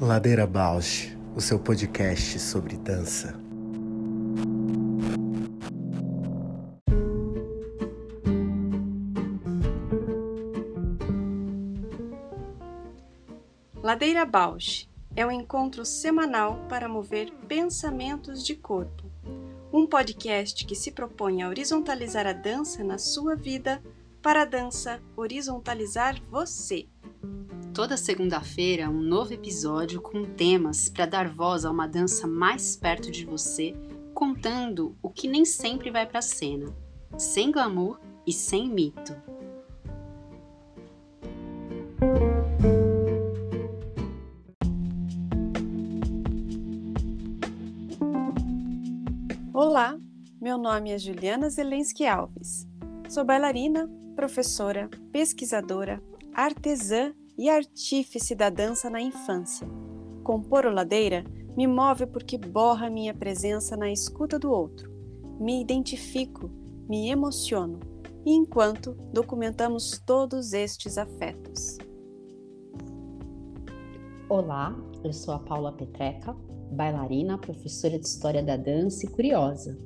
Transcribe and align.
Ladeira 0.00 0.46
Bausch, 0.46 1.16
o 1.34 1.40
seu 1.40 1.58
podcast 1.58 2.38
sobre 2.38 2.76
dança. 2.76 3.34
Ladeira 13.82 14.26
Bausch 14.26 14.88
é 15.14 15.24
um 15.24 15.30
encontro 15.30 15.84
semanal 15.84 16.58
para 16.68 16.88
mover 16.88 17.32
pensamentos 17.48 18.44
de 18.44 18.54
corpo. 18.54 19.04
Um 19.72 19.86
podcast 19.86 20.66
que 20.66 20.74
se 20.74 20.92
propõe 20.92 21.42
a 21.42 21.48
horizontalizar 21.48 22.26
a 22.26 22.32
dança 22.32 22.84
na 22.84 22.98
sua 22.98 23.34
vida 23.34 23.82
para 24.26 24.42
a 24.42 24.44
dança 24.44 25.00
horizontalizar 25.16 26.20
você. 26.28 26.88
Toda 27.72 27.96
segunda-feira, 27.96 28.90
um 28.90 29.00
novo 29.00 29.32
episódio 29.32 30.02
com 30.02 30.24
temas 30.24 30.88
para 30.88 31.06
dar 31.06 31.28
voz 31.32 31.64
a 31.64 31.70
uma 31.70 31.86
dança 31.86 32.26
mais 32.26 32.74
perto 32.74 33.08
de 33.08 33.24
você, 33.24 33.72
contando 34.12 34.96
o 35.00 35.10
que 35.10 35.28
nem 35.28 35.44
sempre 35.44 35.92
vai 35.92 36.04
para 36.04 36.18
a 36.18 36.22
cena, 36.22 36.74
sem 37.16 37.52
glamour 37.52 38.00
e 38.26 38.32
sem 38.32 38.68
mito. 38.68 39.14
Olá, 49.54 49.96
meu 50.40 50.58
nome 50.58 50.90
é 50.90 50.98
Juliana 50.98 51.48
Zelensky 51.48 52.04
Alves. 52.04 52.66
Sou 53.08 53.24
bailarina, 53.24 53.88
professora, 54.16 54.88
pesquisadora, 55.12 56.02
artesã 56.34 57.12
e 57.38 57.50
artífice 57.50 58.34
da 58.34 58.48
dança 58.48 58.88
na 58.88 59.00
infância. 59.00 59.68
Compor 60.24 60.64
o 60.64 60.72
Ladeira 60.72 61.22
me 61.54 61.66
move 61.66 62.06
porque 62.06 62.38
borra 62.38 62.90
minha 62.90 63.14
presença 63.14 63.76
na 63.76 63.92
escuta 63.92 64.38
do 64.38 64.50
outro. 64.50 64.90
Me 65.38 65.60
identifico, 65.60 66.50
me 66.88 67.10
emociono, 67.10 67.78
e 68.24 68.32
enquanto 68.32 68.94
documentamos 69.12 70.02
todos 70.04 70.54
estes 70.54 70.96
afetos. 70.96 71.76
Olá, 74.28 74.74
eu 75.04 75.12
sou 75.12 75.34
a 75.34 75.38
Paula 75.38 75.72
Petreca, 75.72 76.34
bailarina, 76.72 77.38
professora 77.38 77.98
de 77.98 78.06
História 78.06 78.42
da 78.42 78.56
Dança 78.56 79.06
e 79.06 79.08
curiosa. 79.08 79.78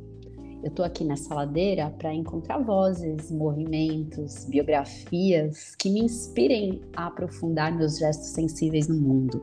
Eu 0.63 0.69
estou 0.69 0.85
aqui 0.85 1.05
nessa 1.05 1.35
ladeira 1.35 1.89
para 1.99 2.13
encontrar 2.13 2.59
vozes, 2.59 3.31
movimentos, 3.31 4.45
biografias 4.45 5.75
que 5.75 5.89
me 5.89 6.01
inspirem 6.01 6.83
a 6.95 7.07
aprofundar 7.07 7.75
meus 7.75 7.99
gestos 7.99 8.29
sensíveis 8.29 8.87
no 8.87 8.97
mundo. 8.97 9.43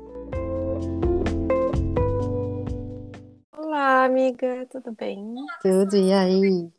Olá, 3.57 4.05
amiga, 4.05 4.67
tudo 4.69 4.91
bem? 4.91 5.33
Tudo, 5.59 5.97
e 5.97 6.13
aí? 6.13 6.69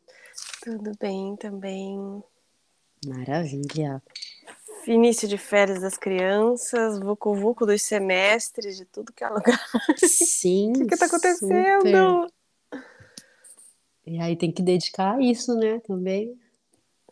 Tudo 0.63 0.91
bem 0.97 1.35
também. 1.35 2.23
Maravilha. 3.05 4.01
Início 4.87 5.27
de 5.27 5.37
férias 5.37 5.81
das 5.81 5.97
crianças, 5.97 6.97
vucu 6.97 7.35
vucu 7.35 7.65
dos 7.65 7.81
semestres, 7.81 8.77
de 8.77 8.85
tudo 8.85 9.11
que 9.11 9.21
é 9.21 9.27
lugar. 9.27 9.59
Sim. 9.97 10.71
o 10.81 10.87
que 10.87 10.93
está 10.93 11.07
acontecendo? 11.07 11.81
Super. 11.81 12.38
E 14.09 14.19
aí 14.19 14.35
tem 14.35 14.51
que 14.51 14.63
dedicar 14.63 15.17
a 15.17 15.21
isso, 15.21 15.53
né, 15.53 15.79
também. 15.81 16.35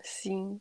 Sim. 0.02 0.60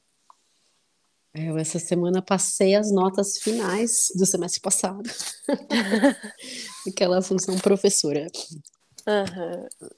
Eu 1.33 1.57
essa 1.57 1.79
semana 1.79 2.21
passei 2.21 2.75
as 2.75 2.93
notas 2.93 3.39
finais 3.39 4.13
do 4.15 4.27
semestre 4.27 4.61
passado. 4.61 5.09
Aquela 6.87 7.23
função 7.23 7.59
professora. 7.59 8.27
Uhum. 9.07 9.89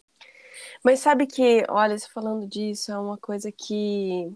Mas 0.84 1.00
sabe 1.00 1.26
que, 1.26 1.64
olha, 1.68 1.98
falando 2.14 2.46
disso, 2.46 2.92
é 2.92 2.98
uma 2.98 3.18
coisa 3.18 3.50
que 3.50 4.32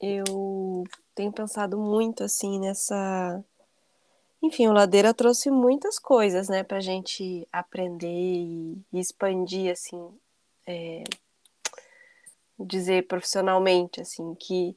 eu 0.00 0.82
tenho 1.14 1.30
pensado 1.30 1.78
muito 1.78 2.24
assim 2.24 2.58
nessa. 2.58 3.44
Enfim, 4.42 4.66
o 4.66 4.72
Ladeira 4.72 5.14
trouxe 5.14 5.52
muitas 5.52 6.00
coisas, 6.00 6.48
né, 6.48 6.64
pra 6.64 6.80
gente 6.80 7.46
aprender 7.52 8.08
e 8.08 8.84
expandir, 8.92 9.70
assim, 9.70 10.12
é, 10.66 11.04
dizer 12.58 13.06
profissionalmente, 13.06 14.00
assim, 14.00 14.34
que 14.34 14.76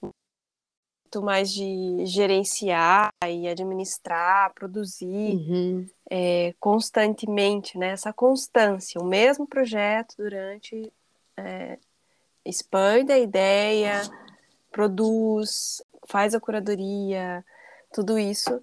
muito 0.00 1.22
mais 1.22 1.52
de 1.52 2.06
gerenciar 2.06 3.12
e 3.28 3.46
administrar, 3.46 4.52
produzir 4.54 5.36
uhum. 5.36 5.86
é, 6.10 6.54
constantemente, 6.58 7.76
né? 7.76 7.90
Essa 7.90 8.14
constância, 8.14 8.98
o 8.98 9.04
mesmo 9.04 9.46
projeto 9.46 10.14
durante 10.16 10.90
é, 11.36 11.78
expande 12.44 13.12
a 13.12 13.18
ideia, 13.18 14.00
produz, 14.70 15.82
faz 16.06 16.34
a 16.34 16.40
curadoria, 16.40 17.44
tudo 17.92 18.18
isso. 18.18 18.62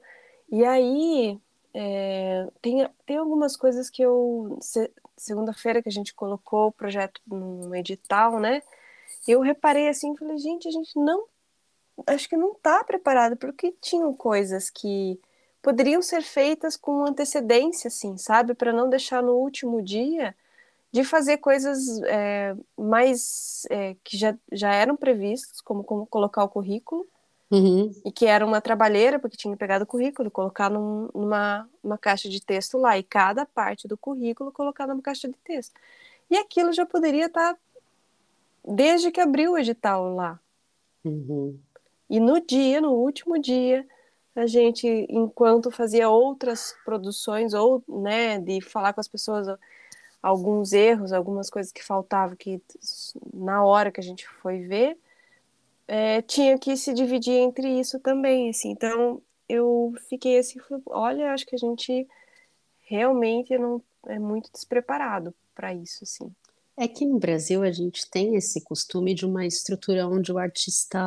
E 0.52 0.66
aí 0.66 1.40
é, 1.72 2.48
tem, 2.64 2.90
tem 3.06 3.18
algumas 3.18 3.56
coisas 3.56 3.92
que 3.92 4.02
eu 4.02 4.58
segunda-feira 5.20 5.82
que 5.82 5.90
a 5.90 5.92
gente 5.92 6.14
colocou 6.14 6.68
o 6.68 6.72
projeto 6.72 7.22
no 7.28 7.76
edital, 7.76 8.40
né? 8.40 8.62
Eu 9.28 9.42
reparei 9.42 9.88
assim, 9.88 10.16
falei, 10.16 10.38
gente, 10.38 10.68
a 10.68 10.72
gente 10.72 10.98
não, 10.98 11.26
acho 12.08 12.28
que 12.30 12.38
não 12.38 12.54
está 12.54 12.84
preparado, 12.84 13.38
porque 13.38 13.76
tinham 13.82 14.14
coisas 14.14 14.70
que 14.70 15.20
poderiam 15.62 16.02
ser 16.02 16.22
feitas 16.22 16.78
com 16.78 17.06
antecedência, 17.06 17.90
assim, 17.90 18.18
sabe, 18.18 18.54
para 18.54 18.74
não 18.74 18.90
deixar 18.90 19.22
no 19.22 19.34
último 19.34 19.82
dia 19.82 20.36
de 20.92 21.04
fazer 21.04 21.38
coisas 21.38 22.02
é, 22.04 22.56
mais 22.78 23.66
é, 23.70 23.96
que 24.04 24.18
já, 24.18 24.36
já 24.52 24.74
eram 24.74 24.96
previstas, 24.96 25.62
como, 25.62 25.84
como 25.84 26.08
colocar 26.08 26.44
o 26.44 26.50
currículo, 26.50 27.08
Uhum. 27.52 27.92
E 28.06 28.12
que 28.12 28.26
era 28.26 28.46
uma 28.46 28.62
trabalheira, 28.62 29.18
porque 29.18 29.36
tinha 29.36 29.58
pegado 29.58 29.84
o 29.84 29.88
currículo, 29.88 30.30
colocar 30.30 30.70
num, 30.70 31.10
numa 31.14 31.68
uma 31.84 31.98
caixa 31.98 32.30
de 32.30 32.40
texto 32.40 32.78
lá, 32.78 32.98
e 32.98 33.04
cada 33.04 33.46
parte 33.46 33.88
do 33.88 33.98
currículo 33.98 34.52
colocar 34.52 34.86
numa 34.86 35.02
caixa 35.02 35.28
de 35.28 35.36
texto. 35.44 35.74
E 36.30 36.38
aquilo 36.38 36.72
já 36.72 36.86
poderia 36.86 37.26
estar 37.26 37.54
tá 37.54 37.60
desde 38.64 39.12
que 39.12 39.20
abriu 39.20 39.54
o 39.54 39.58
edital 39.58 40.14
lá. 40.14 40.40
Uhum. 41.04 41.58
E 42.10 42.20
no 42.20 42.40
dia, 42.40 42.82
no 42.82 42.92
último 42.92 43.40
dia, 43.40 43.88
a 44.36 44.46
gente, 44.46 44.88
enquanto 45.10 45.72
fazia 45.72 46.10
outras 46.10 46.76
produções, 46.86 47.54
ou 47.54 47.84
né, 47.88 48.40
de 48.40 48.62
falar 48.62 48.94
com 48.94 49.02
as 49.02 49.08
pessoas 49.08 49.48
alguns 50.22 50.74
erros, 50.74 51.14
algumas 51.14 51.50
coisas 51.50 51.72
que 51.72 51.84
faltavam, 51.84 52.36
que 52.36 52.62
na 53.34 53.64
hora 53.64 53.92
que 53.92 54.00
a 54.00 54.04
gente 54.04 54.28
foi 54.28 54.60
ver, 54.60 54.98
é, 55.90 56.22
tinha 56.22 56.56
que 56.60 56.78
se 56.78 56.94
dividir 56.94 57.34
entre 57.34 57.68
isso 57.80 58.00
também, 58.00 58.52
assim. 58.52 58.70
Então 58.70 59.20
eu 59.50 59.92
fiquei 60.08 60.38
assim, 60.38 60.60
olha, 60.86 61.34
acho 61.34 61.48
que 61.48 61.56
a 61.56 61.60
gente 61.60 62.08
realmente 62.88 63.58
não 63.58 63.82
é 64.08 64.20
muito 64.20 64.52
despreparado 64.54 65.34
para 65.56 65.74
isso, 65.74 66.04
assim. 66.04 66.32
É 66.78 66.88
que 66.88 67.06
no 67.06 67.18
Brasil 67.18 67.64
a 67.64 67.72
gente 67.72 68.08
tem 68.10 68.36
esse 68.36 68.64
costume 68.64 69.16
de 69.16 69.26
uma 69.26 69.46
estrutura 69.48 70.08
onde 70.08 70.32
o 70.32 70.38
artista 70.38 71.00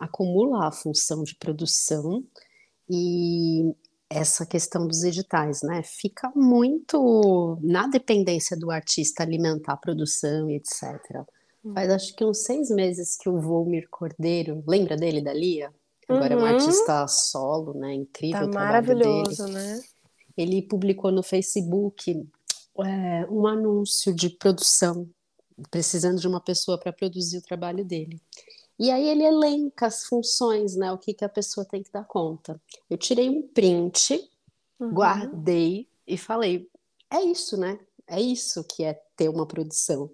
acumula 0.00 0.66
a 0.66 0.72
função 0.72 1.22
de 1.22 1.36
produção 1.36 2.24
e 2.90 3.72
essa 4.10 4.44
questão 4.44 4.86
dos 4.86 5.04
editais, 5.04 5.62
né? 5.62 5.82
Fica 5.84 6.30
muito 6.34 7.58
na 7.62 7.86
dependência 7.86 8.56
do 8.56 8.70
artista 8.72 9.22
alimentar 9.22 9.74
a 9.74 9.78
produção 9.78 10.50
e 10.50 10.56
etc. 10.56 11.24
Faz 11.74 11.90
acho 11.90 12.14
que 12.14 12.24
uns 12.24 12.38
seis 12.44 12.70
meses 12.70 13.16
que 13.16 13.28
o 13.28 13.40
Volmir 13.40 13.88
Cordeiro, 13.90 14.62
lembra 14.66 14.96
dele, 14.96 15.20
da 15.20 15.32
Lia? 15.32 15.72
Agora 16.08 16.36
uhum. 16.36 16.46
é 16.46 16.50
um 16.50 16.54
artista 16.54 17.06
solo, 17.08 17.74
né? 17.74 17.94
Incrível 17.94 18.40
tá 18.40 18.46
o 18.46 18.50
trabalho 18.50 18.86
maravilhoso, 18.86 19.44
dele. 19.44 19.54
né? 19.54 19.80
Ele 20.36 20.62
publicou 20.62 21.10
no 21.10 21.22
Facebook 21.22 22.28
é, 22.78 23.26
um 23.30 23.46
anúncio 23.46 24.14
de 24.14 24.30
produção, 24.30 25.08
precisando 25.70 26.20
de 26.20 26.28
uma 26.28 26.40
pessoa 26.40 26.78
para 26.78 26.92
produzir 26.92 27.38
o 27.38 27.42
trabalho 27.42 27.84
dele. 27.84 28.20
E 28.78 28.90
aí 28.90 29.08
ele 29.08 29.24
elenca 29.24 29.86
as 29.86 30.04
funções, 30.04 30.76
né? 30.76 30.92
O 30.92 30.98
que, 30.98 31.14
que 31.14 31.24
a 31.24 31.28
pessoa 31.28 31.64
tem 31.64 31.82
que 31.82 31.90
dar 31.90 32.04
conta. 32.04 32.60
Eu 32.90 32.98
tirei 32.98 33.28
um 33.28 33.42
print, 33.42 34.30
Uhum. 34.78 34.92
guardei 34.92 35.88
e 36.06 36.16
falei: 36.16 36.68
é 37.10 37.20
isso, 37.22 37.56
né? 37.56 37.78
É 38.06 38.20
isso 38.20 38.62
que 38.64 38.84
é 38.84 38.94
ter 39.16 39.28
uma 39.28 39.46
produção. 39.46 40.10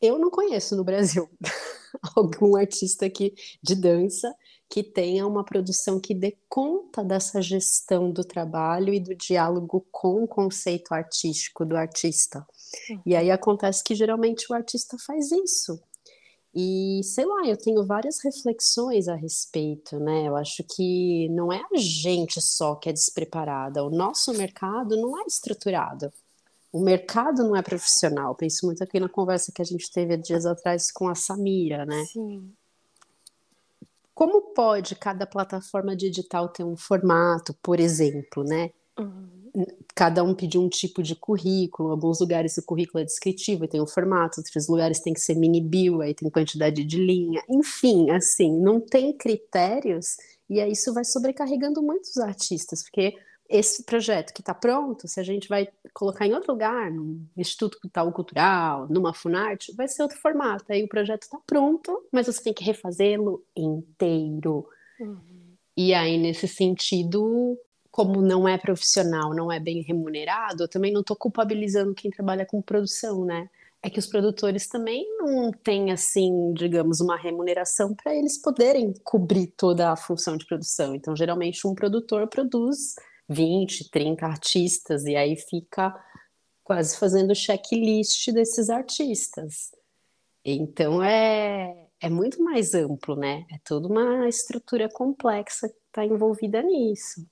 Eu 0.00 0.18
não 0.18 0.30
conheço 0.30 0.76
no 0.76 0.84
Brasil 0.84 1.28
algum 2.14 2.56
artista 2.56 3.06
aqui 3.06 3.34
de 3.62 3.74
dança 3.74 4.34
que 4.68 4.82
tenha 4.82 5.26
uma 5.26 5.44
produção 5.44 6.00
que 6.00 6.14
dê 6.14 6.36
conta 6.48 7.04
dessa 7.04 7.40
gestão 7.40 8.10
do 8.10 8.24
trabalho 8.24 8.92
e 8.92 9.00
do 9.00 9.14
diálogo 9.14 9.86
com 9.90 10.24
o 10.24 10.28
conceito 10.28 10.92
artístico 10.92 11.64
do 11.64 11.76
artista. 11.76 12.44
E 13.04 13.14
aí 13.14 13.30
acontece 13.30 13.82
que 13.84 13.94
geralmente 13.94 14.46
o 14.50 14.54
artista 14.54 14.96
faz 14.98 15.30
isso. 15.30 15.80
E 16.54 17.02
sei 17.04 17.26
lá, 17.26 17.46
eu 17.46 17.56
tenho 17.56 17.86
várias 17.86 18.18
reflexões 18.24 19.08
a 19.08 19.14
respeito, 19.14 20.00
né? 20.00 20.26
Eu 20.26 20.36
acho 20.36 20.64
que 20.64 21.28
não 21.28 21.52
é 21.52 21.62
a 21.72 21.76
gente 21.76 22.40
só 22.40 22.74
que 22.74 22.88
é 22.88 22.92
despreparada, 22.92 23.84
o 23.84 23.90
nosso 23.90 24.32
mercado 24.32 24.96
não 24.96 25.20
é 25.20 25.24
estruturado. 25.26 26.10
O 26.76 26.80
mercado 26.80 27.42
não 27.42 27.56
é 27.56 27.62
profissional. 27.62 28.34
Penso 28.34 28.66
muito 28.66 28.84
aqui 28.84 29.00
na 29.00 29.08
conversa 29.08 29.50
que 29.50 29.62
a 29.62 29.64
gente 29.64 29.90
teve 29.90 30.14
dias 30.18 30.44
atrás 30.44 30.92
com 30.92 31.08
a 31.08 31.14
Samira, 31.14 31.86
né? 31.86 32.04
Sim. 32.04 32.52
Como 34.14 34.52
pode 34.52 34.94
cada 34.94 35.26
plataforma 35.26 35.96
digital 35.96 36.50
ter 36.50 36.64
um 36.64 36.76
formato, 36.76 37.56
por 37.62 37.80
exemplo, 37.80 38.44
né? 38.44 38.70
Uhum. 38.98 39.64
Cada 39.94 40.22
um 40.22 40.34
pedir 40.34 40.58
um 40.58 40.68
tipo 40.68 41.02
de 41.02 41.16
currículo, 41.16 41.92
alguns 41.92 42.20
lugares 42.20 42.58
o 42.58 42.62
currículo 42.62 43.00
é 43.00 43.06
descritivo 43.06 43.64
e 43.64 43.68
tem 43.68 43.80
um 43.80 43.86
formato, 43.86 44.40
outros 44.40 44.68
lugares 44.68 45.00
tem 45.00 45.14
que 45.14 45.20
ser 45.20 45.34
mini 45.34 45.62
bio, 45.62 46.02
aí 46.02 46.12
tem 46.12 46.28
quantidade 46.28 46.84
de 46.84 46.98
linha, 46.98 47.42
enfim, 47.48 48.10
assim, 48.10 48.52
não 48.52 48.78
tem 48.78 49.16
critérios 49.16 50.18
e 50.48 50.60
aí 50.60 50.72
isso 50.72 50.92
vai 50.92 51.06
sobrecarregando 51.06 51.82
muitos 51.82 52.18
artistas, 52.18 52.82
porque 52.82 53.16
esse 53.48 53.84
projeto 53.84 54.32
que 54.32 54.40
está 54.40 54.52
pronto, 54.52 55.06
se 55.06 55.20
a 55.20 55.22
gente 55.22 55.48
vai 55.48 55.68
colocar 55.92 56.26
em 56.26 56.34
outro 56.34 56.52
lugar, 56.52 56.90
num 56.90 57.24
Instituto 57.36 57.78
Tal 57.92 58.12
Cultural, 58.12 58.86
numa 58.88 59.14
Funarte, 59.14 59.74
vai 59.74 59.88
ser 59.88 60.02
outro 60.02 60.18
formato. 60.18 60.64
Aí 60.68 60.82
o 60.82 60.88
projeto 60.88 61.22
está 61.22 61.38
pronto, 61.46 62.04
mas 62.12 62.26
você 62.26 62.42
tem 62.42 62.54
que 62.54 62.64
refazê-lo 62.64 63.44
inteiro. 63.56 64.68
Uhum. 65.00 65.18
E 65.76 65.92
aí, 65.94 66.18
nesse 66.18 66.48
sentido, 66.48 67.58
como 67.90 68.20
não 68.20 68.48
é 68.48 68.58
profissional, 68.58 69.34
não 69.34 69.50
é 69.52 69.60
bem 69.60 69.82
remunerado, 69.82 70.64
eu 70.64 70.68
também 70.68 70.92
não 70.92 71.02
estou 71.02 71.16
culpabilizando 71.16 71.94
quem 71.94 72.10
trabalha 72.10 72.44
com 72.44 72.60
produção, 72.60 73.24
né? 73.24 73.48
É 73.82 73.88
que 73.90 73.98
os 73.98 74.06
produtores 74.06 74.66
também 74.66 75.06
não 75.18 75.52
têm, 75.52 75.92
assim, 75.92 76.52
digamos, 76.54 77.00
uma 77.00 77.16
remuneração 77.16 77.94
para 77.94 78.14
eles 78.14 78.40
poderem 78.40 78.92
cobrir 79.04 79.46
toda 79.48 79.92
a 79.92 79.96
função 79.96 80.36
de 80.36 80.46
produção. 80.46 80.94
Então, 80.94 81.14
geralmente, 81.14 81.66
um 81.66 81.74
produtor 81.74 82.26
produz 82.26 82.96
20, 83.28 83.90
30 83.90 84.26
artistas, 84.26 85.04
e 85.04 85.16
aí 85.16 85.36
fica 85.36 85.94
quase 86.62 86.96
fazendo 86.98 87.34
checklist 87.34 88.32
desses 88.32 88.68
artistas. 88.70 89.70
Então 90.44 91.02
é, 91.02 91.88
é 92.00 92.08
muito 92.08 92.42
mais 92.42 92.74
amplo, 92.74 93.16
né? 93.16 93.44
É 93.50 93.58
toda 93.64 93.88
uma 93.88 94.28
estrutura 94.28 94.88
complexa 94.88 95.68
que 95.68 95.74
está 95.88 96.04
envolvida 96.04 96.62
nisso. 96.62 97.26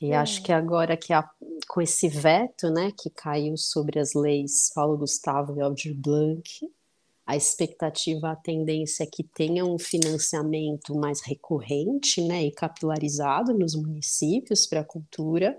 E 0.00 0.12
acho 0.12 0.42
que 0.44 0.52
agora 0.52 0.96
que 0.96 1.12
a, 1.12 1.28
com 1.68 1.80
esse 1.80 2.08
veto, 2.08 2.70
né, 2.70 2.92
que 2.96 3.10
caiu 3.10 3.56
sobre 3.56 3.98
as 3.98 4.14
leis 4.14 4.70
Paulo 4.72 4.96
Gustavo 4.96 5.56
e 5.56 5.60
Aldir 5.60 5.92
Blanc, 5.94 6.48
a 7.28 7.36
expectativa, 7.36 8.30
a 8.30 8.36
tendência 8.36 9.04
é 9.04 9.06
que 9.06 9.22
tenha 9.22 9.62
um 9.62 9.78
financiamento 9.78 10.96
mais 10.96 11.20
recorrente 11.20 12.26
né, 12.26 12.44
e 12.44 12.50
capilarizado 12.50 13.52
nos 13.52 13.74
municípios 13.74 14.66
para 14.66 14.80
a 14.80 14.84
cultura, 14.84 15.54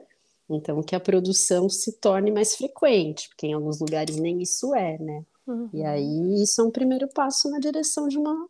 então 0.49 0.81
que 0.81 0.95
a 0.95 0.99
produção 0.99 1.69
se 1.69 1.91
torne 1.99 2.31
mais 2.31 2.55
frequente, 2.55 3.29
porque 3.29 3.45
em 3.45 3.53
alguns 3.53 3.79
lugares 3.79 4.15
nem 4.15 4.41
isso 4.41 4.73
é, 4.73 4.97
né? 4.97 5.23
Uhum. 5.45 5.69
E 5.71 5.83
aí 5.83 6.41
isso 6.41 6.59
é 6.59 6.63
um 6.63 6.71
primeiro 6.71 7.07
passo 7.07 7.47
na 7.51 7.59
direção 7.59 8.07
de 8.07 8.17
uma 8.17 8.49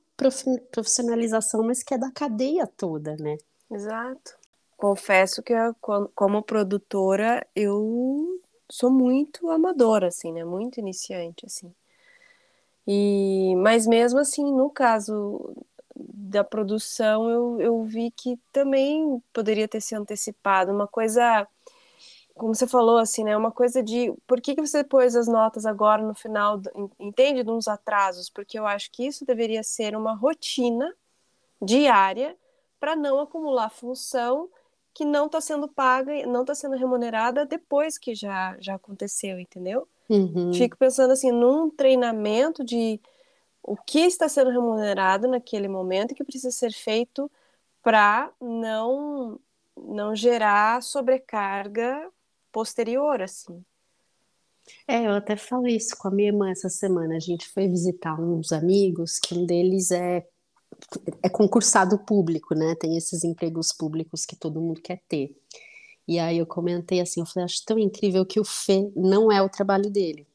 profissionalização, 0.72 1.62
mas 1.62 1.84
que 1.84 1.94
é 1.94 1.98
da 1.98 2.12
cadeia 2.12 2.66
toda, 2.66 3.18
né? 3.18 3.38
Exato. 3.70 4.38
Confesso 4.78 5.44
que 5.44 5.52
eu, 5.52 5.76
como 6.16 6.42
produtora 6.42 7.46
eu 7.54 8.40
sou 8.72 8.90
muito 8.90 9.50
amadora, 9.50 10.08
assim, 10.08 10.32
né? 10.32 10.46
Muito 10.46 10.80
iniciante, 10.80 11.46
assim. 11.46 11.70
E, 12.92 13.56
mas 13.58 13.86
mesmo 13.86 14.18
assim, 14.20 14.52
no 14.52 14.68
caso 14.68 15.56
da 15.96 16.44
produção, 16.44 17.30
eu, 17.30 17.62
eu 17.62 17.84
vi 17.84 18.10
que 18.10 18.36
também 18.52 19.22
poderia 19.32 19.68
ter 19.68 19.80
se 19.80 19.94
antecipado. 19.94 20.72
Uma 20.72 20.88
coisa, 20.88 21.48
como 22.34 22.56
você 22.56 22.66
falou, 22.66 22.98
assim, 22.98 23.24
né? 23.24 23.38
Uma 23.38 23.52
coisa 23.52 23.84
de 23.84 24.12
por 24.26 24.42
que, 24.42 24.56
que 24.56 24.62
você 24.62 24.84
pôs 24.84 25.16
as 25.16 25.28
notas 25.28 25.68
agora 25.68 26.02
no 26.02 26.16
final, 26.16 26.60
entende? 27.00 27.44
De 27.44 27.52
uns 27.52 27.68
atrasos, 27.68 28.28
porque 28.28 28.58
eu 28.58 28.66
acho 28.66 28.90
que 28.92 29.06
isso 29.06 29.24
deveria 29.24 29.62
ser 29.62 29.96
uma 29.96 30.16
rotina 30.16 30.92
diária 31.62 32.36
para 32.80 32.96
não 32.96 33.20
acumular 33.20 33.70
função 33.70 34.50
que 34.96 35.06
não 35.06 35.28
está 35.28 35.40
sendo 35.40 35.68
paga, 35.68 36.26
não 36.26 36.42
está 36.42 36.56
sendo 36.56 36.76
remunerada 36.76 37.46
depois 37.46 38.00
que 38.00 38.16
já, 38.16 38.58
já 38.60 38.74
aconteceu, 38.76 39.40
entendeu? 39.40 39.88
Uhum. 40.10 40.54
Fico 40.54 40.76
pensando 40.78 41.12
assim, 41.12 41.32
num 41.32 41.70
treinamento 41.70 42.64
de 42.64 43.00
o 43.62 43.76
que 43.78 44.00
está 44.00 44.28
sendo 44.28 44.50
remunerado 44.50 45.28
naquele 45.28 45.68
momento 45.68 46.12
e 46.12 46.16
que 46.16 46.24
precisa 46.24 46.52
ser 46.52 46.72
feito 46.72 47.32
para 47.84 48.32
não 48.42 49.40
não 49.78 50.14
gerar 50.14 50.82
sobrecarga 50.84 52.12
posterior, 52.52 53.22
assim. 53.22 53.64
É, 54.88 55.06
eu 55.06 55.12
até 55.14 55.36
falei 55.36 55.78
isso 55.78 55.96
com 55.98 56.08
a 56.08 56.12
minha 56.12 56.30
irmã 56.30 56.50
essa 56.52 56.70
semana. 56.70 57.16
A 57.16 57.20
gente 57.20 57.48
foi 57.48 57.68
visitar 57.68 58.20
uns 58.20 58.52
amigos, 58.52 59.20
que 59.20 59.34
um 59.34 59.46
deles 59.46 59.90
é, 59.92 60.28
é 61.24 61.30
concursado 61.30 61.98
público, 62.00 62.54
né? 62.54 62.76
Tem 62.76 62.98
esses 62.98 63.24
empregos 63.24 63.72
públicos 63.72 64.26
que 64.26 64.36
todo 64.36 64.62
mundo 64.62 64.82
quer 64.82 65.02
ter. 65.08 65.39
E 66.10 66.20
aí 66.20 66.40
eu 66.40 66.48
comentei 66.48 67.02
assim, 67.02 67.22
eu 67.22 67.28
falei, 67.28 67.46
acho 67.46 67.64
tão 67.66 67.80
incrível 67.80 68.26
que 68.26 68.40
o 68.40 68.46
Fê 68.46 68.92
não 68.98 69.32
é 69.32 69.42
o 69.44 69.50
trabalho 69.50 69.92
dele. 69.92 70.28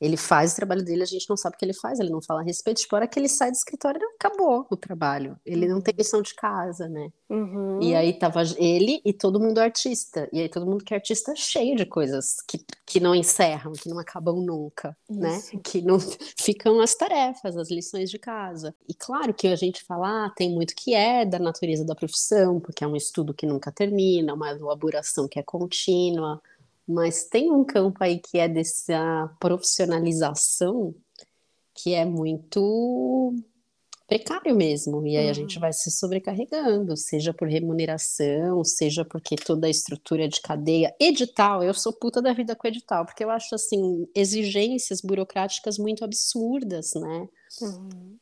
Ele 0.00 0.16
faz 0.16 0.52
o 0.52 0.56
trabalho 0.56 0.84
dele, 0.84 1.02
a 1.02 1.06
gente 1.06 1.28
não 1.28 1.36
sabe 1.36 1.56
o 1.56 1.58
que 1.58 1.64
ele 1.64 1.74
faz, 1.74 1.98
ele 1.98 2.10
não 2.10 2.20
fala 2.20 2.40
a 2.40 2.44
respeito. 2.44 2.80
Tipo, 2.80 2.96
a 2.96 2.98
hora 3.00 3.08
que 3.08 3.18
ele 3.18 3.28
sai 3.28 3.50
do 3.50 3.54
escritório, 3.54 4.00
acabou 4.18 4.66
o 4.70 4.76
trabalho. 4.76 5.38
Ele 5.44 5.66
não 5.66 5.80
tem 5.80 5.94
lição 5.96 6.20
de 6.20 6.34
casa, 6.34 6.88
né? 6.88 7.10
Uhum. 7.28 7.80
E 7.82 7.94
aí 7.94 8.12
tava 8.12 8.42
ele 8.58 9.00
e 9.04 9.12
todo 9.12 9.40
mundo 9.40 9.58
artista. 9.58 10.28
E 10.32 10.40
aí 10.40 10.48
todo 10.48 10.66
mundo 10.66 10.84
que 10.84 10.94
é 10.94 10.96
artista 10.96 11.34
cheio 11.36 11.76
de 11.76 11.86
coisas 11.86 12.36
que, 12.46 12.64
que 12.84 13.00
não 13.00 13.14
encerram, 13.14 13.72
que 13.72 13.88
não 13.88 13.98
acabam 13.98 14.40
nunca, 14.40 14.96
né? 15.08 15.36
Isso. 15.38 15.58
Que 15.60 15.82
não 15.82 15.98
ficam 16.38 16.80
as 16.80 16.94
tarefas, 16.94 17.56
as 17.56 17.70
lições 17.70 18.10
de 18.10 18.18
casa. 18.18 18.74
E 18.88 18.94
claro 18.94 19.32
que 19.32 19.48
a 19.48 19.56
gente 19.56 19.82
fala, 19.82 20.26
ah, 20.26 20.30
tem 20.30 20.50
muito 20.50 20.74
que 20.74 20.94
é 20.94 21.24
da 21.24 21.38
natureza 21.38 21.84
da 21.84 21.94
profissão, 21.94 22.60
porque 22.60 22.84
é 22.84 22.86
um 22.86 22.96
estudo 22.96 23.34
que 23.34 23.46
nunca 23.46 23.72
termina, 23.72 24.34
uma 24.34 24.50
elaboração 24.50 25.28
que 25.28 25.38
é 25.38 25.42
contínua. 25.42 26.40
Mas 26.86 27.24
tem 27.24 27.50
um 27.50 27.64
campo 27.64 28.02
aí 28.02 28.18
que 28.18 28.38
é 28.38 28.48
dessa 28.48 29.34
profissionalização 29.40 30.94
que 31.74 31.94
é 31.94 32.04
muito 32.04 33.34
precário 34.06 34.54
mesmo. 34.54 35.06
E 35.06 35.16
aí 35.16 35.28
a 35.28 35.32
gente 35.32 35.58
vai 35.58 35.72
se 35.72 35.90
sobrecarregando, 35.90 36.96
seja 36.96 37.32
por 37.32 37.48
remuneração, 37.48 38.62
seja 38.62 39.04
porque 39.04 39.34
toda 39.34 39.66
a 39.66 39.70
estrutura 39.70 40.28
de 40.28 40.40
cadeia. 40.40 40.94
Edital, 41.00 41.62
eu 41.62 41.74
sou 41.74 41.92
puta 41.92 42.22
da 42.22 42.32
vida 42.32 42.54
com 42.54 42.68
edital, 42.68 43.04
porque 43.04 43.24
eu 43.24 43.30
acho 43.30 43.54
assim, 43.54 44.06
exigências 44.14 45.00
burocráticas 45.00 45.78
muito 45.78 46.04
absurdas, 46.04 46.92
né? 46.94 47.28
Uhum. 47.60 48.18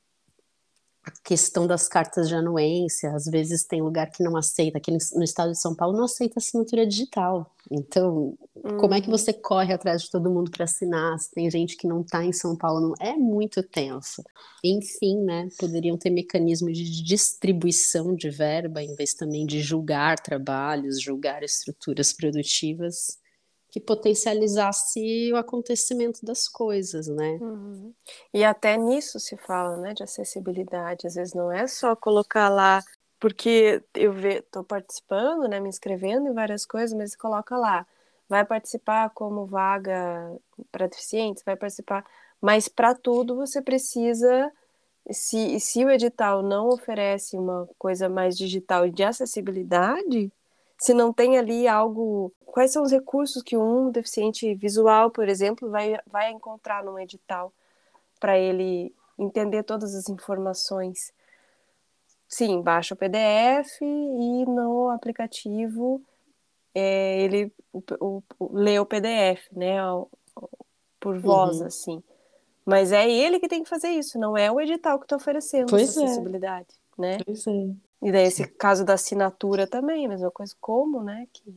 A 1.05 1.11
questão 1.25 1.67
das 1.67 1.89
cartas 1.89 2.29
de 2.29 2.35
anuência, 2.35 3.13
às 3.15 3.25
vezes 3.25 3.65
tem 3.65 3.83
lugar 3.83 4.11
que 4.11 4.23
não 4.23 4.37
aceita, 4.37 4.79
aqui 4.79 4.91
no, 4.91 5.25
estado 5.25 5.51
de 5.51 5.61
São 5.61 5.75
Paulo 5.75 5.97
não 5.97 6.05
aceita 6.05 6.39
assinatura 6.39 6.87
digital. 6.87 7.53
Então, 7.71 8.39
como 8.79 8.95
é 8.95 9.01
que 9.01 9.09
Uhum. 9.11 9.17
você 9.17 9.33
corre 9.33 9.73
atrás 9.73 10.03
de 10.03 10.11
todo 10.11 10.31
mundo 10.31 10.51
para 10.51 10.65
assinar? 10.65 11.19
Se 11.19 11.31
tem 11.33 11.51
gente 11.51 11.77
que 11.77 11.89
não 11.89 12.03
está 12.03 12.25
em 12.25 12.33
São 12.33 12.57
Paulo, 12.57 12.81
não 12.81 12.95
é 13.01 13.17
muito 13.17 13.63
tenso. 13.63 14.23
Enfim, 14.63 15.19
né? 15.23 15.49
Poderiam 15.59 15.97
ter 15.97 16.11
mecanismo 16.11 16.71
de 16.71 17.03
distribuição 17.03 18.15
de 18.15 18.31
verba, 18.31 18.81
em 18.83 18.95
vez 18.95 19.15
também 19.15 19.45
de 19.45 19.61
julgar 19.61 20.21
trabalhos, 20.21 21.01
julgar 21.01 21.43
estruturas 21.43 22.13
produtivas, 22.13 23.19
que 23.73 23.81
potencializasse 23.81 25.33
o 25.33 25.37
acontecimento 25.37 26.23
das 26.23 26.47
coisas, 26.47 27.09
né? 27.09 27.39
Uhum. 27.41 27.95
E 28.33 28.45
até 28.45 28.77
nisso 28.77 29.19
se 29.19 29.35
fala, 29.39 29.79
né, 29.79 29.95
de 29.95 30.03
acessibilidade. 30.03 31.07
Às 31.07 31.15
vezes 31.15 31.33
não 31.33 31.51
é 31.51 31.67
só 31.67 31.97
colocar 31.97 32.51
lá, 32.51 32.85
porque 33.19 33.83
eu 33.95 34.15
estou 34.29 34.63
participando, 34.63 35.49
né, 35.49 35.59
me 35.59 35.71
inscrevendo 35.71 36.29
em 36.29 36.35
várias 36.35 36.67
coisas, 36.67 36.93
mas 36.93 37.17
coloca 37.17 37.57
lá, 37.57 37.87
vai 38.29 38.45
participar 38.45 39.09
como 39.09 39.47
vaga 39.47 40.37
para 40.71 40.87
deficientes, 40.87 41.43
vai 41.43 41.57
participar, 41.57 42.05
mas 42.43 42.69
para 42.69 42.95
tudo 42.95 43.37
você 43.37 43.63
precisa, 43.63 44.53
se, 45.11 45.59
se 45.61 45.83
o 45.83 45.89
edital 45.89 46.43
não 46.43 46.69
oferece 46.69 47.39
uma 47.39 47.67
coisa 47.79 48.07
mais 48.07 48.37
digital 48.37 48.87
de 48.91 49.03
acessibilidade, 49.03 50.31
se 50.83 50.93
não 50.93 51.13
tem 51.13 51.39
ali 51.39 51.69
algo. 51.69 52.33
Quais 52.45 52.73
são 52.73 52.83
os 52.83 52.91
recursos 52.91 53.41
que 53.41 53.57
um 53.57 53.91
deficiente 53.91 54.53
visual, 54.55 55.11
por 55.13 55.29
exemplo, 55.29 55.71
vai, 55.71 55.97
vai 56.11 56.31
encontrar 56.33 56.85
num 56.85 56.99
edital 56.99 57.53
para 58.19 58.37
ele 58.37 58.93
entender 59.17 59.63
todas 59.63 59.95
as 59.95 60.09
informações? 60.09 61.13
Sim, 62.29 62.61
baixa 62.61 62.95
o 62.95 62.97
PDF 62.97 63.81
e 63.81 64.45
no 64.45 64.91
aplicativo 64.91 66.03
é, 66.75 67.21
ele 67.23 67.53
o, 67.73 67.81
o, 68.01 68.23
o, 68.41 68.59
lê 68.59 68.79
o 68.81 68.85
PDF, 68.87 69.49
né? 69.53 69.77
por 70.99 71.19
voz, 71.21 71.61
Uhum. 71.61 71.67
assim. 71.67 72.03
Mas 72.65 72.91
é 72.91 73.09
ele 73.09 73.39
que 73.39 73.49
tem 73.49 73.63
que 73.63 73.69
fazer 73.69 73.91
isso, 73.91 74.19
não 74.19 74.37
é 74.37 74.51
o 74.51 74.61
edital 74.61 74.99
que 74.99 75.05
está 75.05 75.15
oferecendo 75.15 75.71
pois 75.71 75.91
essa 75.91 76.01
é. 76.01 76.05
acessibilidade, 76.05 76.75
né? 76.99 77.19
Pois 77.25 77.47
é. 77.47 77.71
E 78.03 78.11
daí 78.11 78.27
esse 78.27 78.47
caso 78.47 78.85
da 78.85 78.95
assinatura 78.95 79.67
também, 79.67 80.07
a 80.07 80.09
mesma 80.09 80.31
coisa 80.31 80.55
como, 80.61 81.03
né? 81.03 81.29
Que, 81.33 81.55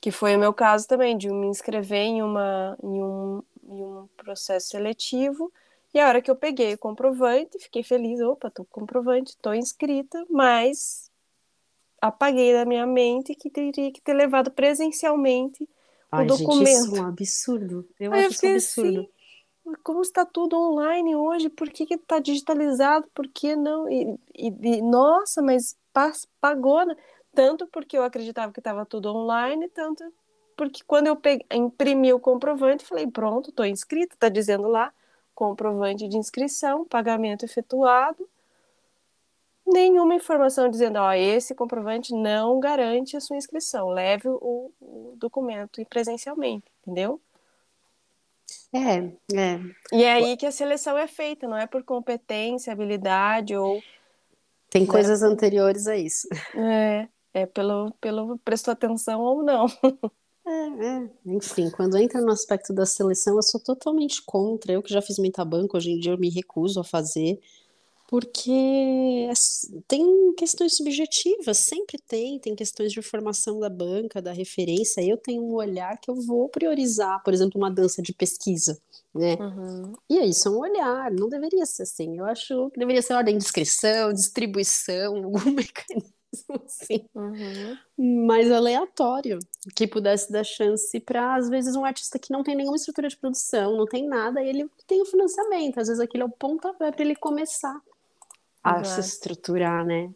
que 0.00 0.10
foi 0.12 0.36
o 0.36 0.38
meu 0.38 0.54
caso 0.54 0.86
também, 0.86 1.18
de 1.18 1.28
me 1.28 1.48
inscrever 1.48 1.98
em, 1.98 2.22
uma, 2.22 2.78
em, 2.82 3.02
um, 3.02 3.42
em 3.64 3.82
um 3.82 4.08
processo 4.16 4.68
seletivo, 4.68 5.52
e 5.92 5.98
a 5.98 6.06
hora 6.06 6.22
que 6.22 6.30
eu 6.30 6.36
peguei 6.36 6.74
o 6.74 6.78
comprovante, 6.78 7.58
fiquei 7.58 7.82
feliz, 7.82 8.20
opa, 8.20 8.50
tô 8.50 8.64
com 8.64 8.80
comprovante, 8.82 9.36
tô 9.38 9.52
inscrita, 9.52 10.24
mas 10.30 11.10
apaguei 12.00 12.52
da 12.52 12.64
minha 12.64 12.86
mente 12.86 13.34
que 13.34 13.50
teria 13.50 13.90
que 13.90 14.00
ter 14.00 14.14
levado 14.14 14.50
presencialmente 14.52 15.68
Ai, 16.12 16.24
o 16.24 16.28
documento. 16.28 16.66
Gente, 16.66 16.86
isso 16.86 16.96
é 16.96 17.00
um 17.00 17.06
absurdo. 17.06 17.88
Eu 17.98 18.12
eu 18.12 18.12
acho 18.14 18.28
isso 18.28 18.34
fiquei 18.34 18.50
absurdo. 18.50 19.00
assim, 19.00 19.08
como 19.82 20.02
está 20.02 20.24
tudo 20.26 20.56
online 20.56 21.14
hoje, 21.16 21.48
por 21.50 21.68
que 21.70 21.86
está 21.94 22.18
digitalizado, 22.20 23.08
por 23.14 23.28
que 23.28 23.56
não? 23.56 23.88
E, 23.88 24.18
e- 24.36 24.48
e, 24.78 24.82
nossa, 24.82 25.42
mas 25.42 25.76
pagou, 26.40 26.84
né? 26.86 26.94
Tanto 27.34 27.66
porque 27.68 27.96
eu 27.96 28.02
acreditava 28.04 28.52
que 28.52 28.60
estava 28.60 28.84
tudo 28.86 29.14
online, 29.14 29.68
tanto 29.68 30.04
porque 30.56 30.82
quando 30.86 31.06
eu 31.06 31.16
peguei, 31.16 31.46
imprimi 31.52 32.12
o 32.12 32.18
comprovante, 32.20 32.84
falei, 32.84 33.06
pronto, 33.06 33.50
estou 33.50 33.64
inscrita, 33.66 34.14
está 34.14 34.28
dizendo 34.28 34.66
lá, 34.68 34.92
comprovante 35.34 36.08
de 36.08 36.16
inscrição, 36.16 36.84
pagamento 36.84 37.44
efetuado, 37.44 38.28
nenhuma 39.66 40.14
informação 40.14 40.68
dizendo, 40.68 40.96
ó, 40.98 41.12
esse 41.12 41.54
comprovante 41.54 42.12
não 42.14 42.58
garante 42.60 43.16
a 43.16 43.20
sua 43.20 43.36
inscrição, 43.36 43.88
leve 43.88 44.28
o, 44.28 44.72
o 44.80 45.14
documento 45.16 45.84
presencialmente, 45.86 46.66
entendeu? 46.82 47.20
É, 48.72 48.96
é. 49.34 49.60
E 49.92 50.04
é 50.04 50.12
aí 50.12 50.36
que 50.36 50.44
a 50.46 50.52
seleção 50.52 50.96
é 50.98 51.06
feita, 51.08 51.48
não 51.48 51.56
é 51.56 51.66
por 51.66 51.82
competência, 51.84 52.72
habilidade 52.72 53.56
ou 53.56 53.82
Tem 54.70 54.82
Né? 54.82 54.88
coisas 54.88 55.22
anteriores 55.22 55.86
a 55.86 55.96
isso. 55.96 56.28
é, 56.54 57.08
é 57.32 57.46
pelo, 57.46 57.92
pelo 58.00 58.38
prestou 58.38 58.72
atenção 58.72 59.20
ou 59.20 59.42
não. 59.42 59.66
É, 60.46 60.50
é. 60.50 61.10
Enfim, 61.26 61.70
quando 61.70 61.98
entra 61.98 62.20
no 62.22 62.30
aspecto 62.32 62.72
da 62.72 62.86
seleção, 62.86 63.36
eu 63.36 63.42
sou 63.42 63.60
totalmente 63.60 64.22
contra. 64.24 64.72
Eu 64.72 64.82
que 64.82 64.92
já 64.92 65.02
fiz 65.02 65.18
muita 65.18 65.44
banca, 65.44 65.76
hoje 65.76 65.90
em 65.90 65.98
dia 66.00 66.12
eu 66.12 66.18
me 66.18 66.30
recuso 66.30 66.80
a 66.80 66.84
fazer, 66.84 67.38
porque 68.08 68.50
é 68.50 69.32
tem 69.86 70.32
questões 70.34 70.76
subjetivas, 70.76 71.58
sempre 71.58 71.98
tem, 71.98 72.38
tem 72.38 72.56
questões 72.56 72.90
de 72.90 73.02
formação 73.02 73.60
da 73.60 73.68
banca, 73.68 74.22
da 74.22 74.32
referência. 74.32 75.02
Eu 75.04 75.18
tenho 75.18 75.42
um 75.44 75.52
olhar 75.52 76.00
que 76.00 76.10
eu 76.10 76.14
vou 76.14 76.48
priorizar, 76.48 77.22
por 77.22 77.34
exemplo, 77.34 77.60
uma 77.60 77.70
dança 77.70 78.00
de 78.00 78.14
pesquisa, 78.14 78.80
né? 79.14 79.34
Uhum. 79.34 79.92
E 80.08 80.18
aí, 80.20 80.30
isso 80.30 80.48
é 80.48 80.50
um 80.50 80.58
olhar, 80.58 81.10
não 81.12 81.28
deveria 81.28 81.66
ser 81.66 81.82
assim. 81.82 82.18
Eu 82.18 82.24
acho 82.24 82.70
que 82.70 82.78
deveria 82.80 83.02
ser 83.02 83.12
ordem 83.12 83.36
de 83.36 83.44
inscrição, 83.44 84.10
distribuição, 84.10 85.16
algum 85.24 85.50
mecanismo 85.50 86.14
assim 86.64 87.06
Uhum. 87.14 87.76
mais 88.26 88.50
aleatório, 88.50 89.38
que 89.76 89.86
pudesse 89.86 90.32
dar 90.32 90.44
chance 90.44 90.98
para, 91.00 91.34
às 91.36 91.48
vezes, 91.50 91.76
um 91.76 91.84
artista 91.84 92.18
que 92.18 92.32
não 92.32 92.42
tem 92.42 92.56
nenhuma 92.56 92.76
estrutura 92.76 93.08
de 93.08 93.16
produção, 93.16 93.76
não 93.76 93.86
tem 93.86 94.06
nada, 94.08 94.42
e 94.42 94.48
ele 94.48 94.66
tem 94.86 95.02
o 95.02 95.06
financiamento, 95.06 95.78
às 95.78 95.88
vezes 95.88 96.00
aquele 96.02 96.22
é 96.22 96.26
o 96.26 96.30
pontapé 96.30 96.90
para 96.90 97.04
ele 97.04 97.16
começar 97.16 97.78
a 98.62 98.84
se 98.84 99.00
estruturar, 99.00 99.84
né? 99.84 100.12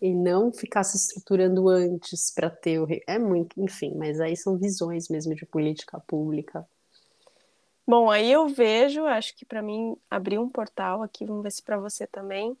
E 0.00 0.12
não 0.14 0.52
ficar 0.52 0.82
se 0.82 0.96
estruturando 0.96 1.68
antes 1.68 2.32
para 2.34 2.50
ter 2.50 2.80
o. 2.80 2.86
É 3.06 3.18
muito, 3.18 3.60
enfim, 3.62 3.94
mas 3.96 4.20
aí 4.20 4.36
são 4.36 4.56
visões 4.56 5.08
mesmo 5.08 5.34
de 5.34 5.46
política 5.46 6.00
pública. 6.00 6.66
Bom, 7.86 8.10
aí 8.10 8.30
eu 8.30 8.48
vejo, 8.48 9.04
acho 9.06 9.36
que 9.36 9.44
para 9.44 9.60
mim 9.60 9.96
abrir 10.10 10.38
um 10.38 10.48
portal 10.48 11.02
aqui, 11.02 11.24
vamos 11.24 11.42
ver 11.42 11.50
se 11.50 11.62
para 11.62 11.78
você 11.78 12.06
também. 12.06 12.56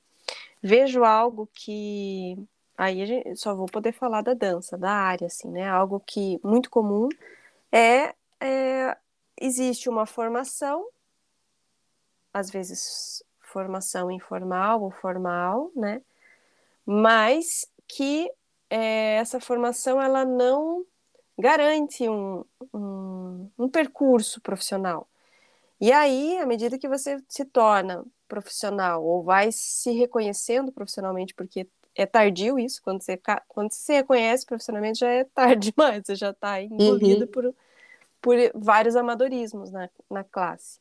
Vejo 0.62 1.04
algo 1.04 1.48
que 1.52 2.36
aí 2.76 3.02
a 3.02 3.06
gente 3.06 3.36
só 3.36 3.54
vou 3.54 3.66
poder 3.66 3.92
falar 3.92 4.22
da 4.22 4.34
dança, 4.34 4.76
da 4.76 4.90
área, 4.90 5.26
assim, 5.26 5.48
né? 5.50 5.68
Algo 5.68 6.00
que 6.00 6.40
muito 6.44 6.70
comum 6.70 7.08
é, 7.70 8.14
é 8.40 8.96
existe 9.40 9.88
uma 9.88 10.06
formação, 10.06 10.86
às 12.32 12.50
vezes 12.50 13.24
formação 13.52 14.10
informal 14.10 14.82
ou 14.82 14.90
formal, 14.90 15.70
né? 15.76 16.02
Mas 16.86 17.66
que 17.86 18.30
é, 18.70 19.16
essa 19.16 19.38
formação 19.38 20.00
ela 20.00 20.24
não 20.24 20.84
garante 21.38 22.08
um, 22.08 22.44
um, 22.72 23.50
um 23.58 23.68
percurso 23.68 24.40
profissional. 24.40 25.08
E 25.80 25.92
aí, 25.92 26.38
à 26.38 26.46
medida 26.46 26.78
que 26.78 26.88
você 26.88 27.18
se 27.28 27.44
torna 27.44 28.04
profissional 28.28 29.04
ou 29.04 29.22
vai 29.22 29.50
se 29.52 29.90
reconhecendo 29.92 30.72
profissionalmente, 30.72 31.34
porque 31.34 31.68
é 31.94 32.06
tardio 32.06 32.58
isso, 32.58 32.80
quando 32.82 33.02
você, 33.02 33.20
quando 33.48 33.72
você 33.72 33.80
se 33.80 33.92
reconhece 33.92 34.46
profissionalmente 34.46 35.00
já 35.00 35.08
é 35.08 35.24
tarde 35.24 35.70
demais, 35.72 36.02
você 36.06 36.14
já 36.14 36.30
está 36.30 36.62
envolvido 36.62 37.26
por, 37.26 37.54
por 38.20 38.36
vários 38.54 38.96
amadorismos 38.96 39.70
na, 39.70 39.90
na 40.10 40.24
classe. 40.24 40.80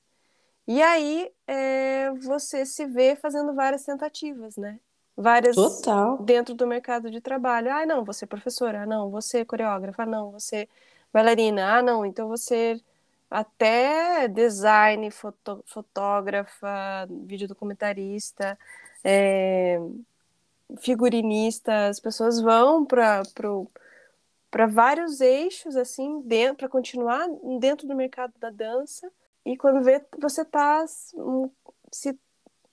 E 0.67 0.81
aí 0.81 1.31
é, 1.47 2.11
você 2.11 2.65
se 2.65 2.85
vê 2.85 3.15
fazendo 3.15 3.53
várias 3.53 3.83
tentativas, 3.83 4.55
né? 4.57 4.79
Várias 5.15 5.55
Total. 5.55 6.17
dentro 6.19 6.55
do 6.55 6.65
mercado 6.65 7.11
de 7.11 7.19
trabalho. 7.19 7.71
Ah, 7.71 7.85
não, 7.85 8.03
você 8.05 8.25
é 8.25 8.27
professora. 8.27 8.83
Ah, 8.83 8.85
não, 8.85 9.09
você 9.09 9.39
é 9.39 9.45
coreógrafa. 9.45 10.03
Ah, 10.03 10.05
não, 10.05 10.31
você 10.31 10.55
é 10.57 10.67
bailarina. 11.11 11.77
Ah, 11.77 11.81
não, 11.81 12.05
então 12.05 12.27
você 12.27 12.81
até 13.29 14.27
design, 14.27 15.09
foto, 15.11 15.63
fotógrafa, 15.65 17.07
videodocumentarista, 17.09 18.57
é, 19.03 19.79
figurinista. 20.79 21.87
As 21.87 21.99
pessoas 21.99 22.39
vão 22.41 22.85
para 22.85 23.23
para 24.49 24.67
vários 24.67 25.21
eixos 25.21 25.77
assim 25.77 26.21
dentro 26.23 26.57
para 26.57 26.67
continuar 26.69 27.25
dentro 27.57 27.87
do 27.87 27.95
mercado 27.95 28.33
da 28.37 28.49
dança 28.49 29.09
e 29.45 29.57
quando 29.57 29.83
vê 29.83 30.03
você 30.19 30.41
está 30.41 30.85
se 30.87 32.17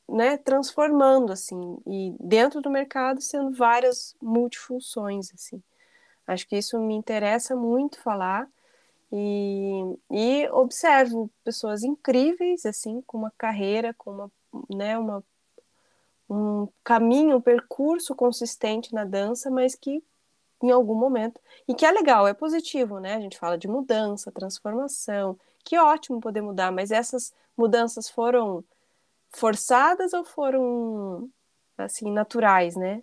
né, 0.08 0.36
transformando 0.38 1.32
assim. 1.32 1.78
E 1.86 2.14
dentro 2.18 2.60
do 2.60 2.70
mercado 2.70 3.20
sendo 3.20 3.52
várias 3.52 4.16
multifunções 4.22 5.32
assim. 5.34 5.62
Acho 6.26 6.46
que 6.48 6.56
isso 6.56 6.78
me 6.80 6.94
interessa 6.94 7.54
muito 7.54 8.00
falar. 8.00 8.48
E, 9.12 9.96
e 10.10 10.48
observo 10.50 11.30
pessoas 11.42 11.82
incríveis 11.82 12.66
assim 12.66 13.02
com 13.06 13.16
uma 13.16 13.32
carreira 13.38 13.94
com 13.94 14.10
uma 14.10 14.32
né 14.68 14.98
uma 14.98 15.24
um 16.28 16.68
caminho 16.84 17.38
um 17.38 17.40
percurso 17.40 18.14
consistente 18.14 18.92
na 18.92 19.06
dança 19.06 19.50
mas 19.50 19.74
que 19.74 20.04
em 20.62 20.70
algum 20.70 20.94
momento 20.94 21.40
e 21.66 21.74
que 21.74 21.86
é 21.86 21.90
legal 21.90 22.28
é 22.28 22.34
positivo 22.34 23.00
né? 23.00 23.14
A 23.14 23.20
gente 23.20 23.38
fala 23.38 23.56
de 23.56 23.66
mudança 23.66 24.30
transformação 24.30 25.38
que 25.68 25.78
ótimo 25.78 26.18
poder 26.20 26.40
mudar 26.40 26.72
mas 26.72 26.90
essas 26.90 27.32
mudanças 27.56 28.08
foram 28.08 28.64
forçadas 29.30 30.14
ou 30.14 30.24
foram 30.24 31.28
assim 31.76 32.10
naturais, 32.10 32.74
né? 32.74 33.02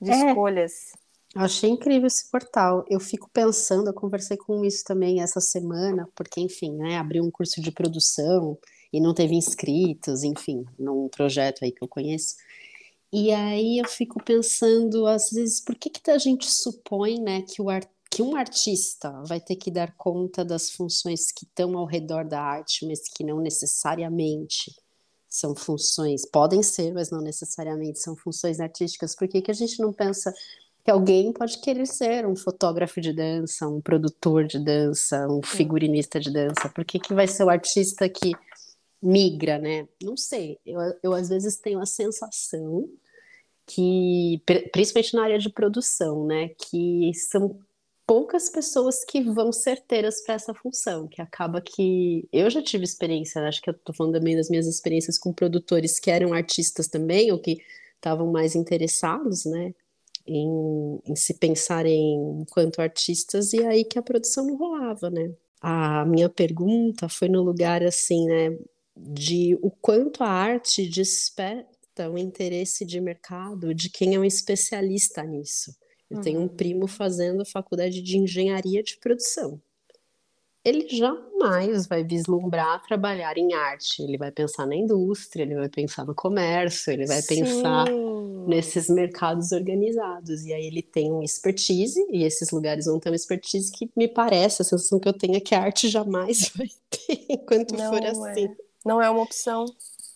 De 0.00 0.10
É. 0.10 0.28
escolhas. 0.30 0.92
Eu 1.34 1.42
achei 1.42 1.68
incrível 1.68 2.06
esse 2.06 2.30
portal. 2.30 2.84
Eu 2.88 3.00
fico 3.00 3.28
pensando, 3.32 3.88
eu 3.88 3.94
conversei 3.94 4.36
com 4.36 4.64
isso 4.64 4.84
também 4.84 5.20
essa 5.20 5.40
semana, 5.40 6.08
porque, 6.14 6.40
enfim, 6.40 6.72
né, 6.76 6.96
abriu 6.96 7.24
um 7.24 7.30
curso 7.30 7.60
de 7.60 7.72
produção 7.72 8.56
e 8.92 9.00
não 9.00 9.12
teve 9.12 9.34
inscritos, 9.34 10.22
enfim, 10.22 10.64
num 10.78 11.08
projeto 11.08 11.64
aí 11.64 11.72
que 11.72 11.82
eu 11.82 11.88
conheço. 11.88 12.36
E 13.12 13.32
aí 13.32 13.78
eu 13.78 13.88
fico 13.88 14.22
pensando, 14.22 15.06
às 15.08 15.30
vezes, 15.30 15.60
por 15.60 15.74
que 15.74 15.90
que 15.90 16.08
a 16.10 16.18
gente 16.18 16.48
supõe, 16.48 17.20
né, 17.20 17.42
que, 17.42 17.60
o 17.60 17.68
ar, 17.68 17.82
que 18.14 18.22
um 18.22 18.36
artista 18.36 19.10
vai 19.26 19.40
ter 19.40 19.56
que 19.56 19.72
dar 19.72 19.92
conta 19.96 20.44
das 20.44 20.70
funções 20.70 21.32
que 21.32 21.44
estão 21.44 21.76
ao 21.76 21.84
redor 21.84 22.24
da 22.24 22.40
arte, 22.40 22.86
mas 22.86 23.08
que 23.08 23.24
não 23.24 23.40
necessariamente 23.40 24.72
são 25.28 25.52
funções, 25.52 26.24
podem 26.24 26.62
ser, 26.62 26.94
mas 26.94 27.10
não 27.10 27.20
necessariamente 27.20 27.98
são 27.98 28.14
funções 28.14 28.60
artísticas. 28.60 29.16
Por 29.16 29.26
que 29.26 29.42
que 29.42 29.50
a 29.50 29.54
gente 29.54 29.80
não 29.80 29.92
pensa 29.92 30.32
que 30.84 30.90
alguém 30.92 31.32
pode 31.32 31.58
querer 31.58 31.86
ser 31.86 32.24
um 32.24 32.36
fotógrafo 32.36 33.00
de 33.00 33.12
dança, 33.12 33.66
um 33.66 33.80
produtor 33.80 34.46
de 34.46 34.60
dança, 34.60 35.26
um 35.28 35.42
figurinista 35.42 36.20
de 36.20 36.30
dança? 36.32 36.68
Por 36.68 36.84
que 36.84 37.00
que 37.00 37.12
vai 37.12 37.26
ser 37.26 37.42
o 37.42 37.50
artista 37.50 38.08
que 38.08 38.30
migra, 39.02 39.58
né? 39.58 39.88
Não 40.00 40.16
sei. 40.16 40.60
Eu, 40.64 40.78
eu 41.02 41.12
às 41.12 41.28
vezes 41.28 41.56
tenho 41.56 41.80
a 41.80 41.86
sensação 41.86 42.88
que, 43.66 44.40
pri- 44.46 44.68
principalmente 44.70 45.14
na 45.14 45.24
área 45.24 45.38
de 45.38 45.50
produção, 45.50 46.24
né, 46.24 46.50
que 46.50 47.10
são 47.14 47.58
poucas 48.06 48.50
pessoas 48.50 49.04
que 49.04 49.22
vão 49.22 49.52
certeiras 49.52 50.22
para 50.22 50.34
essa 50.34 50.54
função, 50.54 51.08
que 51.08 51.22
acaba 51.22 51.60
que 51.60 52.28
eu 52.32 52.50
já 52.50 52.62
tive 52.62 52.84
experiência, 52.84 53.42
acho 53.42 53.62
que 53.62 53.70
eu 53.70 53.74
tô 53.74 53.92
falando 53.92 54.14
também 54.14 54.36
das 54.36 54.50
minhas 54.50 54.66
experiências 54.66 55.18
com 55.18 55.32
produtores 55.32 55.98
que 55.98 56.10
eram 56.10 56.32
artistas 56.34 56.88
também, 56.88 57.32
ou 57.32 57.38
que 57.38 57.58
estavam 57.96 58.30
mais 58.30 58.54
interessados, 58.54 59.44
né, 59.46 59.74
em, 60.26 61.00
em 61.06 61.16
se 61.16 61.34
pensarem 61.34 62.40
enquanto 62.42 62.80
artistas, 62.80 63.52
e 63.52 63.64
aí 63.64 63.84
que 63.84 63.98
a 63.98 64.02
produção 64.02 64.46
não 64.46 64.56
rolava, 64.56 65.10
né. 65.10 65.32
A 65.60 66.04
minha 66.04 66.28
pergunta 66.28 67.08
foi 67.08 67.28
no 67.28 67.42
lugar 67.42 67.82
assim, 67.82 68.26
né, 68.26 68.58
de 68.96 69.58
o 69.62 69.70
quanto 69.70 70.22
a 70.22 70.28
arte 70.28 70.86
desperta 70.88 72.10
o 72.10 72.18
interesse 72.18 72.84
de 72.84 73.00
mercado 73.00 73.74
de 73.74 73.88
quem 73.88 74.14
é 74.14 74.18
um 74.18 74.24
especialista 74.24 75.22
nisso. 75.22 75.74
Eu 76.10 76.18
uhum. 76.18 76.22
tenho 76.22 76.38
um 76.40 76.42
uhum. 76.42 76.48
primo 76.48 76.86
fazendo 76.86 77.44
faculdade 77.44 78.02
de 78.02 78.18
engenharia 78.18 78.82
de 78.82 78.96
produção. 78.98 79.60
Ele 80.64 80.88
jamais 80.88 81.86
vai 81.86 82.02
vislumbrar 82.02 82.82
trabalhar 82.82 83.36
em 83.36 83.52
arte. 83.52 84.02
Ele 84.02 84.16
vai 84.16 84.32
pensar 84.32 84.66
na 84.66 84.74
indústria, 84.74 85.42
ele 85.42 85.54
vai 85.54 85.68
pensar 85.68 86.06
no 86.06 86.14
comércio, 86.14 86.90
ele 86.90 87.06
vai 87.06 87.20
Sim. 87.20 87.40
pensar 87.40 87.84
nesses 88.46 88.88
mercados 88.88 89.52
organizados. 89.52 90.44
E 90.44 90.54
aí 90.54 90.66
ele 90.66 90.82
tem 90.82 91.12
um 91.12 91.22
expertise, 91.22 92.00
e 92.10 92.24
esses 92.24 92.50
lugares 92.50 92.86
vão 92.86 92.98
ter 92.98 93.10
uma 93.10 93.16
expertise 93.16 93.70
que 93.70 93.90
me 93.94 94.08
parece, 94.08 94.62
a 94.62 94.64
sensação 94.64 94.98
que 94.98 95.08
eu 95.08 95.12
tenho 95.12 95.36
é 95.36 95.40
que 95.40 95.54
a 95.54 95.60
arte 95.60 95.88
jamais 95.88 96.50
vai 96.56 96.68
ter 96.88 97.26
enquanto 97.28 97.76
Não 97.76 97.92
for 97.92 98.02
é. 98.02 98.08
assim. 98.08 98.48
Não 98.84 99.02
é 99.02 99.10
uma 99.10 99.22
opção. 99.22 99.64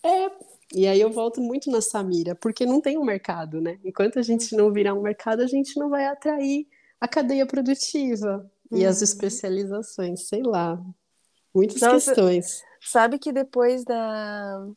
É, 0.03 0.31
e 0.73 0.87
aí 0.87 1.01
eu 1.01 1.11
volto 1.11 1.41
muito 1.41 1.71
na 1.71 1.81
Samira, 1.81 2.35
porque 2.35 2.65
não 2.65 2.79
tem 2.79 2.97
um 2.97 3.03
mercado, 3.03 3.59
né? 3.59 3.79
Enquanto 3.83 4.19
a 4.19 4.21
gente 4.21 4.55
não 4.55 4.71
virar 4.71 4.93
um 4.93 5.01
mercado, 5.01 5.41
a 5.41 5.47
gente 5.47 5.77
não 5.79 5.89
vai 5.89 6.05
atrair 6.05 6.67
a 7.01 7.07
cadeia 7.07 7.45
produtiva 7.45 8.49
e 8.71 8.85
as 8.85 8.97
uhum. 8.97 9.03
especializações, 9.03 10.27
sei 10.27 10.43
lá. 10.43 10.79
Muitas 11.53 11.81
Nossa, 11.81 12.13
questões. 12.13 12.63
Sabe 12.81 13.17
que 13.17 13.31
depois 13.31 13.83
da, 13.83 14.67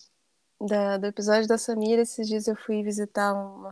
da, 0.60 0.96
do 0.96 1.06
episódio 1.06 1.46
da 1.46 1.58
Samira, 1.58 2.02
esses 2.02 2.26
dias 2.26 2.48
eu 2.48 2.56
fui 2.56 2.82
visitar 2.82 3.34
uma 3.34 3.70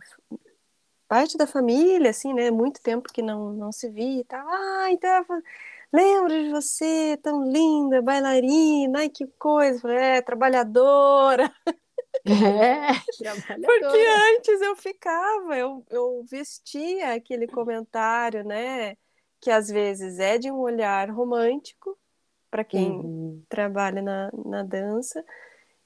parte 1.09 1.39
da 1.39 1.47
família, 1.47 2.11
assim, 2.11 2.35
né? 2.35 2.50
Muito 2.50 2.83
tempo 2.83 3.11
que 3.12 3.23
não, 3.23 3.53
não 3.53 3.73
se 3.73 3.89
via 3.89 4.21
e 4.21 4.25
tal. 4.25 4.47
Ah, 4.47 4.93
então 4.93 5.25
lembro 5.93 6.29
de 6.29 6.50
você, 6.50 7.19
tão 7.23 7.45
linda, 7.50 8.03
bailarina, 8.03 9.00
ai 9.00 9.09
que 9.09 9.27
coisa. 9.39 9.81
Falei, 9.81 9.97
é, 9.97 10.23
trabalhadora. 10.23 11.53
É, 12.25 12.93
Porque 13.67 13.99
antes 14.37 14.61
eu 14.61 14.76
ficava, 14.76 15.57
eu, 15.57 15.85
eu 15.90 16.25
vestia 16.29 17.14
aquele 17.14 17.47
comentário, 17.47 18.45
né? 18.45 18.97
Que 19.40 19.50
às 19.50 19.69
vezes 19.69 20.19
é 20.19 20.38
de 20.38 20.50
um 20.50 20.59
olhar 20.59 21.11
romântico, 21.11 21.99
para 22.50 22.64
quem 22.64 22.90
uhum. 22.90 23.43
trabalha 23.49 24.02
na, 24.02 24.31
na 24.45 24.62
dança. 24.62 25.25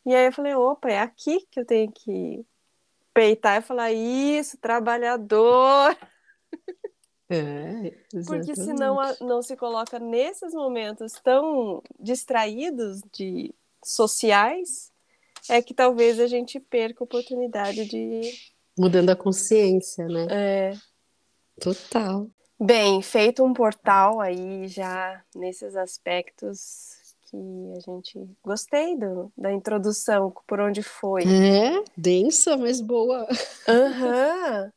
E 0.05 0.15
aí 0.15 0.27
eu 0.27 0.33
falei, 0.33 0.55
opa, 0.55 0.91
é 0.91 0.99
aqui 0.99 1.47
que 1.51 1.61
eu 1.61 1.65
tenho 1.65 1.93
que 1.93 2.45
peitar 3.13 3.59
e 3.59 3.63
falar 3.63 3.93
isso, 3.93 4.59
trabalhador. 4.59 5.97
É, 7.27 7.91
Porque 8.27 8.55
senão 8.55 8.99
não 9.23 9.41
se 9.41 9.57
coloca 9.57 9.99
nesses 9.99 10.53
momentos 10.53 11.15
tão 11.25 11.83
distraídos 11.99 13.01
de 13.11 13.53
sociais, 13.83 14.93
é 15.49 15.63
que 15.63 15.75
talvez 15.75 16.19
a 16.19 16.27
gente 16.27 16.59
perca 16.59 17.03
a 17.03 17.07
oportunidade 17.07 17.85
de. 17.87 18.21
Mudando 18.77 19.11
a 19.11 19.17
consciência, 19.17 20.07
né? 20.07 20.27
É. 20.31 20.73
Total. 21.61 22.29
Bem, 22.59 23.03
feito 23.03 23.45
um 23.45 23.53
portal 23.53 24.21
aí 24.21 24.67
já 24.69 25.23
nesses 25.35 25.77
aspectos 25.77 26.95
que 27.31 27.37
a 27.77 27.81
gente 27.81 28.29
gostei 28.43 28.97
do, 28.97 29.33
da 29.37 29.53
introdução, 29.53 30.33
por 30.47 30.61
onde 30.61 30.83
foi. 30.83 31.25
É, 31.25 31.83
densa, 31.97 32.57
mas 32.57 32.81
boa. 32.81 33.27
Aham. 33.69 34.63
Uhum. 34.65 34.73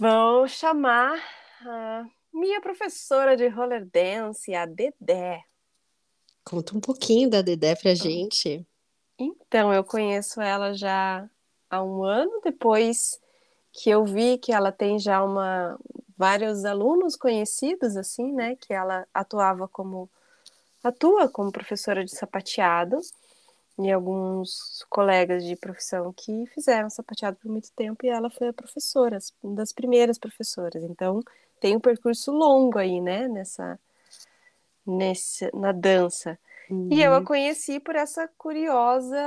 Vou 0.00 0.48
chamar 0.48 1.22
a 1.64 2.04
minha 2.32 2.60
professora 2.60 3.36
de 3.36 3.46
roller 3.46 3.86
dance, 3.86 4.54
a 4.54 4.66
Dedé. 4.66 5.44
Conta 6.44 6.76
um 6.76 6.80
pouquinho 6.80 7.30
da 7.30 7.42
Dedé 7.42 7.76
pra 7.76 7.94
gente. 7.94 8.66
Então, 9.24 9.72
eu 9.72 9.84
conheço 9.84 10.40
ela 10.40 10.72
já 10.74 11.28
há 11.70 11.82
um 11.82 12.02
ano, 12.02 12.40
depois 12.42 13.20
que 13.72 13.90
eu 13.90 14.04
vi 14.04 14.38
que 14.38 14.52
ela 14.52 14.70
tem 14.72 14.98
já 14.98 15.22
uma 15.22 15.78
vários 16.16 16.64
alunos 16.64 17.16
conhecidos 17.16 17.96
assim, 17.96 18.32
né, 18.32 18.54
que 18.56 18.72
ela 18.72 19.06
atuava 19.12 19.66
como 19.66 20.08
atua 20.84 21.28
como 21.28 21.50
professora 21.50 22.04
de 22.04 22.14
sapateado 22.14 22.98
e 23.78 23.90
alguns 23.90 24.84
colegas 24.90 25.44
de 25.44 25.56
profissão 25.56 26.12
que 26.12 26.46
fizeram 26.54 26.90
sapateado 26.90 27.36
por 27.38 27.50
muito 27.50 27.72
tempo 27.72 28.04
e 28.04 28.08
ela 28.08 28.30
foi 28.30 28.48
a 28.48 28.52
professora, 28.52 29.18
uma 29.42 29.56
das 29.56 29.72
primeiras 29.72 30.18
professoras. 30.18 30.82
Então, 30.84 31.22
tem 31.58 31.76
um 31.76 31.80
percurso 31.80 32.30
longo 32.30 32.78
aí, 32.78 33.00
né, 33.00 33.26
nessa 33.28 33.78
nesse 34.86 35.50
na 35.54 35.72
dança. 35.72 36.38
Uhum. 36.70 36.88
E 36.90 37.02
eu 37.02 37.14
a 37.14 37.18
uhum. 37.18 37.24
conheci 37.24 37.80
por 37.80 37.96
essa 37.96 38.28
curiosa 38.38 39.20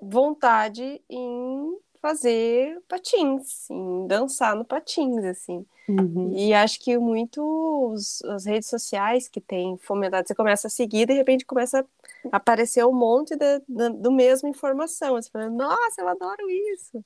vontade 0.00 1.02
em 1.08 1.78
fazer 2.00 2.80
patins, 2.88 3.68
em 3.70 4.06
dançar 4.06 4.54
no 4.54 4.64
patins, 4.64 5.24
assim. 5.24 5.66
Uhum. 5.88 6.32
E 6.36 6.52
acho 6.52 6.78
que 6.80 6.96
muito 6.98 7.94
as 8.26 8.44
redes 8.44 8.68
sociais 8.68 9.28
que 9.28 9.40
tem 9.40 9.76
fomentado, 9.78 10.28
você 10.28 10.34
começa 10.34 10.68
a 10.68 10.70
seguir, 10.70 11.06
de 11.06 11.14
repente 11.14 11.44
começa 11.44 11.84
a 12.30 12.36
aparecer 12.36 12.84
um 12.84 12.92
monte 12.92 13.34
de, 13.34 13.60
de, 13.66 13.90
do 13.90 14.12
mesmo 14.12 14.48
informação. 14.48 15.14
Você 15.14 15.30
fala, 15.30 15.48
nossa, 15.48 16.00
eu 16.00 16.08
adoro 16.08 16.48
isso. 16.50 17.04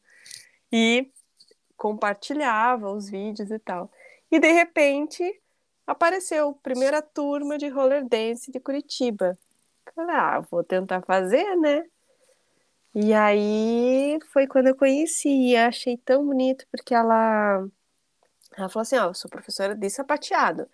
E 0.71 1.11
compartilhava 1.77 2.93
os 2.93 3.09
vídeos 3.09 3.51
e 3.51 3.59
tal. 3.59 3.91
E 4.31 4.39
de 4.39 4.53
repente 4.53 5.42
apareceu 5.93 6.51
a 6.51 6.55
primeira 6.55 7.01
turma 7.01 7.57
de 7.59 7.69
roller 7.69 8.07
dance 8.07 8.51
de 8.51 8.59
Curitiba. 8.61 9.39
Falei, 9.95 10.17
ah, 10.17 10.41
vou 10.51 10.65
tentar 10.65 11.03
fazer, 11.03 11.57
né? 11.57 11.85
E 12.95 13.13
aí 13.15 14.19
foi 14.33 14.47
quando 14.47 14.69
eu 14.69 14.77
conheci 14.77 15.29
e 15.29 15.57
achei 15.57 15.97
tão 15.97 16.27
bonito, 16.27 16.67
porque 16.71 16.95
ela, 16.95 17.67
ela 18.57 18.69
falou 18.69 18.83
assim: 18.83 18.97
Ó, 18.97 19.07
oh, 19.07 19.09
eu 19.11 19.15
sou 19.15 19.31
professora 19.31 19.75
de 19.75 19.89
sapateado. 19.91 20.69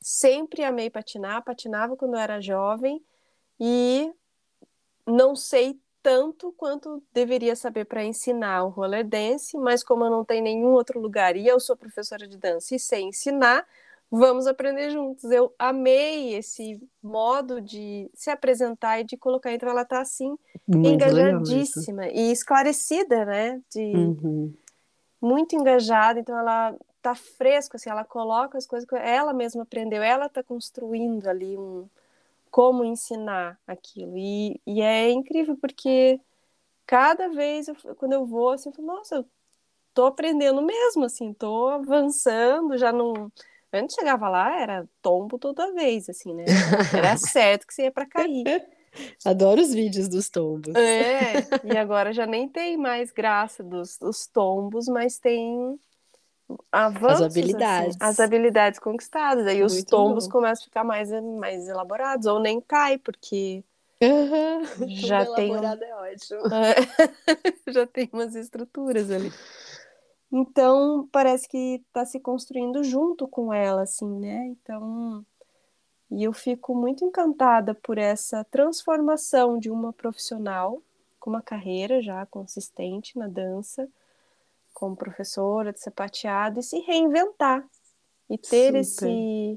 Sempre 0.00 0.62
amei 0.64 0.90
patinar, 0.90 1.42
patinava 1.44 1.96
quando 1.96 2.14
eu 2.14 2.20
era 2.20 2.40
jovem 2.40 3.02
e 3.58 4.12
não 5.06 5.34
sei 5.34 5.80
tanto 6.02 6.52
quanto 6.52 7.02
deveria 7.12 7.56
saber 7.56 7.86
para 7.86 8.04
ensinar 8.04 8.64
o 8.64 8.68
roller 8.68 9.06
dance, 9.06 9.56
mas 9.56 9.82
como 9.82 10.04
eu 10.04 10.10
não 10.10 10.24
tenho 10.24 10.44
nenhum 10.44 10.72
outro 10.72 11.00
lugar 11.00 11.36
e 11.36 11.46
eu 11.46 11.58
sou 11.58 11.76
professora 11.76 12.28
de 12.28 12.36
dança 12.36 12.74
e 12.74 12.78
sei 12.78 13.02
ensinar, 13.02 13.66
vamos 14.14 14.46
aprender 14.46 14.90
juntos. 14.90 15.24
Eu 15.24 15.52
amei 15.58 16.34
esse 16.34 16.80
modo 17.02 17.60
de 17.60 18.08
se 18.14 18.30
apresentar 18.30 19.00
e 19.00 19.04
de 19.04 19.16
colocar. 19.16 19.52
Então, 19.52 19.68
ela 19.68 19.82
está 19.82 20.00
assim, 20.00 20.38
muito 20.66 20.86
engajadíssima 20.86 22.06
e 22.08 22.30
esclarecida, 22.30 23.24
né? 23.24 23.60
De, 23.70 23.80
uhum. 23.80 24.54
Muito 25.20 25.56
engajada, 25.56 26.20
então 26.20 26.38
ela 26.38 26.76
tá 27.02 27.14
fresca, 27.14 27.76
assim, 27.76 27.90
ela 27.90 28.04
coloca 28.04 28.56
as 28.56 28.66
coisas 28.66 28.88
que 28.88 28.94
ela 28.94 29.32
mesma 29.32 29.62
aprendeu, 29.62 30.02
ela 30.02 30.26
está 30.26 30.42
construindo 30.42 31.28
ali 31.28 31.56
um 31.56 31.86
como 32.50 32.84
ensinar 32.84 33.58
aquilo. 33.66 34.16
E, 34.16 34.60
e 34.64 34.80
é 34.80 35.10
incrível 35.10 35.56
porque 35.56 36.20
cada 36.86 37.28
vez 37.28 37.66
eu, 37.66 37.74
quando 37.96 38.12
eu 38.12 38.24
vou, 38.24 38.50
assim, 38.50 38.68
eu 38.68 38.74
falo, 38.74 38.86
nossa, 38.86 39.16
eu 39.16 39.26
tô 39.92 40.06
aprendendo 40.06 40.62
mesmo, 40.62 41.04
assim, 41.04 41.32
tô 41.32 41.68
avançando, 41.68 42.78
já 42.78 42.92
não 42.92 43.30
Antes 43.74 43.96
chegava 43.96 44.28
lá, 44.28 44.60
era 44.60 44.88
tombo 45.02 45.38
toda 45.38 45.72
vez, 45.72 46.08
assim, 46.08 46.32
né? 46.34 46.44
Era 46.96 47.16
certo 47.16 47.66
que 47.66 47.74
você 47.74 47.84
ia 47.84 47.92
para 47.92 48.06
cair. 48.06 48.44
Adoro 49.24 49.60
os 49.60 49.74
vídeos 49.74 50.08
dos 50.08 50.28
tombos. 50.28 50.74
É, 50.76 51.46
e 51.64 51.76
agora 51.76 52.12
já 52.12 52.26
nem 52.26 52.48
tem 52.48 52.76
mais 52.76 53.10
graça 53.10 53.62
dos, 53.62 53.98
dos 53.98 54.26
tombos, 54.26 54.86
mas 54.86 55.18
tem 55.18 55.76
avanços, 56.70 57.22
as 57.22 57.22
habilidades. 57.22 57.96
Assim, 58.00 58.10
as 58.10 58.20
habilidades 58.20 58.78
conquistadas. 58.78 59.46
Aí 59.46 59.60
Muito 59.60 59.72
os 59.72 59.84
tombos 59.84 60.26
bom. 60.26 60.32
começam 60.32 60.62
a 60.62 60.66
ficar 60.66 60.84
mais, 60.84 61.10
mais 61.10 61.68
elaborados, 61.68 62.26
ou 62.26 62.38
nem 62.38 62.60
cai, 62.60 62.98
porque 62.98 63.64
uhum. 64.02 64.88
já 64.88 65.24
tem. 65.34 65.52
É 65.52 65.94
ótimo. 65.96 66.42
É, 66.54 67.72
já 67.72 67.86
tem 67.86 68.08
umas 68.12 68.34
estruturas 68.34 69.10
ali. 69.10 69.32
Então, 70.36 71.08
parece 71.12 71.48
que 71.48 71.80
está 71.86 72.04
se 72.04 72.18
construindo 72.18 72.82
junto 72.82 73.28
com 73.28 73.52
ela, 73.52 73.82
assim, 73.82 74.18
né? 74.18 74.46
Então, 74.46 75.24
e 76.10 76.24
eu 76.24 76.32
fico 76.32 76.74
muito 76.74 77.04
encantada 77.04 77.72
por 77.72 77.98
essa 77.98 78.42
transformação 78.42 79.56
de 79.56 79.70
uma 79.70 79.92
profissional 79.92 80.82
com 81.20 81.30
uma 81.30 81.40
carreira 81.40 82.02
já 82.02 82.26
consistente 82.26 83.16
na 83.16 83.28
dança, 83.28 83.88
como 84.72 84.96
professora 84.96 85.72
de 85.72 85.78
sapateado, 85.78 86.58
e 86.58 86.64
se 86.64 86.80
reinventar 86.80 87.64
e 88.28 88.36
ter 88.36 88.74
esse 88.74 89.56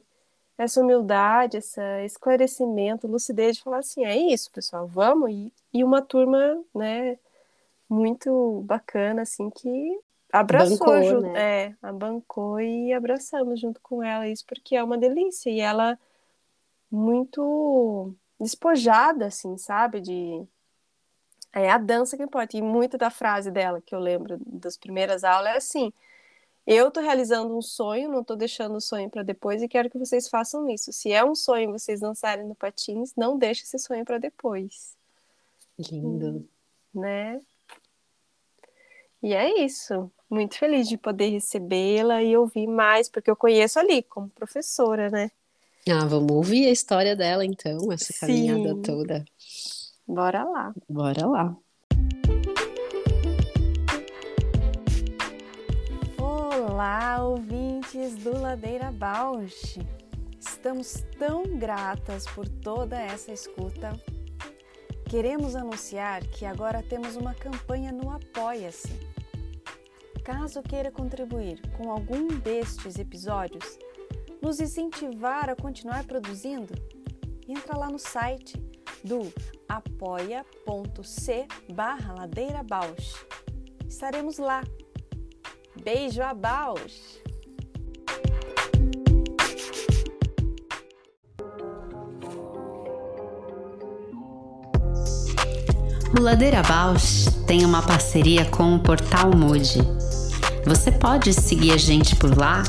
essa 0.60 0.80
humildade, 0.80 1.58
esse 1.58 1.82
esclarecimento, 2.06 3.08
lucidez 3.08 3.58
de 3.58 3.64
falar 3.64 3.80
assim, 3.80 4.06
é 4.06 4.16
isso, 4.16 4.52
pessoal, 4.52 4.88
vamos 4.88 5.32
e, 5.32 5.54
e 5.74 5.84
uma 5.84 6.04
turma, 6.04 6.64
né, 6.74 7.18
muito 7.90 8.62
bacana 8.66 9.24
assim 9.24 9.50
que 9.50 10.00
abraçou, 10.40 10.78
bancou, 10.78 11.04
junto, 11.04 11.22
né? 11.22 11.66
é, 11.66 11.76
abancou 11.82 12.60
e 12.60 12.94
abraçamos 12.94 13.60
junto 13.60 13.80
com 13.82 14.04
ela 14.04 14.28
isso 14.28 14.46
porque 14.46 14.76
é 14.76 14.84
uma 14.84 14.98
delícia 14.98 15.50
e 15.50 15.60
ela 15.60 15.98
muito 16.90 18.14
despojada, 18.40 19.26
assim, 19.28 19.58
sabe? 19.58 20.00
De 20.02 20.48
é 21.54 21.70
a 21.70 21.78
dança 21.78 22.16
que 22.16 22.24
importa. 22.24 22.58
E 22.58 22.62
muito 22.62 22.98
da 22.98 23.10
frase 23.10 23.52
dela 23.52 23.82
que 23.82 23.94
eu 23.94 24.00
lembro 24.00 24.40
das 24.46 24.78
primeiras 24.78 25.24
aulas 25.24 25.54
é 25.54 25.58
assim: 25.58 25.94
eu 26.66 26.92
tô 26.92 27.00
realizando 27.00 27.58
um 27.58 27.62
sonho, 27.62 28.10
não 28.10 28.24
tô 28.24 28.36
deixando 28.36 28.76
o 28.76 28.82
sonho 28.82 29.10
para 29.10 29.24
depois 29.24 29.62
e 29.62 29.68
quero 29.68 29.90
que 29.90 29.98
vocês 29.98 30.28
façam 30.28 30.70
isso. 30.70 30.92
Se 30.92 31.12
é 31.12 31.24
um 31.24 31.34
sonho 31.34 31.72
vocês 31.72 32.00
dançarem 32.00 32.46
no 32.46 32.56
patins, 32.56 33.14
não 33.16 33.38
deixe 33.38 33.64
esse 33.64 33.80
sonho 33.80 34.06
para 34.06 34.18
depois. 34.18 34.96
Lindo. 35.80 36.48
Né? 36.94 37.40
E 39.22 39.34
é 39.34 39.64
isso. 39.64 40.12
Muito 40.30 40.58
feliz 40.58 40.88
de 40.88 40.98
poder 40.98 41.30
recebê-la 41.30 42.22
e 42.22 42.38
ouvir 42.38 42.68
mais, 42.68 43.10
porque 43.10 43.32
eu 43.32 43.36
conheço 43.36 43.80
ali 43.80 44.04
como 44.04 44.30
professora, 44.30 45.10
né? 45.10 45.32
Ah, 45.90 46.06
vamos 46.06 46.32
ouvir 46.32 46.68
a 46.68 46.72
história 46.72 47.16
dela 47.16 47.46
então, 47.46 47.92
essa 47.92 48.14
caminhada 48.20 48.76
Sim. 48.76 48.82
toda. 48.82 49.26
Bora 50.06 50.44
lá. 50.44 50.74
Bora 50.88 51.26
lá. 51.26 51.58
Olá, 56.18 57.24
ouvintes 57.24 58.16
do 58.18 58.40
Ladeira 58.40 58.92
Bausch. 58.92 59.80
Estamos 60.40 61.06
tão 61.18 61.58
gratas 61.58 62.26
por 62.28 62.48
toda 62.48 63.02
essa 63.02 63.32
escuta. 63.32 63.98
Queremos 65.10 65.56
anunciar 65.56 66.22
que 66.28 66.46
agora 66.46 66.84
temos 66.84 67.16
uma 67.16 67.34
campanha 67.34 67.94
no 67.94 68.12
Apoia-se. 68.12 68.92
Caso 70.22 70.62
queira 70.62 70.92
contribuir 70.92 71.62
com 71.78 71.90
algum 71.90 72.28
destes 72.40 73.00
episódios, 73.00 73.80
nos 74.42 74.60
incentivar 74.60 75.50
a 75.50 75.56
continuar 75.56 76.04
produzindo, 76.04 76.74
entra 77.48 77.78
lá 77.78 77.90
no 77.90 77.98
site 77.98 78.62
do 79.02 79.32
apoia.c 79.70 81.48
barra 81.74 82.14
Ladeira. 82.14 82.66
Estaremos 83.88 84.38
lá. 84.38 84.62
Beijo 85.82 86.22
a 86.22 86.34
Bausch! 86.34 87.27
O 96.18 96.20
Ladeira 96.20 96.62
Bausch 96.64 97.30
tem 97.46 97.64
uma 97.64 97.84
parceria 97.84 98.44
com 98.46 98.76
o 98.76 98.80
Portal 98.80 99.30
Mude. 99.36 99.84
Você 100.66 100.92
pode 100.92 101.32
seguir 101.32 101.74
a 101.74 101.78
gente 101.78 102.16
por 102.16 102.36
lá 102.36 102.64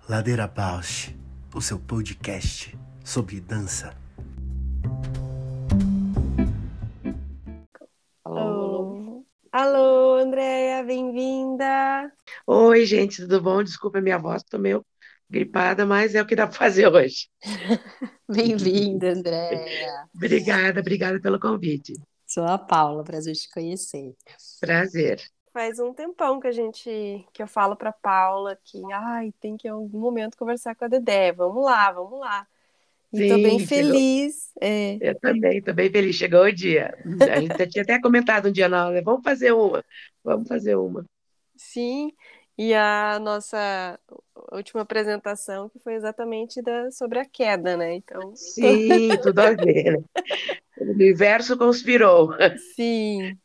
Ladeira 0.08 0.46
Bausch, 0.48 1.14
o 1.54 1.60
seu 1.60 1.78
podcast 1.78 2.74
sobre 3.04 3.42
dança. 3.42 3.94
Alô, 9.52 10.14
Andréia, 10.14 10.82
bem-vinda. 10.82 12.10
Oi, 12.46 12.86
gente, 12.86 13.20
tudo 13.20 13.42
bom? 13.42 13.62
Desculpa 13.62 13.98
a 13.98 14.00
minha 14.00 14.16
voz, 14.16 14.40
estou 14.40 14.58
meio 14.58 14.82
gripada, 15.28 15.84
mas 15.84 16.14
é 16.14 16.22
o 16.22 16.26
que 16.26 16.34
dá 16.34 16.46
para 16.46 16.56
fazer 16.56 16.88
hoje. 16.88 17.28
Bem-vinda, 18.32 19.12
Andréia. 19.12 20.06
obrigada, 20.14 20.80
obrigada 20.80 21.20
pelo 21.20 21.38
convite. 21.38 21.92
Sou 22.26 22.44
a 22.44 22.56
Paula, 22.56 23.04
prazer 23.04 23.34
te 23.34 23.50
conhecer. 23.50 24.14
Prazer. 24.58 25.20
Faz 25.58 25.80
um 25.80 25.92
tempão 25.92 26.38
que 26.38 26.46
a 26.46 26.52
gente 26.52 27.26
que 27.32 27.42
eu 27.42 27.48
falo 27.48 27.74
para 27.74 27.90
Paula 27.90 28.56
que 28.62 28.80
ai, 28.92 29.34
tem 29.40 29.56
que 29.56 29.66
em 29.66 29.72
algum 29.72 29.98
momento 29.98 30.36
conversar 30.36 30.76
com 30.76 30.84
a 30.84 30.88
Dedé. 30.88 31.32
Vamos 31.32 31.64
lá, 31.64 31.90
vamos 31.90 32.20
lá. 32.20 32.46
E 33.12 33.26
tô 33.26 33.34
bem 33.34 33.58
feliz. 33.58 34.52
É. 34.60 34.98
Eu 35.00 35.18
também, 35.18 35.60
tô 35.60 35.72
bem 35.74 35.90
feliz. 35.90 36.14
Chegou 36.14 36.44
o 36.44 36.52
dia. 36.52 36.96
A 37.28 37.40
gente 37.40 37.70
tinha 37.70 37.82
até 37.82 38.00
comentado 38.00 38.46
um 38.46 38.52
dia 38.52 38.68
na 38.68 38.84
aula, 38.84 39.02
vamos 39.02 39.24
fazer 39.24 39.50
uma, 39.50 39.84
vamos 40.22 40.46
fazer 40.46 40.76
uma. 40.76 41.04
Sim, 41.56 42.12
e 42.56 42.72
a 42.72 43.18
nossa 43.20 43.98
última 44.52 44.82
apresentação 44.82 45.68
que 45.68 45.80
foi 45.80 45.94
exatamente 45.94 46.62
da, 46.62 46.88
sobre 46.92 47.18
a 47.18 47.24
queda, 47.24 47.76
né? 47.76 47.94
Então... 47.94 48.32
Sim, 48.36 49.08
tudo 49.20 49.40
a 49.40 49.50
ver, 49.50 49.98
né? 49.98 50.04
O 50.80 50.84
universo 50.84 51.58
conspirou. 51.58 52.30
Sim, 52.76 53.36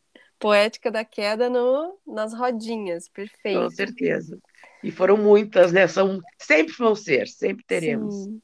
poética 0.44 0.92
da 0.92 1.06
queda 1.06 1.50
no, 1.50 1.98
nas 2.06 2.34
rodinhas, 2.34 3.08
perfeito. 3.08 3.62
Com 3.62 3.70
certeza. 3.70 4.38
E 4.84 4.92
foram 4.92 5.16
muitas, 5.16 5.72
né? 5.72 5.88
São, 5.88 6.20
sempre 6.38 6.76
vão 6.78 6.94
ser, 6.94 7.30
sempre 7.30 7.64
teremos. 7.66 8.14
Sim. 8.14 8.42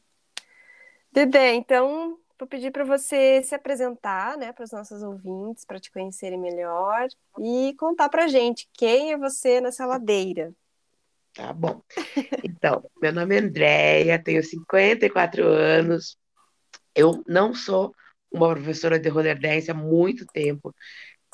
Dedé, 1.12 1.56
então 1.56 2.18
vou 2.40 2.48
pedir 2.48 2.72
para 2.72 2.86
você 2.86 3.44
se 3.44 3.54
apresentar, 3.54 4.38
né, 4.38 4.54
para 4.54 4.64
os 4.64 4.72
nossos 4.72 5.04
ouvintes, 5.04 5.66
para 5.66 5.78
te 5.78 5.92
conhecerem 5.92 6.40
melhor 6.40 7.10
e 7.38 7.76
contar 7.78 8.08
para 8.08 8.30
gente 8.30 8.70
quem 8.72 9.12
é 9.12 9.18
você 9.18 9.60
nessa 9.60 9.86
ladeira. 9.86 10.54
Tá 11.34 11.52
bom. 11.52 11.82
Então, 12.42 12.90
meu 13.02 13.12
nome 13.12 13.36
é 13.36 13.40
Andréia, 13.40 14.24
tenho 14.24 14.42
54 14.42 15.46
anos. 15.46 16.18
Eu 16.96 17.22
não 17.28 17.54
sou 17.54 17.94
uma 18.32 18.54
professora 18.54 18.98
de 18.98 19.10
roller 19.10 19.38
dance 19.38 19.70
há 19.70 19.74
muito 19.74 20.26
tempo. 20.28 20.74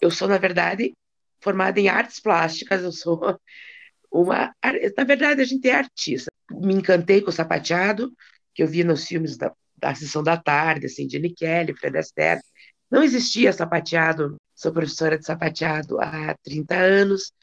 Eu 0.02 0.12
sou, 0.12 0.28
na 0.28 0.38
verdade, 0.38 0.94
formada 1.40 1.80
em 1.80 1.88
artes 1.88 2.20
plásticas. 2.20 2.84
Eu 2.84 2.92
sou 2.92 3.20
uma. 4.12 4.54
Na 4.98 5.04
verdade, 5.04 5.42
a 5.42 5.46
gente 5.46 5.68
é 5.68 5.76
artista. 5.76 6.32
Me 6.52 6.74
encantei 6.74 7.22
com 7.22 7.30
o 7.30 7.34
sapateado, 7.34 8.14
que 8.54 8.64
eu 8.64 8.68
vi 8.68 8.84
nos 8.84 9.06
filmes 9.06 9.38
da, 9.38 9.54
da 9.78 9.94
sessão 9.96 10.24
da 10.24 10.38
tarde, 10.38 10.86
assim, 10.86 11.08
de 11.08 11.20
Kelly, 11.30 11.74
Fred 11.74 11.98
Astaire. 11.98 12.42
Não 12.90 13.04
existia 13.04 13.52
sapateado, 13.52 14.36
sou 14.56 14.72
professora 14.72 15.18
de 15.18 15.26
sapateado 15.26 16.00
há 16.00 16.36
30 16.44 16.76
anos, 16.76 17.34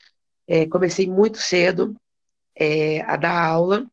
é, 0.46 0.66
comecei 0.66 1.06
muito 1.06 1.38
cedo 1.38 1.94
é, 2.54 3.00
a 3.02 3.16
dar 3.16 3.44
aula, 3.44 3.86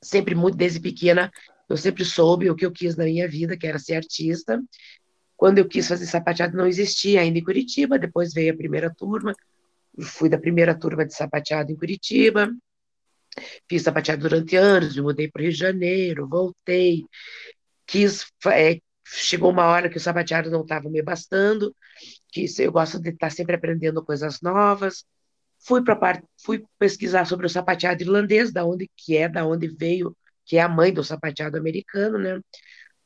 sempre 0.00 0.34
muito 0.34 0.56
desde 0.56 0.80
pequena, 0.80 1.30
eu 1.68 1.76
sempre 1.76 2.04
soube 2.04 2.50
o 2.50 2.54
que 2.54 2.64
eu 2.64 2.72
quis 2.72 2.96
na 2.96 3.04
minha 3.04 3.28
vida, 3.28 3.56
que 3.56 3.66
era 3.66 3.78
ser 3.78 3.96
artista. 3.96 4.62
Quando 5.44 5.58
eu 5.58 5.68
quis 5.68 5.86
fazer 5.86 6.06
sapateado, 6.06 6.56
não 6.56 6.66
existia 6.66 7.20
ainda 7.20 7.38
em 7.38 7.44
Curitiba, 7.44 7.98
depois 7.98 8.32
veio 8.32 8.54
a 8.54 8.56
primeira 8.56 8.88
turma, 8.90 9.34
fui 10.00 10.26
da 10.26 10.38
primeira 10.38 10.74
turma 10.74 11.04
de 11.04 11.14
sapateado 11.14 11.70
em 11.70 11.76
Curitiba, 11.76 12.50
Fiz 13.68 13.82
sapateado 13.82 14.22
durante 14.22 14.56
anos, 14.56 14.96
me 14.96 15.02
mudei 15.02 15.30
para 15.30 15.40
o 15.40 15.42
Rio 15.42 15.52
de 15.52 15.58
Janeiro, 15.58 16.26
voltei, 16.26 17.04
quis. 17.86 18.24
É, 18.46 18.78
chegou 19.04 19.50
uma 19.50 19.66
hora 19.66 19.90
que 19.90 19.98
o 19.98 20.00
sapateado 20.00 20.50
não 20.50 20.62
estava 20.62 20.88
me 20.88 21.02
bastando, 21.02 21.76
que 22.32 22.46
eu 22.60 22.72
gosto 22.72 22.98
de 22.98 23.10
estar 23.10 23.28
sempre 23.28 23.54
aprendendo 23.54 24.02
coisas 24.02 24.40
novas. 24.40 25.04
Fui 25.58 25.84
para 25.84 26.22
fui 26.42 26.64
pesquisar 26.78 27.26
sobre 27.26 27.44
o 27.44 27.50
sapateado 27.50 28.02
irlandês, 28.02 28.50
da 28.50 28.64
onde 28.64 28.90
que 28.96 29.14
é, 29.14 29.28
da 29.28 29.44
onde 29.44 29.68
veio, 29.68 30.16
que 30.46 30.56
é 30.56 30.62
a 30.62 30.70
mãe 30.70 30.90
do 30.90 31.04
sapateado 31.04 31.58
americano, 31.58 32.18
né? 32.18 32.40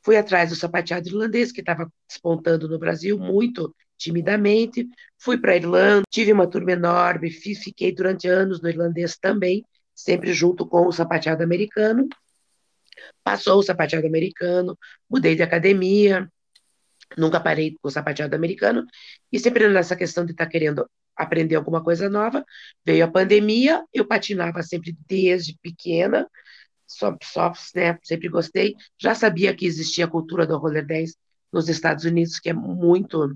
Fui 0.03 0.17
atrás 0.17 0.49
do 0.49 0.55
sapateado 0.55 1.07
irlandês 1.07 1.51
que 1.51 1.61
estava 1.61 1.91
despontando 2.07 2.67
no 2.67 2.79
Brasil 2.79 3.17
muito 3.17 3.75
timidamente. 3.97 4.87
Fui 5.17 5.37
para 5.37 5.53
a 5.53 5.55
Irlanda, 5.57 6.03
tive 6.09 6.31
uma 6.31 6.49
turma 6.49 6.71
enorme, 6.71 7.29
fiquei 7.29 7.93
durante 7.93 8.27
anos 8.27 8.61
no 8.61 8.69
irlandês 8.69 9.17
também 9.17 9.63
sempre 9.99 10.33
junto 10.33 10.65
com 10.65 10.87
o 10.87 10.91
sapateado 10.91 11.43
americano. 11.43 12.07
Passou 13.23 13.59
o 13.59 13.63
sapateado 13.63 14.07
americano, 14.07 14.77
mudei 15.09 15.35
de 15.35 15.43
academia, 15.43 16.29
nunca 17.17 17.39
parei 17.39 17.71
com 17.81 17.87
o 17.87 17.91
sapateado 17.91 18.35
americano, 18.35 18.85
e 19.31 19.39
sempre 19.39 19.67
nessa 19.67 19.95
questão 19.95 20.25
de 20.25 20.31
estar 20.31 20.45
tá 20.45 20.51
querendo 20.51 20.89
aprender 21.15 21.55
alguma 21.55 21.83
coisa 21.83 22.09
nova, 22.09 22.45
veio 22.85 23.03
a 23.03 23.11
pandemia, 23.11 23.83
eu 23.93 24.05
patinava 24.07 24.63
sempre 24.63 24.95
desde 25.05 25.57
pequena, 25.61 26.29
só, 26.89 27.15
só 27.21 27.53
né, 27.75 27.97
sempre 28.03 28.27
gostei, 28.27 28.75
já 28.97 29.13
sabia 29.13 29.55
que 29.55 29.65
existia 29.65 30.05
a 30.05 30.09
cultura 30.09 30.45
do 30.45 30.57
roller 30.57 30.85
dance 30.85 31.15
nos 31.51 31.69
Estados 31.69 32.05
Unidos, 32.05 32.39
que 32.39 32.49
é 32.49 32.53
muito 32.53 33.35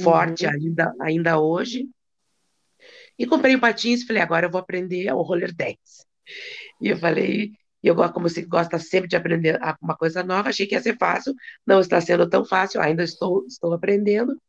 forte 0.00 0.46
uhum. 0.46 0.52
ainda, 0.52 0.94
ainda 1.00 1.38
hoje, 1.38 1.88
e 3.18 3.26
comprei 3.26 3.54
um 3.54 3.60
patins 3.60 4.02
e 4.02 4.06
falei, 4.06 4.22
agora 4.22 4.46
eu 4.46 4.50
vou 4.50 4.60
aprender 4.60 5.12
o 5.12 5.22
roller 5.22 5.54
dance. 5.54 6.04
E 6.80 6.88
eu 6.88 6.96
falei, 6.96 7.52
eu 7.82 7.94
como 8.12 8.28
você 8.28 8.42
gosta 8.42 8.78
sempre 8.78 9.08
de 9.08 9.16
aprender 9.16 9.60
uma 9.80 9.96
coisa 9.96 10.22
nova, 10.22 10.48
achei 10.48 10.66
que 10.66 10.74
ia 10.74 10.80
ser 10.80 10.96
fácil, 10.96 11.34
não 11.66 11.80
está 11.80 12.00
sendo 12.00 12.28
tão 12.28 12.44
fácil, 12.44 12.80
ainda 12.80 13.02
estou, 13.02 13.44
estou 13.46 13.72
aprendendo, 13.74 14.40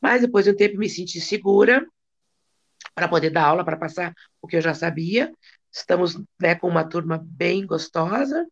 mas 0.00 0.22
depois 0.22 0.44
de 0.44 0.50
um 0.50 0.56
tempo 0.56 0.76
me 0.76 0.88
senti 0.88 1.20
segura, 1.20 1.86
para 2.94 3.08
poder 3.08 3.30
dar 3.30 3.44
aula, 3.44 3.64
para 3.64 3.76
passar 3.76 4.12
o 4.42 4.46
que 4.46 4.56
eu 4.56 4.60
já 4.60 4.74
sabia. 4.74 5.32
Estamos 5.72 6.20
né, 6.40 6.54
com 6.54 6.68
uma 6.68 6.84
turma 6.84 7.20
bem 7.22 7.66
gostosa. 7.66 8.46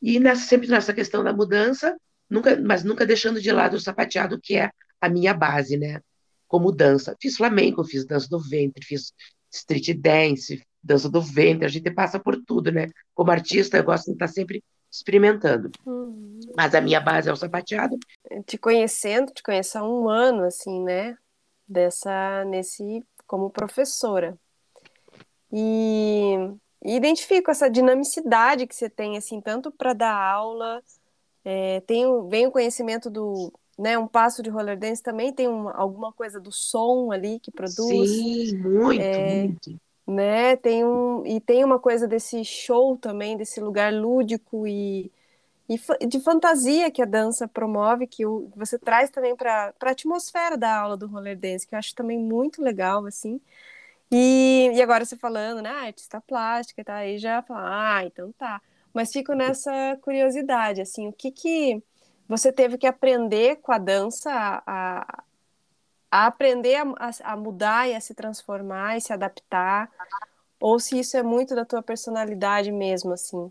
E 0.00 0.18
nessa, 0.18 0.46
sempre 0.46 0.68
nessa 0.68 0.92
questão 0.92 1.22
da 1.22 1.32
mudança, 1.32 1.96
nunca, 2.28 2.60
mas 2.60 2.82
nunca 2.82 3.06
deixando 3.06 3.40
de 3.40 3.52
lado 3.52 3.76
o 3.76 3.80
sapateado, 3.80 4.40
que 4.40 4.56
é 4.56 4.70
a 5.00 5.08
minha 5.08 5.32
base, 5.32 5.76
né? 5.76 6.00
Como 6.48 6.72
dança. 6.72 7.16
Fiz 7.20 7.36
flamenco, 7.36 7.84
fiz 7.84 8.04
dança 8.04 8.28
do 8.28 8.40
ventre, 8.40 8.84
fiz 8.84 9.12
street 9.50 9.94
dance, 9.98 10.62
dança 10.82 11.08
do 11.08 11.20
ventre, 11.20 11.66
a 11.66 11.68
gente 11.68 11.90
passa 11.90 12.18
por 12.18 12.36
tudo, 12.44 12.72
né? 12.72 12.88
Como 13.14 13.30
artista, 13.30 13.76
eu 13.76 13.84
gosto 13.84 14.06
de 14.06 14.12
estar 14.12 14.28
sempre 14.28 14.62
experimentando. 14.90 15.70
Uhum. 15.86 16.40
Mas 16.56 16.74
a 16.74 16.80
minha 16.80 17.00
base 17.00 17.28
é 17.28 17.32
o 17.32 17.36
sapateado. 17.36 17.98
Te 18.44 18.58
conhecendo, 18.58 19.32
te 19.32 19.42
conheço 19.42 19.78
há 19.78 19.88
um 19.88 20.08
ano, 20.08 20.44
assim, 20.44 20.82
né? 20.82 21.16
Dessa, 21.66 22.44
nesse, 22.44 23.02
como 23.26 23.50
professora. 23.50 24.36
E, 25.52 26.34
e 26.84 26.96
identifico 26.96 27.50
essa 27.50 27.70
dinamicidade 27.70 28.66
que 28.66 28.74
você 28.74 28.88
tem, 28.90 29.16
assim, 29.16 29.40
tanto 29.40 29.70
para 29.70 29.92
dar 29.92 30.14
aula, 30.14 30.82
é, 31.44 31.80
tem, 31.82 32.04
vem 32.28 32.46
o 32.46 32.52
conhecimento 32.52 33.10
do, 33.10 33.52
né, 33.78 33.98
um 33.98 34.06
passo 34.08 34.42
de 34.42 34.50
roller 34.50 34.78
dance 34.78 35.02
também 35.02 35.32
tem 35.32 35.48
uma, 35.48 35.72
alguma 35.72 36.12
coisa 36.12 36.40
do 36.40 36.52
som 36.52 37.10
ali 37.12 37.40
que 37.40 37.50
produz. 37.50 38.10
Sim, 38.10 38.56
muito, 38.58 39.00
é, 39.00 39.18
muito 39.20 39.80
né? 40.06 40.56
Tem 40.56 40.84
um 40.84 41.26
e 41.26 41.40
tem 41.40 41.64
uma 41.64 41.78
coisa 41.78 42.06
desse 42.08 42.44
show 42.44 42.96
também, 42.96 43.36
desse 43.36 43.60
lugar 43.60 43.92
lúdico 43.92 44.66
e, 44.66 45.10
e 45.68 46.06
de 46.06 46.20
fantasia 46.20 46.90
que 46.90 47.02
a 47.02 47.06
dança 47.06 47.48
promove, 47.48 48.06
que 48.06 48.26
o, 48.26 48.50
você 48.56 48.78
traz 48.78 49.10
também 49.10 49.36
para 49.36 49.72
a 49.80 49.90
atmosfera 49.90 50.56
da 50.56 50.76
aula 50.80 50.96
do 50.96 51.06
roller 51.06 51.38
dance, 51.38 51.66
que 51.66 51.74
eu 51.74 51.78
acho 51.78 51.94
também 51.94 52.18
muito 52.18 52.62
legal, 52.62 53.06
assim. 53.06 53.40
E, 54.14 54.70
e 54.74 54.82
agora 54.82 55.06
você 55.06 55.16
falando, 55.16 55.62
né, 55.62 55.70
ah, 55.70 55.86
artista 55.86 56.20
plástica, 56.20 56.84
tá 56.84 56.96
aí 56.96 57.16
já 57.16 57.40
fala, 57.40 57.96
ah, 57.96 58.04
então 58.04 58.30
tá. 58.32 58.60
Mas 58.92 59.10
fico 59.10 59.32
nessa 59.32 59.96
curiosidade, 60.02 60.82
assim, 60.82 61.08
o 61.08 61.12
que 61.14 61.30
que 61.30 61.82
você 62.28 62.52
teve 62.52 62.76
que 62.76 62.86
aprender 62.86 63.56
com 63.62 63.72
a 63.72 63.78
dança 63.78 64.30
a, 64.66 65.24
a 66.10 66.26
aprender 66.26 66.76
a, 66.76 67.10
a, 67.24 67.36
mudar 67.38 67.88
e 67.88 67.94
a 67.94 68.00
se 68.00 68.14
transformar 68.14 68.98
e 68.98 69.00
se 69.00 69.14
adaptar, 69.14 69.90
ou 70.60 70.78
se 70.78 70.98
isso 70.98 71.16
é 71.16 71.22
muito 71.22 71.54
da 71.54 71.64
tua 71.64 71.82
personalidade 71.82 72.70
mesmo, 72.70 73.12
assim. 73.12 73.50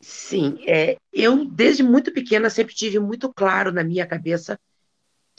Sim, 0.00 0.64
é, 0.66 0.96
eu 1.12 1.44
desde 1.44 1.82
muito 1.82 2.10
pequena 2.10 2.48
sempre 2.48 2.74
tive 2.74 2.98
muito 2.98 3.30
claro 3.30 3.70
na 3.70 3.84
minha 3.84 4.06
cabeça 4.06 4.58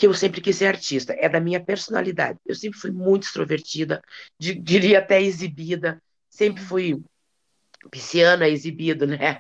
que 0.02 0.08
eu 0.08 0.16
sempre 0.16 0.42
quis 0.42 0.56
ser 0.56 0.66
artista, 0.66 1.16
é 1.20 1.30
da 1.30 1.40
minha 1.40 1.64
personalidade. 1.64 2.40
Eu 2.44 2.56
sempre 2.56 2.80
fui 2.80 2.90
muito 2.90 3.28
extrovertida, 3.28 4.02
diria 4.40 4.98
até 4.98 5.22
exibida, 5.22 6.02
sempre 6.28 6.64
fui 6.64 7.00
pisciana 7.92 8.50
exibido, 8.50 9.06
né? 9.06 9.40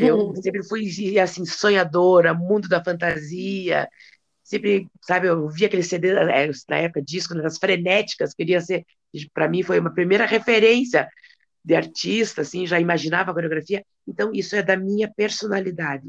Eu 0.00 0.32
sempre 0.40 0.62
fui 0.62 1.18
assim 1.18 1.44
sonhadora, 1.44 2.32
mundo 2.32 2.68
da 2.68 2.82
fantasia, 2.82 3.88
sempre, 4.44 4.86
sabe, 5.02 5.26
eu 5.26 5.48
via 5.48 5.66
aquele 5.66 5.82
CD 5.82 6.10
é, 6.10 6.48
na 6.68 6.76
época, 6.76 7.02
disco, 7.02 7.34
das 7.34 7.54
né, 7.54 7.58
frenéticas, 7.60 8.34
queria 8.34 8.60
ser, 8.60 8.86
para 9.34 9.48
mim 9.48 9.64
foi 9.64 9.80
uma 9.80 9.92
primeira 9.92 10.26
referência 10.26 11.08
de 11.64 11.74
artista, 11.74 12.42
assim, 12.42 12.68
já 12.68 12.78
imaginava 12.78 13.32
a 13.32 13.34
coreografia, 13.34 13.84
então 14.06 14.30
isso 14.32 14.54
é 14.54 14.62
da 14.62 14.76
minha 14.76 15.12
personalidade, 15.12 16.08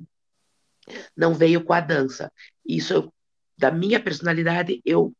não 1.18 1.34
veio 1.34 1.64
com 1.64 1.74
a 1.74 1.82
dança, 1.82 2.32
isso 2.64 3.12
da 3.60 3.72
minha 3.72 4.00
personalidade 4.00 4.82
eu 4.86 5.14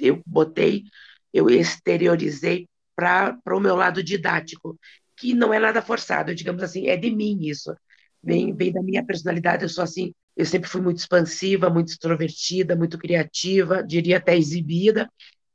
eu 0.00 0.22
botei, 0.26 0.84
eu 1.32 1.50
exteriorizei 1.50 2.68
para 2.96 3.38
o 3.50 3.60
meu 3.60 3.76
lado 3.76 4.02
didático, 4.02 4.78
que 5.16 5.34
não 5.34 5.52
é 5.52 5.58
nada 5.58 5.82
forçado, 5.82 6.34
digamos 6.34 6.62
assim, 6.62 6.86
é 6.88 6.96
de 6.96 7.10
mim 7.10 7.38
isso, 7.42 7.74
vem, 8.22 8.54
vem 8.54 8.72
da 8.72 8.82
minha 8.82 9.04
personalidade, 9.04 9.62
eu 9.62 9.68
sou 9.68 9.84
assim, 9.84 10.14
eu 10.36 10.46
sempre 10.46 10.68
fui 10.68 10.80
muito 10.80 10.98
expansiva, 10.98 11.68
muito 11.68 11.90
extrovertida, 11.90 12.74
muito 12.74 12.98
criativa, 12.98 13.82
diria 13.82 14.16
até 14.16 14.36
exibida, 14.36 15.10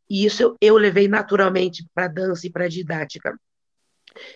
e 0.10 0.26
isso 0.26 0.44
eu, 0.44 0.58
eu 0.62 0.78
levei 0.78 1.08
naturalmente 1.08 1.86
para 1.94 2.06
a 2.06 2.10
dança 2.10 2.48
e 2.48 2.52
para 2.52 2.66
a 2.66 2.70
didática. 2.70 3.38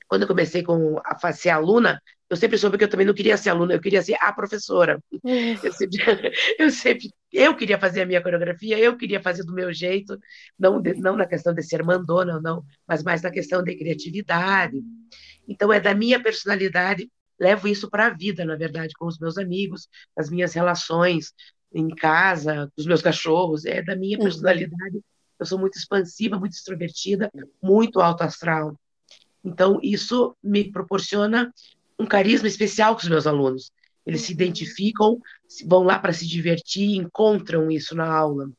Quando 0.08 0.24
eu 0.24 0.28
comecei 0.28 0.64
com 0.64 1.00
a 1.04 1.32
ser 1.32 1.50
aluna, 1.50 2.02
eu 2.32 2.38
sempre 2.38 2.58
soube 2.58 2.78
que 2.78 2.86
eu 2.86 2.90
também 2.90 3.06
não 3.06 3.14
queria 3.14 3.36
ser 3.36 3.50
aluna, 3.50 3.74
eu 3.74 3.82
queria 3.82 4.02
ser 4.02 4.16
a 4.22 4.32
professora. 4.32 5.04
Uhum. 5.12 5.60
Eu, 5.62 5.74
sempre, 5.74 5.98
eu 6.58 6.72
sempre, 6.72 7.10
eu 7.30 7.54
queria 7.58 7.78
fazer 7.78 8.04
a 8.04 8.06
minha 8.06 8.22
coreografia, 8.22 8.80
eu 8.80 8.96
queria 8.96 9.22
fazer 9.22 9.44
do 9.44 9.54
meu 9.54 9.74
jeito, 9.74 10.18
não, 10.58 10.82
de, 10.82 10.94
não 10.94 11.18
na 11.18 11.26
questão 11.26 11.54
de 11.54 11.62
ser 11.62 11.84
mandona, 11.84 12.40
não, 12.40 12.64
mas 12.88 13.04
mais 13.04 13.22
na 13.22 13.30
questão 13.30 13.62
de 13.62 13.76
criatividade. 13.76 14.82
Então 15.46 15.74
é 15.74 15.82
da 15.82 15.94
minha 15.94 16.24
personalidade 16.24 17.12
levo 17.38 17.68
isso 17.68 17.90
para 17.90 18.06
a 18.08 18.14
vida, 18.14 18.46
na 18.46 18.56
verdade, 18.56 18.94
com 18.98 19.08
os 19.08 19.20
meus 19.20 19.38
amigos, 19.38 19.90
as 20.16 20.30
minhas 20.30 20.54
relações 20.54 21.34
em 21.74 21.90
casa, 21.90 22.72
com 22.74 22.82
os 22.82 22.86
meus 22.86 23.02
cachorros, 23.02 23.66
é 23.66 23.82
da 23.82 23.94
minha 23.94 24.18
uhum. 24.18 24.24
personalidade. 24.24 25.02
Eu 25.38 25.46
sou 25.46 25.60
muito 25.60 25.78
expansiva, 25.78 26.40
muito 26.40 26.54
extrovertida, 26.54 27.30
muito 27.62 28.00
alto 28.00 28.24
astral. 28.24 28.80
Então, 29.44 29.80
isso 29.84 30.34
me 30.42 30.72
proporciona 30.72 31.52
um 32.02 32.06
carisma 32.06 32.48
especial 32.48 32.96
com 32.96 33.02
os 33.02 33.10
meus 33.10 33.28
alunos. 33.28 33.72
Eles 34.06 34.22
se 34.22 34.32
uhum. 34.32 34.36
identificam, 34.36 35.20
vão 35.66 35.84
lá 35.84 36.00
para 36.00 36.12
se 36.12 36.28
divertir, 36.28 36.98
encontram 36.98 37.70
isso 37.70 37.96
na 37.96 38.12
aula. 38.12 38.50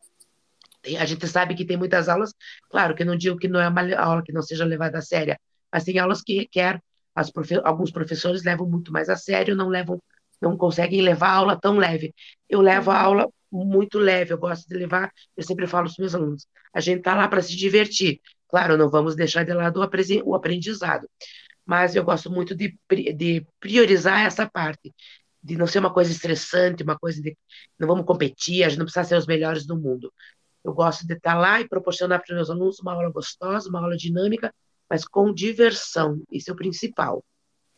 a 0.99 1.05
gente 1.05 1.27
sabe 1.27 1.55
que 1.55 1.65
tem 1.65 1.77
muitas 1.77 2.09
aulas, 2.09 2.33
claro 2.71 2.95
que 2.95 3.03
eu 3.03 3.07
não 3.07 3.17
digo 3.17 3.39
que 3.39 3.49
não 3.49 3.61
é 3.61 3.69
uma 3.69 3.95
aula 3.97 4.23
que 4.23 4.33
não 4.33 4.43
seja 4.43 4.65
levada 4.65 4.99
a 4.99 5.03
séria, 5.03 5.39
mas 5.71 5.85
tem 5.85 5.99
aulas 5.99 6.23
que 6.23 6.39
requer 6.39 6.81
profe 7.33 7.61
alguns 7.65 7.91
professores 7.91 8.43
levam 8.43 8.69
muito 8.69 8.93
mais 8.93 9.09
a 9.09 9.17
sério, 9.17 9.55
não 9.55 9.69
levam, 9.69 10.01
não 10.41 10.57
conseguem 10.57 11.03
levar 11.03 11.29
a 11.29 11.35
aula 11.35 11.61
tão 11.61 11.77
leve. 11.77 12.15
Eu 12.49 12.61
levo 12.61 12.91
a 12.91 12.95
uhum. 12.95 13.01
aula 13.01 13.29
muito 13.51 13.99
leve, 13.99 14.33
eu 14.33 14.39
gosto 14.39 14.67
de 14.67 14.75
levar, 14.77 15.13
eu 15.37 15.43
sempre 15.43 15.67
falo 15.67 15.85
para 15.85 15.93
os 15.93 15.99
meus 15.99 16.15
alunos, 16.15 16.47
a 16.73 16.81
gente 16.81 16.99
está 16.99 17.15
lá 17.15 17.29
para 17.29 17.43
se 17.43 17.55
divertir. 17.57 18.21
Claro, 18.49 18.77
não 18.77 18.89
vamos 18.91 19.15
deixar 19.15 19.45
de 19.45 19.53
lado 19.53 19.81
o 19.81 20.35
aprendizado, 20.35 21.09
mas 21.64 21.94
eu 21.94 22.05
gosto 22.05 22.31
muito 22.31 22.55
de, 22.55 22.77
de 23.16 23.46
priorizar 23.61 24.20
essa 24.27 24.48
parte, 24.48 24.94
de 25.42 25.57
não 25.57 25.66
ser 25.66 25.79
uma 25.79 25.92
coisa 25.92 26.11
estressante, 26.11 26.83
uma 26.83 26.98
coisa 26.98 27.20
de 27.20 27.37
não 27.79 27.88
vamos 27.88 28.07
competir, 28.07 28.64
a 28.64 28.68
gente 28.68 28.79
não 28.79 28.87
precisa 28.87 29.05
ser 29.05 29.16
os 29.16 29.27
melhores 29.27 29.66
do 29.66 29.77
mundo. 29.77 30.12
Eu 30.64 30.72
gosto 30.72 31.07
de 31.07 31.14
estar 31.14 31.35
lá 31.35 31.61
e 31.61 31.68
proporcionar 31.68 32.20
para 32.20 32.33
os 32.33 32.37
meus 32.37 32.51
alunos 32.51 32.79
uma 32.81 32.92
aula 32.92 33.11
gostosa, 33.11 33.68
uma 33.68 33.81
aula 33.81 33.96
dinâmica, 33.96 34.55
mas 34.88 35.05
com 35.05 35.33
diversão. 35.33 36.22
Isso 36.31 36.51
é 36.51 36.53
o 36.55 36.57
principal. 36.57 37.25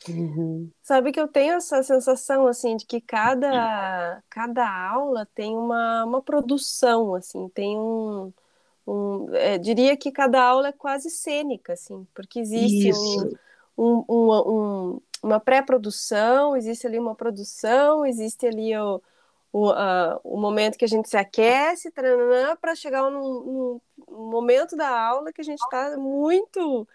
Uhum. 0.09 0.71
Sabe 0.83 1.13
que 1.13 1.21
eu 1.21 1.29
tenho 1.29 1.55
essa 1.55 1.83
sensação 1.83 2.47
assim 2.47 2.77
de 2.77 2.85
que 2.85 3.01
cada, 3.01 4.23
cada 4.29 4.91
aula 4.91 5.27
tem 5.35 5.57
uma, 5.57 6.05
uma 6.05 6.21
produção 6.21 7.15
assim, 7.15 7.49
tem 7.55 7.79
um, 7.79 8.31
um 8.87 9.33
é, 9.33 9.57
diria 9.57 9.97
que 9.97 10.13
cada 10.13 10.43
aula 10.43 10.69
é 10.69 10.73
quase 10.73 11.09
cênica 11.09 11.73
assim, 11.73 12.07
porque 12.15 12.39
existe 12.39 12.93
um, 12.93 13.31
um, 13.77 14.05
um, 14.09 15.01
uma 15.23 15.41
pré-produção, 15.41 16.57
existe 16.57 16.87
ali 16.87 16.99
uma 16.99 17.15
produção, 17.15 18.05
existe 18.05 18.47
ali 18.47 18.77
o, 18.77 19.03
o, 19.53 19.71
uh, 19.71 20.21
o 20.23 20.41
momento 20.41 20.79
que 20.79 20.85
a 20.85 20.89
gente 20.89 21.09
se 21.09 21.17
aquece 21.17 21.91
para 21.91 22.75
chegar 22.75 23.11
num, 23.11 23.81
num 24.09 24.31
momento 24.31 24.77
da 24.77 24.89
aula 24.89 25.33
que 25.33 25.41
a 25.41 25.45
gente 25.45 25.61
está 25.61 25.97
muito 25.97 26.87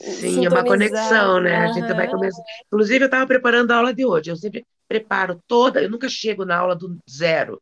Sim, 0.00 0.46
é 0.46 0.48
uma 0.48 0.64
conexão, 0.64 1.40
né? 1.40 1.58
Uhum. 1.58 1.64
A 1.64 1.72
gente 1.72 1.92
vai 1.92 2.08
começar. 2.08 2.42
Inclusive, 2.66 3.04
eu 3.04 3.06
estava 3.06 3.26
preparando 3.26 3.70
a 3.70 3.76
aula 3.76 3.94
de 3.94 4.04
hoje. 4.04 4.30
Eu 4.30 4.36
sempre 4.36 4.66
preparo 4.88 5.40
toda, 5.46 5.82
eu 5.82 5.90
nunca 5.90 6.08
chego 6.08 6.44
na 6.44 6.56
aula 6.56 6.74
do 6.74 6.98
zero. 7.10 7.60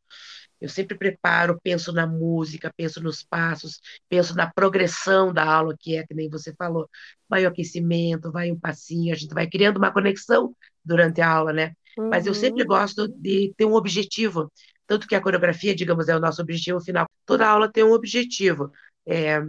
Eu 0.63 0.69
sempre 0.69 0.97
preparo, 0.97 1.59
penso 1.61 1.93
na 1.93 2.07
música, 2.07 2.73
penso 2.77 3.03
nos 3.03 3.25
passos, 3.25 3.81
penso 4.09 4.33
na 4.37 4.49
progressão 4.49 5.33
da 5.33 5.45
aula, 5.45 5.77
que 5.77 5.97
é 5.97 6.07
que 6.07 6.15
nem 6.15 6.31
você 6.31 6.55
falou. 6.55 6.89
Vai 7.29 7.45
o 7.45 7.49
aquecimento, 7.49 8.31
vai 8.31 8.53
um 8.53 8.59
passinho, 8.59 9.13
a 9.13 9.17
gente 9.17 9.35
vai 9.35 9.49
criando 9.49 9.79
uma 9.79 9.93
conexão 9.93 10.55
durante 10.85 11.21
a 11.21 11.29
aula, 11.29 11.53
né? 11.53 11.73
Uhum. 11.99 12.09
Mas 12.09 12.27
eu 12.27 12.33
sempre 12.35 12.63
uhum. 12.63 12.69
gosto 12.69 13.09
de 13.09 13.53
ter 13.57 13.65
um 13.65 13.75
objetivo. 13.75 14.53
Tanto 14.87 15.09
que 15.09 15.17
a 15.17 15.21
coreografia, 15.21 15.75
digamos, 15.75 16.09
é 16.09 16.15
o 16.17 16.21
nosso 16.21 16.41
objetivo 16.41 16.81
final. 16.81 17.07
Toda 17.27 17.49
aula 17.49 17.69
tem 17.69 17.83
um 17.83 17.93
objetivo. 17.93 18.71
É, 19.05 19.43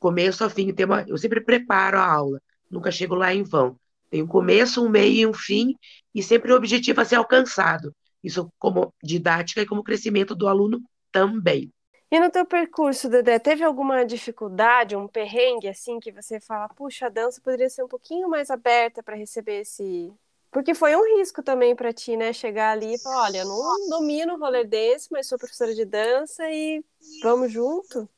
começo 0.00 0.42
ao 0.42 0.48
fim, 0.48 0.72
tem 0.72 0.86
uma, 0.86 1.02
eu 1.06 1.18
sempre 1.18 1.42
preparo 1.42 1.98
a 1.98 2.06
aula, 2.10 2.40
nunca 2.70 2.90
chego 2.90 3.14
lá 3.14 3.34
em 3.34 3.42
vão. 3.42 3.78
Tem 4.08 4.22
um 4.22 4.26
começo, 4.26 4.82
um 4.82 4.88
meio 4.88 5.14
e 5.14 5.26
um 5.26 5.34
fim, 5.34 5.74
e 6.14 6.22
sempre 6.22 6.50
o 6.50 6.56
objetivo 6.56 7.02
a 7.02 7.04
ser 7.04 7.16
alcançado. 7.16 7.92
Isso 8.22 8.50
como 8.58 8.92
didática 9.02 9.60
e 9.60 9.66
como 9.66 9.84
crescimento 9.84 10.34
do 10.34 10.48
aluno 10.48 10.82
também. 11.12 11.72
E 12.10 12.20
no 12.20 12.30
teu 12.30 12.46
percurso, 12.46 13.08
Dedé, 13.08 13.38
teve 13.38 13.64
alguma 13.64 14.04
dificuldade, 14.04 14.94
um 14.94 15.08
perrengue 15.08 15.68
assim 15.68 15.98
que 15.98 16.12
você 16.12 16.38
fala, 16.38 16.68
puxa, 16.68 17.06
a 17.06 17.08
dança 17.10 17.40
poderia 17.40 17.68
ser 17.68 17.82
um 17.82 17.88
pouquinho 17.88 18.28
mais 18.28 18.48
aberta 18.48 19.02
para 19.02 19.16
receber 19.16 19.62
esse. 19.62 20.12
Porque 20.52 20.72
foi 20.72 20.94
um 20.94 21.18
risco 21.18 21.42
também 21.42 21.74
para 21.74 21.92
ti, 21.92 22.16
né? 22.16 22.32
Chegar 22.32 22.70
ali 22.70 22.94
e 22.94 22.98
falar, 22.98 23.24
olha, 23.24 23.44
não 23.44 23.90
domino 23.90 24.34
o 24.34 24.38
roller 24.38 24.66
dance, 24.66 25.08
mas 25.10 25.26
sou 25.26 25.36
professora 25.36 25.74
de 25.74 25.84
dança 25.84 26.48
e 26.48 26.82
vamos 27.22 27.52
junto. 27.52 28.08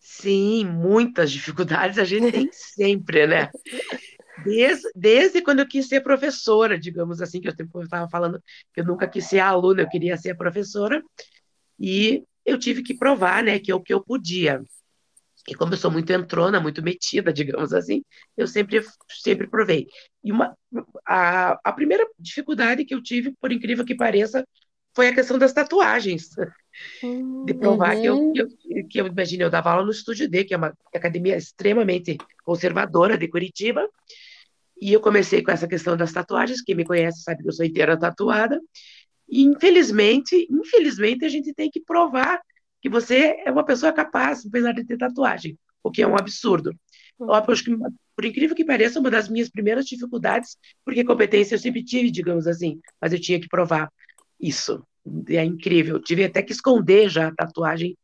Sim, 0.00 0.64
muitas 0.64 1.30
dificuldades 1.30 1.98
a 1.98 2.04
gente 2.04 2.32
tem 2.32 2.48
sempre, 2.52 3.26
né? 3.26 3.50
Desde, 4.44 4.88
desde 4.94 5.42
quando 5.42 5.60
eu 5.60 5.68
quis 5.68 5.88
ser 5.88 6.00
professora, 6.00 6.78
digamos 6.78 7.20
assim, 7.20 7.40
que 7.40 7.48
eu 7.48 7.82
estava 7.82 8.08
falando 8.08 8.42
que 8.72 8.80
eu 8.80 8.84
nunca 8.84 9.08
quis 9.08 9.24
ser 9.24 9.40
aluna, 9.40 9.82
eu 9.82 9.88
queria 9.88 10.16
ser 10.16 10.36
professora, 10.36 11.02
e 11.78 12.22
eu 12.44 12.58
tive 12.58 12.82
que 12.82 12.94
provar, 12.96 13.42
né, 13.42 13.58
que 13.58 13.72
eu, 13.72 13.80
que 13.80 13.92
eu 13.92 14.02
podia. 14.02 14.62
E 15.48 15.54
como 15.54 15.72
eu 15.72 15.78
sou 15.78 15.90
muito 15.90 16.12
entrona, 16.12 16.60
muito 16.60 16.82
metida, 16.82 17.32
digamos 17.32 17.72
assim, 17.72 18.02
eu 18.36 18.46
sempre, 18.46 18.84
sempre 19.08 19.46
provei. 19.46 19.86
E 20.22 20.30
uma, 20.30 20.56
a, 21.06 21.58
a 21.64 21.72
primeira 21.72 22.06
dificuldade 22.18 22.84
que 22.84 22.94
eu 22.94 23.02
tive, 23.02 23.32
por 23.40 23.50
incrível 23.50 23.84
que 23.84 23.94
pareça, 23.94 24.44
foi 24.94 25.08
a 25.08 25.14
questão 25.14 25.38
das 25.38 25.52
tatuagens. 25.52 26.30
De 27.44 27.54
provar 27.54 27.96
uhum. 27.96 28.00
que, 28.00 28.06
eu, 28.06 28.16
uhum. 28.16 28.32
que, 28.32 28.40
eu, 28.40 28.48
que 28.88 29.00
eu, 29.00 29.06
imagine, 29.06 29.42
eu 29.42 29.50
dava 29.50 29.70
aula 29.70 29.84
no 29.84 29.90
Estúdio 29.90 30.28
D, 30.28 30.44
que 30.44 30.54
é 30.54 30.56
uma 30.56 30.72
academia 30.94 31.36
extremamente 31.36 32.16
conservadora 32.44 33.16
de 33.16 33.28
Curitiba, 33.28 33.88
e 34.80 34.92
eu 34.92 35.00
comecei 35.00 35.42
com 35.42 35.50
essa 35.50 35.68
questão 35.68 35.96
das 35.96 36.12
tatuagens, 36.12 36.62
quem 36.62 36.74
me 36.74 36.84
conhece 36.84 37.22
sabe 37.22 37.42
que 37.42 37.48
eu 37.48 37.52
sou 37.52 37.64
inteira 37.64 37.98
tatuada, 37.98 38.60
e 39.28 39.42
infelizmente, 39.42 40.46
infelizmente 40.50 41.24
a 41.24 41.28
gente 41.28 41.52
tem 41.52 41.70
que 41.70 41.80
provar 41.80 42.40
que 42.80 42.88
você 42.88 43.36
é 43.44 43.50
uma 43.50 43.64
pessoa 43.64 43.92
capaz, 43.92 44.46
apesar 44.46 44.72
de 44.72 44.84
ter 44.84 44.96
tatuagem, 44.96 45.58
o 45.82 45.90
que 45.90 46.02
é 46.02 46.06
um 46.06 46.16
absurdo. 46.16 46.74
Eu 47.20 47.32
acho 47.34 47.64
que, 47.64 47.76
por 48.14 48.24
incrível 48.24 48.54
que 48.54 48.64
pareça, 48.64 49.00
uma 49.00 49.10
das 49.10 49.28
minhas 49.28 49.48
primeiras 49.48 49.84
dificuldades, 49.84 50.56
porque 50.84 51.04
competência 51.04 51.56
eu 51.56 51.58
sempre 51.58 51.84
tive, 51.84 52.10
digamos 52.10 52.46
assim, 52.46 52.80
mas 53.00 53.12
eu 53.12 53.20
tinha 53.20 53.40
que 53.40 53.48
provar 53.48 53.90
isso. 54.40 54.82
É 55.28 55.44
incrível. 55.44 55.96
Eu 55.96 56.02
tive 56.02 56.24
até 56.24 56.42
que 56.42 56.52
esconder 56.52 57.08
já 57.08 57.28
a 57.28 57.34
tatuagem 57.34 57.96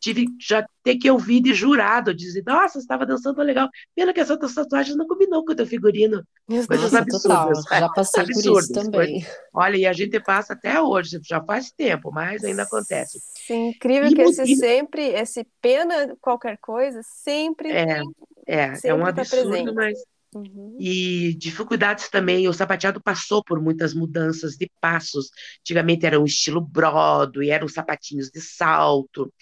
tive 0.00 0.26
já 0.40 0.66
ter 0.82 0.96
que 0.96 1.10
ouvir 1.10 1.40
de 1.40 1.52
jurado 1.52 2.14
dizer, 2.14 2.42
nossa, 2.46 2.78
estava 2.78 3.04
dançando 3.04 3.42
legal. 3.42 3.68
Pena 3.94 4.12
que 4.12 4.20
essa 4.20 4.38
tatuagem 4.38 4.96
não 4.96 5.06
combinou 5.06 5.44
com 5.44 5.52
o 5.52 5.56
teu 5.56 5.66
figurino. 5.66 6.22
Coisas 6.46 6.92
nossa, 6.92 6.98
absurdas. 6.98 7.64
Total. 7.64 7.80
Já 7.80 7.88
passei 7.88 8.22
absurdas, 8.22 8.66
por 8.68 8.80
isso 8.80 8.90
também. 8.90 9.26
Olha, 9.52 9.76
e 9.76 9.86
a 9.86 9.92
gente 9.92 10.18
passa 10.20 10.54
até 10.54 10.80
hoje, 10.80 11.20
já 11.24 11.42
faz 11.42 11.70
tempo, 11.70 12.10
mas 12.12 12.44
ainda 12.44 12.62
acontece. 12.62 13.20
Sim, 13.46 13.68
incrível 13.68 14.10
e 14.10 14.14
que 14.14 14.22
esse 14.22 14.56
sempre, 14.56 15.08
esse 15.08 15.46
pena 15.60 16.16
qualquer 16.20 16.58
coisa, 16.58 17.00
sempre 17.02 17.70
É, 17.70 18.02
é, 18.46 18.74
sempre 18.74 18.88
é 18.90 18.94
um 18.94 19.02
tá 19.02 19.08
absurdo, 19.08 19.74
mas 19.74 19.98
Uhum. 20.34 20.76
E 20.78 21.34
dificuldades 21.34 22.08
também, 22.10 22.46
o 22.48 22.52
sapateado 22.52 23.00
passou 23.00 23.42
por 23.42 23.60
muitas 23.60 23.94
mudanças 23.94 24.56
de 24.56 24.70
passos. 24.80 25.30
Antigamente 25.60 26.04
era 26.04 26.20
um 26.20 26.24
estilo 26.24 26.60
Broadway, 26.60 27.50
eram 27.50 27.66
sapatinhos 27.66 28.30
de 28.30 28.40
salto 28.40 29.32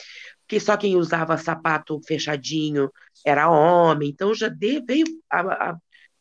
que 0.49 0.61
só 0.61 0.77
quem 0.77 0.97
usava 0.97 1.37
sapato 1.37 2.01
fechadinho 2.07 2.91
era 3.25 3.51
homem, 3.51 4.11
então 4.11 4.35
já 4.35 4.49
veio 4.49 5.05
a, 5.31 5.71
a 5.71 5.79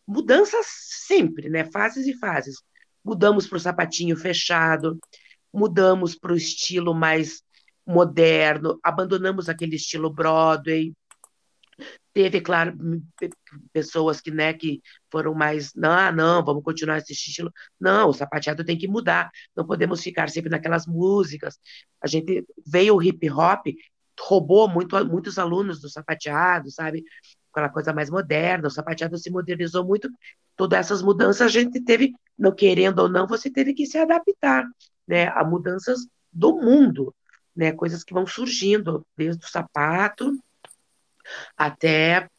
mudanças 0.07 0.65
sempre, 1.07 1.49
né? 1.49 1.65
Fases 1.65 2.07
e 2.07 2.17
fases. 2.17 2.55
Mudamos 3.03 3.47
para 3.47 3.57
o 3.57 3.59
sapatinho 3.59 4.17
fechado, 4.17 4.99
mudamos 5.53 6.15
para 6.15 6.33
o 6.33 6.35
estilo 6.35 6.93
mais 6.93 7.43
moderno, 7.85 8.79
abandonamos 8.83 9.47
aquele 9.47 9.75
estilo 9.75 10.09
Broadway. 10.11 10.93
Teve, 12.13 12.39
claro, 12.39 12.73
pessoas 13.73 14.21
que, 14.21 14.31
né, 14.31 14.53
que 14.53 14.81
foram 15.11 15.33
mais, 15.35 15.73
não, 15.75 15.91
ah, 15.91 16.11
não, 16.11 16.43
vamos 16.43 16.63
continuar 16.63 16.97
esse 16.97 17.11
estilo. 17.11 17.51
Não, 17.79 18.09
o 18.09 18.13
sapateado 18.13 18.63
tem 18.63 18.77
que 18.77 18.88
mudar, 18.88 19.29
não 19.55 19.65
podemos 19.67 20.01
ficar 20.01 20.29
sempre 20.29 20.49
naquelas 20.49 20.88
músicas. 20.88 21.59
A 22.01 22.07
gente 22.07 22.45
veio 22.65 22.95
o 22.95 23.03
hip 23.03 23.29
hop 23.29 23.67
roubou 24.19 24.67
muito, 24.67 25.04
muitos 25.06 25.38
alunos 25.38 25.80
do 25.82 25.89
sapateado, 25.89 26.69
sabe? 26.71 27.04
Aquela 27.51 27.69
coisa 27.69 27.93
mais 27.93 28.10
moderna, 28.10 28.67
o 28.67 28.71
sapateado 28.71 29.17
se 29.17 29.30
modernizou 29.30 29.86
muito. 29.86 30.10
Todas 30.56 30.80
essas 30.80 31.01
mudanças 31.01 31.41
a 31.41 31.47
gente 31.47 31.82
teve, 31.82 32.13
não 32.38 32.54
querendo 32.54 32.99
ou 32.99 33.10
não, 33.10 33.28
você 33.28 33.49
teve 33.49 33.73
que 33.73 33.86
se 33.86 33.97
adaptar, 33.97 34.65
né? 35.08 35.28
A 35.28 35.43
mudanças 35.43 36.08
do 36.32 36.56
mundo, 36.58 37.13
né? 37.56 37.71
Coisas 37.71 38.04
que 38.04 38.13
vão 38.13 38.25
surgindo, 38.25 39.06
desde 39.17 39.45
o 39.45 39.49
sapato 39.49 40.32
até 41.58 42.30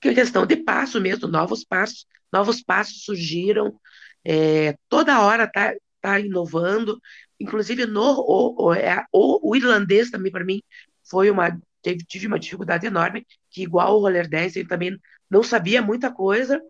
questão 0.00 0.46
de 0.46 0.56
passo 0.56 1.00
mesmo, 1.00 1.26
novos 1.26 1.64
passos, 1.64 2.06
novos 2.32 2.62
passos 2.62 3.04
surgiram, 3.04 3.78
é, 4.24 4.76
toda 4.88 5.20
hora 5.20 5.50
tá, 5.50 5.74
tá 6.00 6.20
inovando, 6.20 7.00
inclusive 7.38 7.86
no 7.86 8.20
o, 8.20 8.66
o, 8.66 8.74
é, 8.74 9.04
o, 9.12 9.50
o 9.50 9.56
irlandês 9.56 10.10
também 10.10 10.32
para 10.32 10.44
mim 10.44 10.62
foi 11.08 11.30
uma 11.30 11.58
teve, 11.82 12.04
tive 12.04 12.26
uma 12.26 12.38
dificuldade 12.38 12.86
enorme 12.86 13.26
que 13.50 13.62
igual 13.62 13.96
o 13.96 14.00
roller 14.00 14.28
dance 14.28 14.58
eu 14.58 14.66
também 14.66 14.98
não 15.30 15.42
sabia 15.42 15.82
muita 15.82 16.12
coisa 16.12 16.60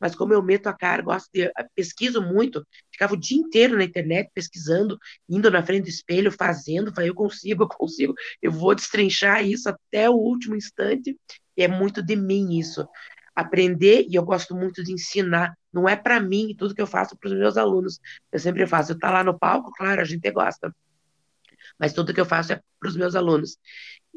mas 0.00 0.14
como 0.14 0.32
eu 0.32 0.42
meto 0.42 0.66
a 0.66 0.72
cara 0.72 1.02
gosto 1.02 1.28
de 1.32 1.50
pesquiso 1.74 2.22
muito 2.22 2.66
ficava 2.90 3.14
o 3.14 3.16
dia 3.16 3.38
inteiro 3.38 3.76
na 3.76 3.84
internet 3.84 4.30
pesquisando 4.34 4.98
indo 5.28 5.50
na 5.50 5.64
frente 5.64 5.84
do 5.84 5.88
espelho 5.88 6.32
fazendo 6.32 6.94
falei 6.94 7.10
eu 7.10 7.14
consigo 7.14 7.64
eu 7.64 7.68
consigo 7.68 8.14
eu 8.40 8.50
vou 8.50 8.74
destrinchar 8.74 9.44
isso 9.46 9.68
até 9.68 10.08
o 10.08 10.14
último 10.14 10.56
instante 10.56 11.16
e 11.56 11.62
é 11.62 11.68
muito 11.68 12.02
de 12.02 12.16
mim 12.16 12.58
isso 12.58 12.86
aprender 13.34 14.06
e 14.08 14.14
eu 14.14 14.24
gosto 14.24 14.54
muito 14.54 14.82
de 14.82 14.92
ensinar 14.92 15.54
não 15.72 15.88
é 15.88 15.96
para 15.96 16.20
mim 16.20 16.54
tudo 16.56 16.74
que 16.74 16.82
eu 16.82 16.86
faço 16.86 17.16
para 17.16 17.28
os 17.28 17.34
meus 17.34 17.56
alunos. 17.56 17.98
Eu 18.30 18.38
sempre 18.38 18.66
faço. 18.66 18.92
Eu 18.92 18.98
tá 18.98 19.10
lá 19.10 19.24
no 19.24 19.38
palco, 19.38 19.72
claro, 19.72 20.00
a 20.02 20.04
gente 20.04 20.30
gosta. 20.30 20.74
Mas 21.78 21.92
tudo 21.92 22.12
que 22.12 22.20
eu 22.20 22.26
faço 22.26 22.52
é 22.52 22.60
para 22.78 22.88
os 22.88 22.96
meus 22.96 23.14
alunos. 23.14 23.56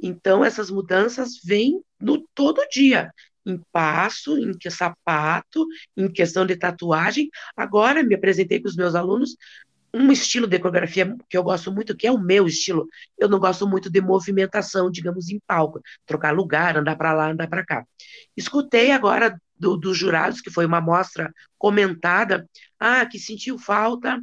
Então, 0.03 0.43
essas 0.43 0.69
mudanças 0.69 1.39
vêm 1.43 1.81
no 1.99 2.27
todo 2.35 2.67
dia. 2.69 3.11
Em 3.45 3.61
passo, 3.71 4.37
em 4.37 4.57
que 4.57 4.69
sapato, 4.69 5.65
em 5.95 6.11
questão 6.11 6.45
de 6.45 6.57
tatuagem. 6.57 7.29
Agora, 7.55 8.03
me 8.03 8.15
apresentei 8.15 8.59
com 8.59 8.67
os 8.67 8.75
meus 8.75 8.95
alunos 8.95 9.37
um 9.95 10.11
estilo 10.11 10.45
de 10.45 10.59
coreografia 10.59 11.15
que 11.29 11.37
eu 11.37 11.43
gosto 11.43 11.71
muito, 11.71 11.95
que 11.95 12.05
é 12.05 12.11
o 12.11 12.19
meu 12.19 12.47
estilo. 12.47 12.87
Eu 13.17 13.29
não 13.29 13.39
gosto 13.39 13.65
muito 13.65 13.89
de 13.89 14.01
movimentação, 14.01 14.91
digamos, 14.91 15.29
em 15.29 15.39
palco, 15.47 15.79
trocar 16.05 16.35
lugar, 16.35 16.77
andar 16.77 16.97
para 16.97 17.13
lá, 17.13 17.31
andar 17.31 17.47
para 17.47 17.65
cá. 17.65 17.85
Escutei 18.35 18.91
agora 18.91 19.39
do, 19.57 19.77
dos 19.77 19.97
jurados, 19.97 20.41
que 20.41 20.51
foi 20.51 20.65
uma 20.65 20.79
amostra 20.79 21.31
comentada, 21.57 22.47
ah, 22.77 23.05
que 23.05 23.17
sentiu 23.17 23.57
falta 23.57 24.19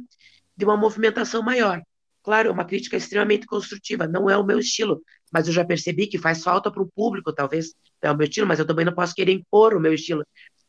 de 0.55 0.63
uma 0.63 0.77
movimentação 0.77 1.41
maior. 1.41 1.81
Claro, 2.21 2.49
é 2.49 2.51
uma 2.51 2.65
crítica 2.65 2.95
extremamente 2.95 3.47
construtiva, 3.47 4.07
não 4.07 4.29
é 4.29 4.37
o 4.37 4.45
meu 4.45 4.59
estilo, 4.59 5.01
mas 5.31 5.47
eu 5.47 5.53
já 5.53 5.65
percebi 5.65 6.07
que 6.07 6.19
faz 6.19 6.43
falta 6.43 6.71
para 6.71 6.83
o 6.83 6.89
público, 6.95 7.33
talvez 7.33 7.73
é 8.01 8.11
o 8.11 8.15
meu 8.15 8.27
estilo, 8.27 8.47
mas 8.47 8.59
eu 8.59 8.67
também 8.67 8.85
não 8.85 8.93
posso 8.93 9.15
querer 9.15 9.33
impor 9.33 9.73
o 9.73 9.79
meu 9.79 9.93
estilo. 9.93 10.23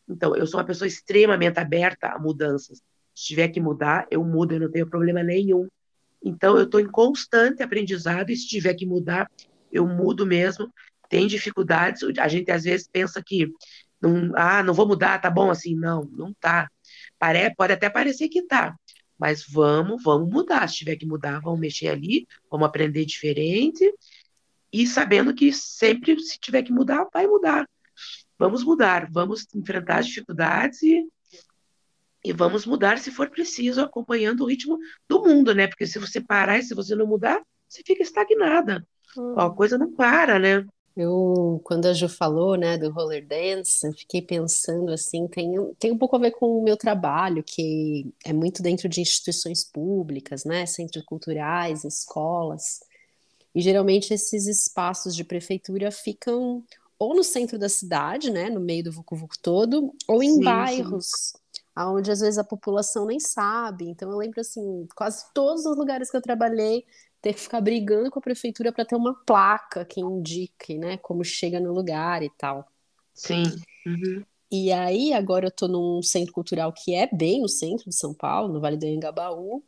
Então, 0.08 0.34
eu 0.34 0.46
sou 0.46 0.58
uma 0.58 0.66
pessoa 0.66 0.88
extremamente 0.88 1.58
aberta 1.58 2.08
a 2.08 2.18
mudanças. 2.18 2.80
Se 3.14 3.26
tiver 3.26 3.48
que 3.48 3.60
mudar, 3.60 4.06
eu 4.10 4.24
mudo, 4.24 4.54
eu 4.54 4.60
não 4.60 4.70
tenho 4.70 4.88
problema 4.88 5.22
nenhum. 5.22 5.68
Então, 6.22 6.56
eu 6.56 6.64
estou 6.64 6.80
em 6.80 6.90
constante 6.90 7.62
aprendizado 7.62 8.30
e 8.30 8.36
se 8.36 8.48
tiver 8.48 8.74
que 8.74 8.86
mudar, 8.86 9.30
eu 9.70 9.86
mudo 9.86 10.26
mesmo. 10.26 10.72
Tem 11.08 11.26
dificuldades, 11.26 12.02
a 12.18 12.28
gente 12.28 12.50
às 12.50 12.64
vezes 12.64 12.88
pensa 12.90 13.22
que 13.24 13.52
não, 14.00 14.32
ah, 14.34 14.62
não 14.62 14.74
vou 14.74 14.86
mudar, 14.86 15.20
tá 15.20 15.30
bom 15.30 15.50
assim. 15.50 15.74
Não, 15.74 16.04
não 16.12 16.32
tá. 16.34 16.68
Pare, 17.18 17.54
pode 17.54 17.72
até 17.72 17.88
parecer 17.88 18.28
que 18.28 18.42
tá, 18.42 18.74
mas 19.18 19.44
vamos, 19.48 20.02
vamos 20.02 20.30
mudar. 20.30 20.68
Se 20.68 20.76
tiver 20.76 20.96
que 20.96 21.06
mudar, 21.06 21.40
vamos 21.40 21.60
mexer 21.60 21.88
ali, 21.88 22.26
vamos 22.50 22.66
aprender 22.66 23.04
diferente 23.04 23.90
e 24.72 24.86
sabendo 24.86 25.32
que 25.32 25.52
sempre, 25.52 26.18
se 26.18 26.38
tiver 26.38 26.62
que 26.62 26.72
mudar, 26.72 27.06
vai 27.12 27.26
mudar. 27.26 27.68
Vamos 28.36 28.64
mudar, 28.64 29.08
vamos 29.10 29.46
enfrentar 29.54 30.00
as 30.00 30.06
dificuldades 30.06 30.82
e, 30.82 31.06
e 32.24 32.32
vamos 32.32 32.64
mudar 32.64 32.98
se 32.98 33.10
for 33.10 33.28
preciso, 33.28 33.82
acompanhando 33.82 34.42
o 34.42 34.46
ritmo 34.46 34.78
do 35.06 35.22
mundo, 35.22 35.54
né? 35.54 35.66
Porque 35.66 35.86
se 35.86 35.98
você 35.98 36.20
parar 36.20 36.58
e 36.58 36.62
se 36.62 36.74
você 36.74 36.94
não 36.94 37.06
mudar, 37.06 37.42
você 37.68 37.82
fica 37.84 38.02
estagnada. 38.02 38.86
Hum. 39.16 39.38
A 39.38 39.50
coisa 39.50 39.76
não 39.76 39.92
para, 39.92 40.38
né? 40.38 40.66
Eu, 40.96 41.60
quando 41.64 41.86
a 41.86 41.92
Ju 41.92 42.08
falou, 42.08 42.56
né, 42.56 42.78
do 42.78 42.90
roller 42.90 43.26
dance, 43.26 43.84
eu 43.84 43.92
fiquei 43.92 44.22
pensando 44.22 44.92
assim, 44.92 45.26
tem, 45.26 45.52
tem 45.76 45.90
um 45.90 45.98
pouco 45.98 46.14
a 46.14 46.20
ver 46.20 46.30
com 46.30 46.46
o 46.46 46.62
meu 46.62 46.76
trabalho, 46.76 47.42
que 47.42 48.14
é 48.24 48.32
muito 48.32 48.62
dentro 48.62 48.88
de 48.88 49.00
instituições 49.00 49.64
públicas, 49.64 50.44
né, 50.44 50.64
centros 50.66 51.04
culturais, 51.04 51.82
escolas, 51.82 52.78
e 53.52 53.60
geralmente 53.60 54.14
esses 54.14 54.46
espaços 54.46 55.16
de 55.16 55.24
prefeitura 55.24 55.90
ficam 55.90 56.62
ou 56.96 57.12
no 57.12 57.24
centro 57.24 57.58
da 57.58 57.68
cidade, 57.68 58.30
né, 58.30 58.48
no 58.48 58.60
meio 58.60 58.84
do 58.84 58.92
vucu-vucu 58.92 59.36
todo, 59.42 59.92
ou 60.06 60.22
em 60.22 60.34
sim, 60.34 60.44
bairros, 60.44 61.06
sim. 61.06 61.43
Onde 61.76 62.10
às 62.10 62.20
vezes 62.20 62.38
a 62.38 62.44
população 62.44 63.06
nem 63.06 63.18
sabe. 63.18 63.88
Então 63.88 64.10
eu 64.10 64.18
lembro 64.18 64.40
assim, 64.40 64.86
quase 64.94 65.24
todos 65.34 65.66
os 65.66 65.76
lugares 65.76 66.10
que 66.10 66.16
eu 66.16 66.22
trabalhei 66.22 66.84
ter 67.20 67.32
que 67.32 67.40
ficar 67.40 67.60
brigando 67.62 68.10
com 68.10 68.18
a 68.18 68.22
prefeitura 68.22 68.70
para 68.70 68.84
ter 68.84 68.96
uma 68.96 69.14
placa 69.24 69.84
que 69.84 69.98
indique, 69.98 70.76
né, 70.76 70.98
como 70.98 71.24
chega 71.24 71.58
no 71.58 71.72
lugar 71.72 72.22
e 72.22 72.30
tal. 72.36 72.68
Sim. 73.14 73.44
Uhum. 73.86 74.22
E 74.52 74.70
aí, 74.70 75.12
agora 75.12 75.46
eu 75.46 75.48
estou 75.48 75.68
num 75.68 76.02
centro 76.02 76.32
cultural 76.32 76.72
que 76.72 76.94
é 76.94 77.08
bem 77.10 77.40
no 77.40 77.48
centro 77.48 77.88
de 77.88 77.96
São 77.96 78.12
Paulo, 78.12 78.52
no 78.52 78.60
Vale 78.60 78.76
do 78.76 78.86
Engabaú, 78.86 79.64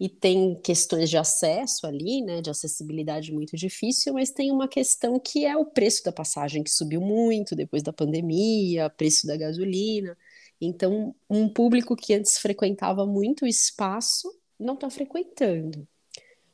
e 0.00 0.08
tem 0.08 0.54
questões 0.62 1.08
de 1.08 1.16
acesso 1.16 1.86
ali, 1.86 2.22
né, 2.22 2.42
de 2.42 2.50
acessibilidade 2.50 3.32
muito 3.32 3.56
difícil, 3.56 4.12
mas 4.12 4.30
tem 4.30 4.52
uma 4.52 4.68
questão 4.68 5.18
que 5.18 5.44
é 5.46 5.56
o 5.56 5.64
preço 5.64 6.04
da 6.04 6.12
passagem, 6.12 6.62
que 6.62 6.70
subiu 6.70 7.00
muito 7.00 7.56
depois 7.56 7.82
da 7.82 7.92
pandemia, 7.92 8.90
preço 8.90 9.26
da 9.26 9.36
gasolina. 9.36 10.16
Então, 10.64 11.12
um 11.28 11.48
público 11.48 11.96
que 11.96 12.14
antes 12.14 12.38
frequentava 12.38 13.04
muito 13.04 13.44
o 13.44 13.48
espaço 13.48 14.32
não 14.56 14.74
está 14.74 14.88
frequentando. 14.88 15.86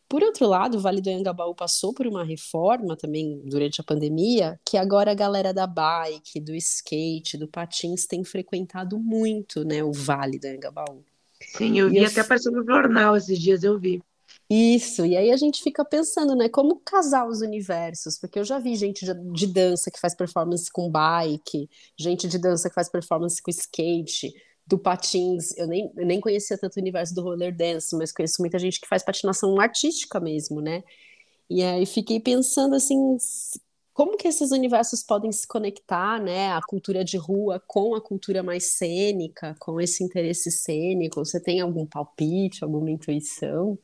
Por 0.08 0.22
outro 0.22 0.46
lado, 0.46 0.78
o 0.78 0.80
Vale 0.80 1.02
do 1.02 1.10
Anhangabaú 1.10 1.54
passou 1.54 1.92
por 1.92 2.06
uma 2.06 2.24
reforma 2.24 2.96
também 2.96 3.42
durante 3.44 3.82
a 3.82 3.84
pandemia, 3.84 4.58
que 4.64 4.78
agora 4.78 5.10
a 5.10 5.14
galera 5.14 5.52
da 5.52 5.66
bike, 5.66 6.40
do 6.40 6.54
skate, 6.54 7.36
do 7.36 7.46
patins 7.46 8.06
tem 8.06 8.24
frequentado 8.24 8.98
muito, 8.98 9.62
né, 9.62 9.84
o 9.84 9.92
Vale 9.92 10.38
do 10.38 10.46
Anhangabaú. 10.46 11.04
Sim, 11.38 11.78
eu 11.78 11.90
vi 11.90 12.06
até 12.06 12.22
apareceu 12.22 12.50
no 12.50 12.64
jornal 12.64 13.14
esses 13.14 13.38
dias, 13.38 13.62
eu 13.62 13.78
vi. 13.78 14.02
Isso, 14.50 15.04
e 15.04 15.14
aí 15.14 15.30
a 15.30 15.36
gente 15.36 15.62
fica 15.62 15.84
pensando, 15.84 16.34
né, 16.34 16.48
como 16.48 16.80
casar 16.80 17.28
os 17.28 17.42
universos, 17.42 18.18
porque 18.18 18.38
eu 18.38 18.44
já 18.44 18.58
vi 18.58 18.74
gente 18.76 19.04
de, 19.04 19.12
de 19.32 19.46
dança 19.46 19.90
que 19.90 20.00
faz 20.00 20.14
performance 20.14 20.70
com 20.72 20.90
bike, 20.90 21.68
gente 21.98 22.26
de 22.26 22.38
dança 22.38 22.70
que 22.70 22.74
faz 22.74 22.88
performance 22.88 23.42
com 23.42 23.50
skate, 23.50 24.32
do 24.66 24.78
patins, 24.78 25.54
eu 25.58 25.66
nem, 25.66 25.92
eu 25.96 26.06
nem 26.06 26.18
conhecia 26.20 26.56
tanto 26.58 26.76
o 26.76 26.80
universo 26.80 27.14
do 27.14 27.22
roller 27.22 27.54
dance, 27.54 27.94
mas 27.96 28.10
conheço 28.12 28.40
muita 28.40 28.58
gente 28.58 28.80
que 28.80 28.88
faz 28.88 29.04
patinação 29.04 29.60
artística 29.60 30.18
mesmo, 30.18 30.60
né? 30.62 30.82
E 31.50 31.62
aí 31.62 31.86
fiquei 31.86 32.20
pensando 32.20 32.74
assim, 32.74 33.16
como 33.94 34.16
que 34.16 34.28
esses 34.28 34.52
universos 34.52 35.02
podem 35.02 35.32
se 35.32 35.46
conectar, 35.46 36.22
né? 36.22 36.52
A 36.52 36.60
cultura 36.62 37.04
de 37.04 37.16
rua 37.16 37.62
com 37.66 37.94
a 37.94 38.00
cultura 38.02 38.42
mais 38.42 38.74
cênica, 38.76 39.56
com 39.58 39.80
esse 39.80 40.04
interesse 40.04 40.50
cênico. 40.52 41.24
Você 41.24 41.40
tem 41.42 41.60
algum 41.60 41.86
palpite, 41.86 42.62
alguma 42.64 42.90
intuição? 42.90 43.78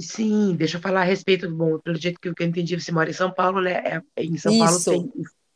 Sim, 0.00 0.54
deixa 0.54 0.76
eu 0.76 0.80
falar 0.80 1.00
a 1.00 1.04
respeito, 1.04 1.50
bom, 1.50 1.78
pelo 1.78 1.96
jeito 1.96 2.20
que 2.20 2.28
eu 2.28 2.46
entendi, 2.46 2.78
você 2.78 2.92
mora 2.92 3.08
em 3.08 3.14
São 3.14 3.32
Paulo, 3.32 3.60
né? 3.62 4.02
É, 4.16 4.22
em 4.22 4.36
São 4.36 4.56
Paulo 4.58 4.82
tem, 4.84 5.10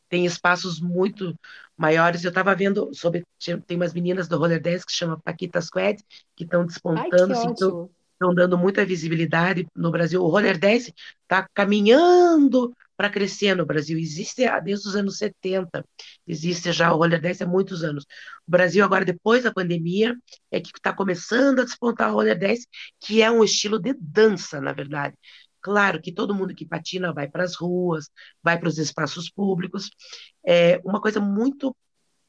tem 0.09 0.26
espaços 0.26 0.80
muito 0.80 1.34
maiores. 1.76 2.24
Eu 2.24 2.30
estava 2.30 2.55
vendo 2.55 2.91
sobre. 2.95 3.22
Tem 3.66 3.76
umas 3.76 3.93
meninas 3.93 4.28
do 4.28 4.38
Roller 4.38 4.61
Dance 4.61 4.84
que 4.84 4.93
chama 4.93 5.20
Paquita 5.22 5.61
Squad, 5.61 6.03
que 6.34 6.45
estão 6.45 6.64
despontando, 6.64 7.32
estão 7.32 7.91
assim, 8.20 8.34
dando 8.34 8.57
muita 8.57 8.84
visibilidade 8.84 9.66
no 9.76 9.91
Brasil. 9.91 10.22
O 10.22 10.28
Roller 10.28 10.59
Dance 10.59 10.93
está 11.22 11.47
caminhando 11.55 12.74
para 13.01 13.09
crescer 13.09 13.57
no 13.57 13.64
Brasil. 13.64 13.98
Existe 13.98 14.44
desde 14.62 14.86
os 14.86 14.94
anos 14.94 15.16
70, 15.16 15.82
existe 16.26 16.70
já 16.70 16.92
o 16.92 16.98
Roller 16.98 17.18
Dance 17.18 17.42
há 17.42 17.46
muitos 17.46 17.82
anos. 17.82 18.05
O 18.46 18.51
Brasil, 18.51 18.84
agora, 18.84 19.07
depois 19.07 19.44
da 19.44 19.51
pandemia, 19.51 20.14
é 20.51 20.61
que 20.61 20.68
está 20.68 20.92
começando 20.92 21.61
a 21.61 21.64
despontar 21.64 22.11
o 22.11 22.16
Roller 22.16 22.38
Dance, 22.38 22.66
que 23.01 23.22
é 23.22 23.30
um 23.30 23.42
estilo 23.42 23.78
de 23.78 23.94
dança, 23.98 24.61
na 24.61 24.74
verdade. 24.74 25.16
Claro 25.62 25.98
que 26.03 26.12
todo 26.12 26.34
mundo 26.34 26.55
que 26.55 26.66
patina 26.66 27.11
vai 27.11 27.26
para 27.26 27.42
as 27.42 27.57
ruas, 27.57 28.11
vai 28.42 28.59
para 28.59 28.68
os 28.68 28.76
espaços 28.76 29.30
públicos. 29.30 29.88
É 30.44 30.78
uma 30.84 31.01
coisa 31.01 31.20
muito 31.20 31.74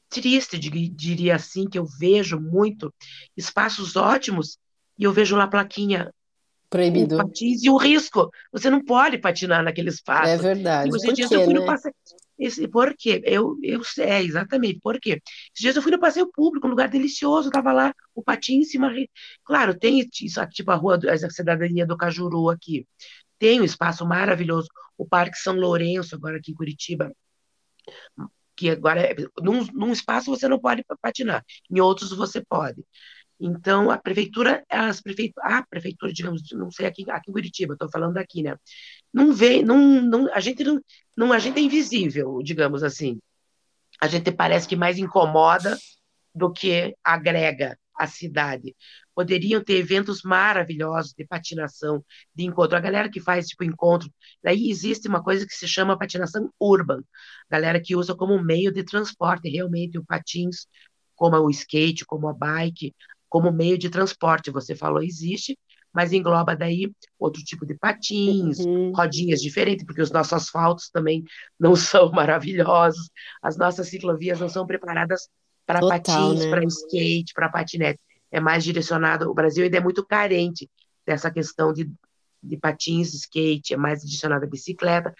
triste, 0.08 0.58
diria 0.58 1.36
assim, 1.36 1.68
que 1.68 1.78
eu 1.78 1.84
vejo 1.84 2.40
muito, 2.40 2.90
espaços 3.36 3.94
ótimos, 3.94 4.56
e 4.98 5.04
eu 5.04 5.12
vejo 5.12 5.36
lá 5.36 5.44
a 5.44 5.48
plaquinha 5.48 6.10
Proibido. 6.72 7.16
O 7.16 7.18
patins 7.18 7.62
e 7.62 7.68
o 7.68 7.76
risco. 7.76 8.30
Você 8.50 8.70
não 8.70 8.82
pode 8.82 9.18
patinar 9.18 9.62
naquele 9.62 9.90
espaço. 9.90 10.30
É 10.30 10.36
verdade. 10.38 10.90
E 10.90 10.96
esses 10.96 11.14
dias 11.14 11.28
quê, 11.28 11.36
eu 11.36 11.44
fui 11.44 11.52
né? 11.52 11.60
no 11.60 11.66
passeio. 11.66 11.94
Esse, 12.38 12.66
por 12.66 12.94
quê? 12.96 13.22
Eu, 13.24 13.56
eu 13.62 13.82
é, 13.98 14.22
exatamente, 14.22 14.80
por 14.80 14.98
quê? 14.98 15.20
Esses 15.54 15.60
dias 15.60 15.76
eu 15.76 15.82
fui 15.82 15.92
no 15.92 16.00
passeio 16.00 16.28
público, 16.32 16.66
um 16.66 16.70
lugar 16.70 16.88
delicioso, 16.88 17.50
tava 17.50 17.72
lá 17.72 17.94
o 18.14 18.22
patins 18.22 18.66
em 18.66 18.70
cima. 18.70 18.90
Claro, 19.44 19.78
tem 19.78 20.08
isso 20.22 20.40
aqui, 20.40 20.54
tipo 20.54 20.70
a 20.70 20.74
rua, 20.74 20.98
a 21.08 21.30
cidadania 21.30 21.86
do 21.86 21.96
Cajuru 21.96 22.48
aqui 22.48 22.86
tem 23.42 23.60
um 23.60 23.64
espaço 23.64 24.06
maravilhoso, 24.06 24.68
o 24.96 25.04
Parque 25.04 25.36
São 25.36 25.56
Lourenço, 25.56 26.14
agora 26.14 26.36
aqui 26.36 26.52
em 26.52 26.54
Curitiba, 26.54 27.12
que 28.54 28.70
agora, 28.70 29.00
é, 29.00 29.16
num, 29.42 29.66
num 29.72 29.92
espaço 29.92 30.30
você 30.30 30.46
não 30.46 30.60
pode 30.60 30.84
patinar, 31.00 31.44
em 31.68 31.80
outros 31.80 32.12
você 32.12 32.40
pode. 32.40 32.84
Então, 33.44 33.90
a 33.90 33.98
prefeitura, 33.98 34.64
as 34.68 35.00
prefeitu 35.00 35.40
a 35.42 35.66
prefeitura, 35.66 36.12
digamos, 36.12 36.42
não 36.52 36.70
sei 36.70 36.86
aqui, 36.86 37.10
aqui 37.10 37.28
em 37.28 37.32
Curitiba, 37.32 37.72
estou 37.72 37.90
falando 37.90 38.16
aqui, 38.18 38.40
né? 38.40 38.56
Não 39.12 39.32
vê, 39.32 39.64
não, 39.64 40.00
não, 40.00 40.32
a 40.32 40.38
gente 40.38 40.62
não, 40.62 40.80
não, 41.16 41.32
a 41.32 41.40
gente 41.40 41.58
é 41.58 41.62
invisível, 41.62 42.38
digamos 42.42 42.84
assim. 42.84 43.18
A 44.00 44.06
gente 44.06 44.30
parece 44.30 44.68
que 44.68 44.76
mais 44.76 44.96
incomoda 44.96 45.76
do 46.32 46.52
que 46.52 46.94
agrega 47.02 47.76
a 47.98 48.06
cidade 48.06 48.76
poderiam 49.14 49.62
ter 49.62 49.74
eventos 49.74 50.22
maravilhosos 50.22 51.12
de 51.12 51.26
patinação, 51.26 52.04
de 52.34 52.44
encontro. 52.44 52.76
A 52.76 52.80
galera 52.80 53.10
que 53.10 53.20
faz 53.20 53.48
tipo 53.48 53.64
encontro, 53.64 54.08
daí 54.42 54.70
existe 54.70 55.08
uma 55.08 55.22
coisa 55.22 55.46
que 55.46 55.52
se 55.54 55.66
chama 55.66 55.98
patinação 55.98 56.48
urban, 56.60 57.02
galera 57.50 57.80
que 57.80 57.96
usa 57.96 58.14
como 58.14 58.42
meio 58.42 58.72
de 58.72 58.84
transporte 58.84 59.50
realmente 59.50 59.98
o 59.98 60.04
patins, 60.04 60.66
como 61.14 61.36
o 61.36 61.50
skate, 61.50 62.04
como 62.06 62.28
a 62.28 62.32
bike, 62.32 62.94
como 63.32 63.50
meio 63.50 63.78
de 63.78 63.88
transporte. 63.88 64.50
Você 64.50 64.76
falou 64.76 65.02
existe, 65.02 65.58
mas 65.90 66.12
engloba 66.12 66.54
daí 66.54 66.92
outro 67.18 67.42
tipo 67.42 67.64
de 67.64 67.74
patins, 67.74 68.58
uhum. 68.58 68.92
rodinhas 68.92 69.40
diferentes, 69.40 69.86
porque 69.86 70.02
os 70.02 70.10
nossos 70.10 70.34
asfaltos 70.34 70.90
também 70.90 71.24
não 71.58 71.74
são 71.74 72.12
maravilhosos, 72.12 73.10
as 73.40 73.56
nossas 73.56 73.88
ciclovias 73.88 74.38
não 74.38 74.50
são 74.50 74.66
preparadas 74.66 75.28
para 75.64 75.80
patins, 75.80 76.44
né? 76.44 76.50
para 76.50 76.64
skate, 76.64 77.32
para 77.32 77.48
patinete 77.48 78.02
é 78.30 78.38
mais 78.38 78.64
direcionado. 78.64 79.30
O 79.30 79.34
Brasil 79.34 79.64
ainda 79.64 79.78
é 79.78 79.80
muito 79.80 80.04
carente 80.04 80.68
dessa 81.06 81.30
questão 81.30 81.72
de, 81.72 81.90
de 82.42 82.56
patins, 82.58 83.14
skate, 83.14 83.72
é 83.72 83.76
mais 83.78 84.00
direcionado 84.02 84.44
à 84.44 84.48
bicicleta. 84.48 85.14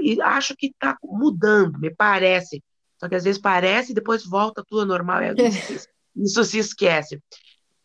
E 0.00 0.20
acho 0.20 0.56
que 0.56 0.66
está 0.66 0.96
mudando, 1.02 1.78
me 1.78 1.94
parece. 1.94 2.60
Só 2.98 3.08
que 3.08 3.14
às 3.14 3.24
vezes 3.24 3.40
parece 3.40 3.92
e 3.92 3.94
depois 3.94 4.24
volta 4.24 4.64
tudo 4.66 4.84
normal. 4.84 5.20
É, 5.20 5.32
isso 6.16 6.44
se 6.44 6.58
esquece. 6.58 7.20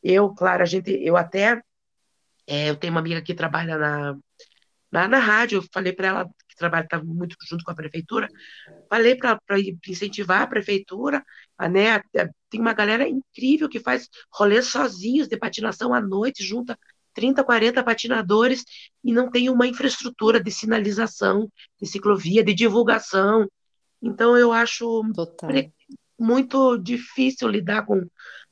Eu, 0.04 0.34
claro, 0.34 0.64
a 0.64 0.66
gente, 0.66 0.92
eu 0.92 1.18
até, 1.18 1.62
é, 2.48 2.70
eu 2.70 2.76
tenho 2.76 2.94
uma 2.94 3.00
amiga 3.00 3.22
que 3.22 3.34
trabalha 3.34 3.78
na, 3.78 4.18
na, 4.92 5.08
na 5.08 5.20
rádio, 5.20 5.58
eu 5.58 5.64
falei 5.74 5.94
para 5.94 6.08
ela 6.08 6.30
trabalho 6.58 6.86
está 6.86 7.02
muito 7.02 7.38
junto 7.48 7.64
com 7.64 7.72
a 7.72 7.76
prefeitura, 7.76 8.28
falei 8.90 9.16
para 9.16 9.40
incentivar 9.88 10.42
a 10.42 10.48
prefeitura, 10.48 11.24
a, 11.58 11.70
né, 11.70 12.02
tem 12.50 12.60
uma 12.60 12.74
galera 12.74 13.08
incrível 13.08 13.70
que 13.70 13.80
faz 13.80 14.10
rolês 14.34 14.66
sozinhos 14.68 15.28
de 15.28 15.38
patinação 15.38 15.94
à 15.94 16.02
noite, 16.02 16.44
junta 16.44 16.78
30, 17.14 17.44
40 17.44 17.84
patinadores 17.84 18.64
e 19.04 19.14
não 19.14 19.32
tem 19.32 19.50
uma 19.50 19.66
infraestrutura 19.66 20.40
de 20.40 20.52
sinalização, 20.52 21.50
de 21.82 21.88
ciclovia, 21.88 22.44
de 22.44 22.54
divulgação. 22.54 23.48
Então, 24.00 24.38
eu 24.38 24.52
acho 24.52 25.02
Total. 25.16 25.50
muito 26.20 26.78
difícil 26.78 27.48
lidar 27.48 27.86
com 27.86 28.08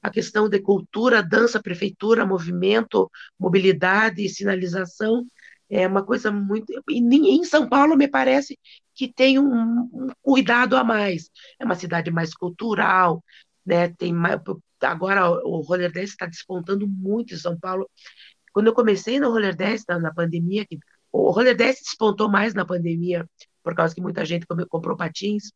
a 0.06 0.10
questão 0.12 0.48
de 0.48 0.60
cultura, 0.60 1.24
dança, 1.24 1.60
prefeitura, 1.62 2.26
movimento, 2.26 3.10
mobilidade 3.40 4.30
sinalização 4.30 5.26
é 5.68 5.88
uma 5.88 6.06
coisa 6.06 6.32
muito. 6.32 6.72
E 6.90 7.00
em 7.00 7.44
São 7.44 7.68
Paulo, 7.68 7.98
me 7.98 8.08
parece 8.08 8.60
que 8.94 9.12
tem 9.12 9.40
um, 9.40 9.90
um 9.92 10.08
cuidado 10.22 10.78
a 10.78 10.84
mais. 10.84 11.32
É 11.60 11.66
uma 11.66 11.74
cidade 11.76 12.12
mais 12.12 12.36
cultural, 12.36 13.24
né? 13.66 13.90
Tem 13.90 14.14
mais, 14.14 14.40
agora 14.82 15.28
o 15.44 15.62
roller 15.62 15.92
dance 15.92 16.12
está 16.12 16.28
despontando 16.28 16.88
muito 16.88 17.34
em 17.34 17.38
São 17.38 17.58
Paulo. 17.60 17.90
Quando 18.54 18.68
eu 18.68 18.74
comecei 18.74 19.20
no 19.20 19.32
roller 19.32 19.56
dance 19.56 19.86
na, 19.90 19.98
na 20.00 20.14
pandemia, 20.14 20.68
o 21.12 21.32
roller 21.32 21.58
dance 21.58 21.84
despontou 21.84 22.30
mais 22.30 22.54
na 22.54 22.64
pandemia 22.64 23.28
por 23.66 23.74
causa 23.74 23.96
que 23.96 24.00
muita 24.00 24.24
gente 24.24 24.46
comprou 24.70 24.96
patins. 24.96 25.52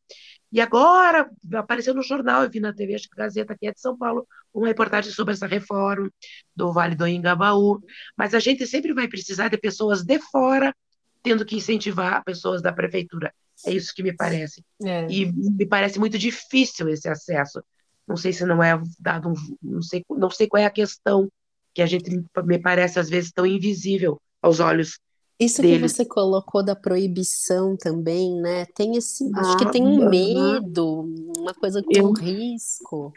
E 0.52 0.60
agora 0.60 1.30
apareceu 1.54 1.94
no 1.94 2.02
jornal, 2.02 2.44
eu 2.44 2.50
vi 2.50 2.60
na 2.60 2.74
TV, 2.74 2.96
acho 2.96 3.08
que 3.08 3.22
a 3.22 3.24
Gazeta 3.24 3.54
aqui 3.54 3.68
é 3.68 3.72
de 3.72 3.80
São 3.80 3.96
Paulo, 3.96 4.28
uma 4.52 4.68
reportagem 4.68 5.14
sobre 5.14 5.36
essa 5.36 5.46
reforma 5.46 6.10
do 6.56 6.74
Vale 6.74 6.96
do 6.96 7.08
Ingabaú. 7.08 7.80
Mas 8.18 8.34
a 8.34 8.40
gente 8.40 8.66
sempre 8.66 8.96
vai 8.96 9.08
precisar 9.08 9.50
de 9.50 9.60
pessoas 9.60 10.04
de 10.04 10.20
fora 10.20 10.76
tendo 11.22 11.46
que 11.46 11.56
incentivar 11.56 12.24
pessoas 12.24 12.64
da 12.64 12.74
prefeitura. 12.74 13.32
É 13.64 13.72
isso 13.72 13.94
que 13.94 14.02
me 14.02 14.16
parece. 14.16 14.64
É. 14.84 15.06
E 15.08 15.32
me 15.32 15.68
parece 15.68 16.00
muito 16.00 16.18
difícil 16.18 16.90
esse 16.90 17.08
acesso. 17.08 17.64
Não 18.08 18.18
sei 18.18 18.34
se 18.34 18.44
não 18.44 18.64
é 18.64 18.82
dado 19.00 19.30
um, 19.30 19.34
não 19.62 19.84
sei, 19.84 20.04
não 20.10 20.32
sei 20.32 20.48
qual 20.48 20.64
é 20.64 20.66
a 20.66 20.72
questão 20.72 21.30
que 21.76 21.82
a 21.84 21.86
gente 21.86 22.10
me 22.44 22.58
parece 22.58 22.98
às 22.98 23.08
vezes 23.08 23.32
tão 23.32 23.46
invisível 23.46 24.20
aos 24.42 24.60
olhos 24.60 24.98
isso 25.40 25.62
que 25.62 25.78
você 25.78 26.04
colocou 26.04 26.62
da 26.62 26.76
proibição 26.76 27.78
também, 27.78 28.36
né? 28.42 28.66
Tem 28.76 28.98
esse, 28.98 29.30
ah, 29.34 29.40
acho 29.40 29.58
que 29.58 29.72
tem 29.72 29.88
um 29.88 30.10
medo, 30.10 31.08
uma 31.38 31.54
coisa 31.54 31.82
com 31.82 31.90
eu, 31.96 32.12
risco. 32.12 33.14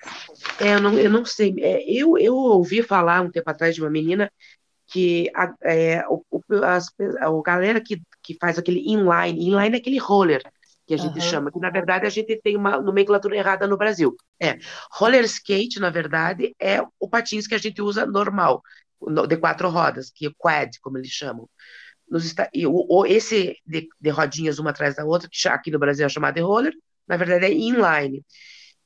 É, 0.60 0.74
eu 0.74 0.80
não, 0.80 0.92
eu 0.94 1.10
não 1.10 1.24
sei. 1.24 1.52
É, 1.58 1.82
eu, 1.90 2.16
eu 2.16 2.36
ouvi 2.36 2.80
falar 2.80 3.22
um 3.22 3.30
tempo 3.30 3.50
atrás 3.50 3.74
de 3.74 3.80
uma 3.80 3.90
menina 3.90 4.30
que 4.86 5.30
a, 5.34 5.52
é, 5.62 6.04
o, 6.08 6.22
as, 6.62 6.86
a 7.18 7.42
galera 7.44 7.80
que, 7.80 8.00
que 8.22 8.36
faz 8.40 8.56
aquele 8.56 8.80
inline, 8.80 9.44
inline 9.44 9.74
é 9.74 9.78
aquele 9.78 9.98
roller 9.98 10.42
que 10.86 10.94
a 10.94 10.96
gente 10.96 11.14
uhum. 11.14 11.20
chama, 11.20 11.50
que 11.50 11.58
na 11.58 11.70
verdade 11.70 12.06
a 12.06 12.10
gente 12.10 12.40
tem 12.40 12.56
uma 12.56 12.80
nomenclatura 12.80 13.36
errada 13.36 13.66
no 13.66 13.76
Brasil. 13.76 14.14
É, 14.40 14.58
roller 14.92 15.24
skate, 15.24 15.80
na 15.80 15.90
verdade, 15.90 16.54
é 16.60 16.80
o 17.00 17.08
patins 17.08 17.46
que 17.46 17.54
a 17.54 17.58
gente 17.58 17.80
usa 17.80 18.04
normal, 18.04 18.62
de 19.28 19.36
quatro 19.36 19.68
rodas, 19.68 20.10
que 20.14 20.26
é 20.26 20.30
quad, 20.36 20.78
como 20.80 20.98
eles 20.98 21.10
chamam. 21.10 21.48
Nos, 22.12 22.34
o, 22.66 23.06
esse 23.06 23.56
de, 23.66 23.88
de, 23.98 24.10
rodinhas 24.10 24.58
uma 24.58 24.68
atrás 24.68 24.94
da 24.94 25.02
outra, 25.02 25.30
que 25.32 25.48
aqui 25.48 25.70
no 25.70 25.78
Brasil 25.78 26.04
é 26.04 26.08
chamado 26.10 26.34
de 26.34 26.42
roller, 26.42 26.74
na 27.08 27.16
verdade 27.16 27.46
é 27.46 27.52
inline. 27.52 28.22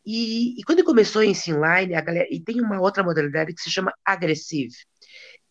E, 0.04 0.60
e 0.60 0.62
quando 0.62 0.84
começou 0.84 1.24
esse 1.24 1.50
inline, 1.50 1.96
a 1.96 2.00
galera, 2.00 2.28
e 2.30 2.38
tem 2.40 2.60
uma 2.60 2.80
outra 2.80 3.02
modalidade 3.02 3.52
que 3.52 3.60
se 3.60 3.68
chama 3.68 3.92
agressive, 4.04 4.76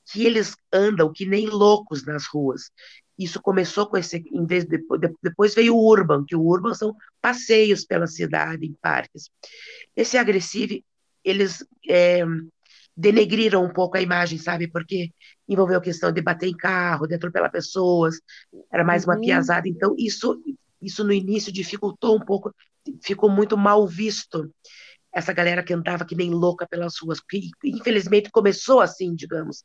que 0.10 0.26
eles 0.26 0.56
andam 0.72 1.12
que 1.12 1.26
nem 1.26 1.48
loucos 1.48 2.06
nas 2.06 2.26
ruas. 2.26 2.72
Isso 3.20 3.42
começou 3.42 3.88
com 3.88 3.98
esse, 3.98 4.24
em 4.32 4.46
vez 4.46 4.64
de, 4.64 4.82
depois 5.22 5.54
veio 5.54 5.76
o 5.76 5.86
urban, 5.86 6.24
que 6.26 6.36
o 6.36 6.42
urban 6.42 6.74
são 6.74 6.96
passeios 7.22 7.84
pela 7.84 8.08
cidade, 8.08 8.66
em 8.66 8.74
parques. 8.82 9.30
Esse 9.98 10.18
agressivo, 10.18 10.82
eles 11.26 11.66
é, 11.90 12.24
denegriram 12.96 13.66
um 13.66 13.74
pouco 13.74 13.98
a 13.98 14.02
imagem, 14.02 14.38
sabe? 14.38 14.70
Porque 14.70 15.12
envolveu 15.48 15.78
a 15.78 15.82
questão 15.82 16.12
de 16.12 16.22
bater 16.22 16.48
em 16.48 16.58
carro, 16.58 17.08
de 17.08 17.16
atropelar 17.16 17.52
pessoas, 17.52 18.20
era 18.72 18.84
mais 18.84 19.06
uma 19.06 19.16
uhum. 19.16 19.22
piazada. 19.22 19.68
Então, 19.68 19.96
isso, 19.98 20.42
isso 20.82 21.04
no 21.04 21.14
início 21.14 21.52
dificultou 21.52 22.16
um 22.16 22.26
pouco, 22.26 22.54
ficou 23.02 23.30
muito 23.30 23.58
mal 23.58 23.88
visto 23.88 24.52
essa 25.14 25.32
galera 25.32 25.64
que 25.64 25.74
andava 25.74 26.06
que 26.06 26.16
nem 26.16 26.30
louca 26.30 26.68
pelas 26.68 26.96
ruas, 27.02 27.22
que 27.22 27.50
infelizmente 27.64 28.30
começou 28.30 28.82
assim, 28.82 29.16
digamos. 29.16 29.64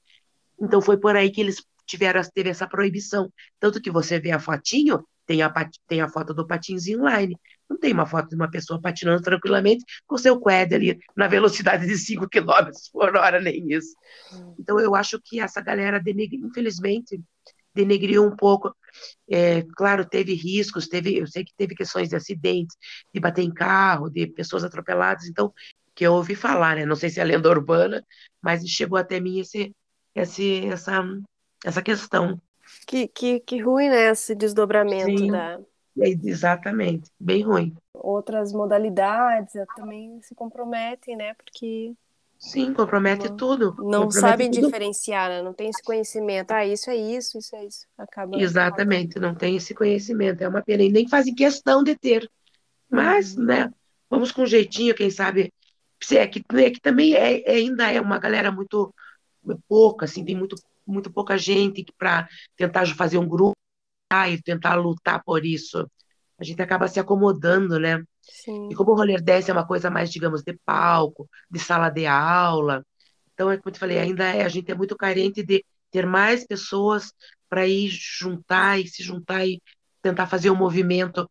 Então 0.61 0.81
foi 0.81 0.97
por 0.97 1.17
aí 1.17 1.31
que 1.31 1.41
eles 1.41 1.57
tiveram 1.85 2.21
teve 2.33 2.51
essa 2.51 2.69
proibição. 2.69 3.29
Tanto 3.59 3.81
que 3.81 3.91
você 3.91 4.21
vê 4.21 4.31
a 4.31 4.39
fotinho, 4.39 5.05
tem 5.27 5.43
a, 5.43 5.53
tem 5.89 6.01
a 6.01 6.09
foto 6.09 6.33
do 6.33 6.47
patins 6.47 6.87
inline. 6.87 7.37
Não 7.71 7.79
tem 7.79 7.93
uma 7.93 8.05
foto 8.05 8.29
de 8.29 8.35
uma 8.35 8.51
pessoa 8.51 8.81
patinando 8.81 9.23
tranquilamente 9.23 9.85
com 10.05 10.19
seu 10.19 10.41
quad 10.41 10.75
ali 10.75 10.99
na 11.17 11.29
velocidade 11.29 11.87
de 11.87 11.97
5 11.97 12.29
km 12.29 12.69
por 12.93 13.15
hora, 13.17 13.41
nem 13.41 13.73
isso. 13.73 13.95
Então 14.59 14.81
eu 14.81 14.97
acho 14.97 15.21
que 15.23 15.39
essa 15.39 15.61
galera, 15.61 16.03
infelizmente, 16.05 17.21
denegriu 17.73 18.25
um 18.25 18.35
pouco. 18.35 18.75
É, 19.31 19.63
claro, 19.77 20.05
teve 20.05 20.35
riscos, 20.35 20.89
teve, 20.89 21.17
eu 21.17 21.27
sei 21.29 21.45
que 21.45 21.55
teve 21.57 21.77
questões 21.77 22.09
de 22.09 22.17
acidentes, 22.17 22.77
de 23.15 23.21
bater 23.21 23.43
em 23.43 23.55
carro, 23.55 24.11
de 24.11 24.27
pessoas 24.27 24.65
atropeladas, 24.65 25.27
então, 25.27 25.53
que 25.95 26.05
eu 26.05 26.15
ouvi 26.15 26.35
falar, 26.35 26.77
né? 26.77 26.85
Não 26.85 26.97
sei 26.97 27.09
se 27.09 27.21
é 27.21 27.25
lenda 27.25 27.49
urbana, 27.49 28.05
mas 28.43 28.67
chegou 28.67 28.99
até 28.99 29.21
mim 29.21 29.39
esse, 29.39 29.73
esse, 30.15 30.67
essa, 30.67 31.05
essa 31.65 31.83
questão. 31.83 32.41
Que, 32.87 33.07
que, 33.09 33.41
que 33.41 33.61
ruim, 33.61 33.89
né, 33.89 34.11
esse 34.11 34.35
desdobramento 34.35 35.19
Sim, 35.19 35.31
da... 35.31 35.61
Exatamente, 35.97 37.11
bem 37.19 37.43
ruim. 37.43 37.75
Outras 37.95 38.53
modalidades 38.53 39.53
também 39.77 40.21
se 40.23 40.35
comprometem, 40.35 41.17
né, 41.17 41.35
porque... 41.35 41.95
Sim, 42.39 42.73
compromete 42.73 43.29
não, 43.29 43.37
tudo. 43.37 43.75
Não 43.77 44.05
compromete 44.05 44.15
sabem 44.15 44.51
tudo. 44.51 44.65
diferenciar, 44.65 45.29
né? 45.29 45.43
não 45.43 45.53
tem 45.53 45.69
esse 45.69 45.83
conhecimento. 45.83 46.53
Ah, 46.53 46.65
isso 46.65 46.89
é 46.89 46.97
isso, 46.97 47.37
isso 47.37 47.55
é 47.55 47.67
isso. 47.67 47.87
Acaba... 47.99 48.41
Exatamente, 48.41 49.19
não 49.19 49.35
tem 49.35 49.57
esse 49.57 49.75
conhecimento. 49.75 50.41
É 50.41 50.49
uma 50.49 50.63
pena. 50.63 50.83
E 50.83 50.91
nem 50.91 51.07
fazem 51.07 51.35
questão 51.35 51.85
de 51.85 51.95
ter. 51.95 52.31
Mas, 52.89 53.37
uhum. 53.37 53.45
né, 53.45 53.71
vamos 54.09 54.33
com 54.33 54.43
um 54.43 54.47
jeitinho, 54.47 54.95
quem 54.95 55.11
sabe. 55.11 55.53
É 56.13 56.27
que, 56.27 56.43
é 56.55 56.71
que 56.71 56.81
também 56.81 57.15
é, 57.15 57.43
é 57.43 57.57
ainda 57.57 57.93
é 57.93 58.01
uma 58.01 58.19
galera 58.19 58.51
muito 58.51 58.91
pouca, 59.69 60.07
assim, 60.07 60.25
tem 60.25 60.35
muito 60.35 60.57
muito 60.87 61.11
pouca 61.11 61.39
gente 61.39 61.85
para 61.97 62.29
tentar 62.57 62.87
fazer 62.97 63.19
um 63.19 63.29
grupo 63.29 63.60
e 64.31 64.43
tentar 64.43 64.75
lutar 64.75 65.23
por 65.25 65.45
isso. 65.45 65.89
A 66.39 66.45
gente 66.45 66.61
acaba 66.63 66.89
se 66.89 66.99
acomodando, 66.99 67.79
né? 67.79 68.03
Sim. 68.23 68.69
E 68.71 68.75
como 68.75 68.93
o 68.93 68.95
roller 68.95 69.23
dance 69.23 69.51
é 69.51 69.53
uma 69.53 69.67
coisa 69.67 69.91
mais, 69.91 70.11
digamos, 70.11 70.43
de 70.43 70.59
palco, 70.65 71.29
de 71.51 71.59
sala 71.59 71.91
de 71.91 72.07
aula, 72.07 72.83
então, 73.41 73.51
é 73.51 73.57
como 73.57 73.71
eu 73.71 73.73
te 73.73 73.79
falei, 73.79 73.99
ainda 73.99 74.25
é, 74.25 74.45
a 74.45 74.49
gente 74.51 74.71
é 74.71 74.75
muito 74.75 74.95
carente 74.95 75.43
de 75.43 75.65
ter 75.91 76.05
mais 76.05 76.47
pessoas 76.47 77.11
para 77.49 77.67
ir 77.67 77.89
juntar 77.89 78.79
e 78.79 78.87
se 78.87 79.03
juntar 79.03 79.47
e 79.47 79.63
tentar 80.03 80.27
fazer 80.27 80.51
um 80.51 80.55
movimento 80.55 81.27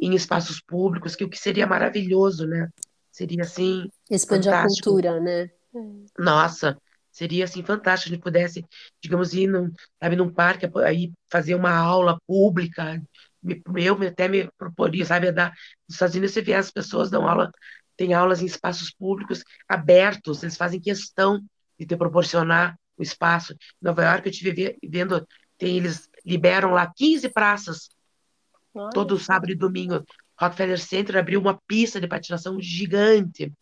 em 0.00 0.14
espaços 0.14 0.62
públicos, 0.62 1.14
que 1.14 1.24
o 1.24 1.28
que 1.28 1.38
seria 1.38 1.66
maravilhoso, 1.66 2.46
né? 2.46 2.70
Seria 3.10 3.42
assim. 3.42 3.86
Expandir 4.10 4.50
fantástico. 4.50 4.88
a 4.88 4.92
cultura, 4.92 5.20
né? 5.20 5.50
Nossa, 6.18 6.78
Seria 7.12 7.44
assim 7.44 7.62
fantástico 7.62 8.08
se 8.08 8.14
a 8.14 8.16
gente 8.16 8.24
pudesse, 8.24 8.64
digamos, 9.00 9.34
ir 9.34 9.46
num, 9.46 9.70
sabe, 10.02 10.16
num 10.16 10.32
parque, 10.32 10.66
aí 10.84 11.12
fazer 11.30 11.54
uma 11.54 11.70
aula 11.70 12.18
pública. 12.26 13.00
Eu 13.76 14.02
até 14.02 14.28
me 14.28 14.50
proporia, 14.56 15.04
sabe, 15.04 15.30
dar 15.30 15.50
nos 15.86 15.94
Estados 15.96 16.14
Unidos 16.14 16.32
você 16.32 16.40
vê 16.40 16.54
as 16.54 16.70
pessoas 16.70 17.10
dão 17.10 17.28
aula, 17.28 17.52
tem 17.96 18.14
aulas 18.14 18.40
em 18.40 18.46
espaços 18.46 18.90
públicos 18.90 19.44
abertos, 19.68 20.42
eles 20.42 20.56
fazem 20.56 20.80
questão 20.80 21.44
de 21.78 21.84
te 21.84 21.96
proporcionar 21.96 22.76
o 22.96 23.02
espaço. 23.02 23.52
Em 23.52 23.56
Nova 23.82 24.04
York 24.04 24.26
eu 24.26 24.32
tive 24.32 24.78
vendo, 24.82 25.26
tem, 25.58 25.76
eles 25.76 26.08
liberam 26.24 26.70
lá 26.70 26.90
15 26.96 27.28
praças 27.28 27.90
Nossa. 28.74 28.94
todo 28.94 29.18
sábado 29.18 29.52
e 29.52 29.56
domingo. 29.56 30.04
Rockefeller 30.40 30.78
Center 30.78 31.16
abriu 31.16 31.40
uma 31.40 31.60
pista 31.66 32.00
de 32.00 32.08
patinação 32.08 32.60
gigante. 32.60 33.52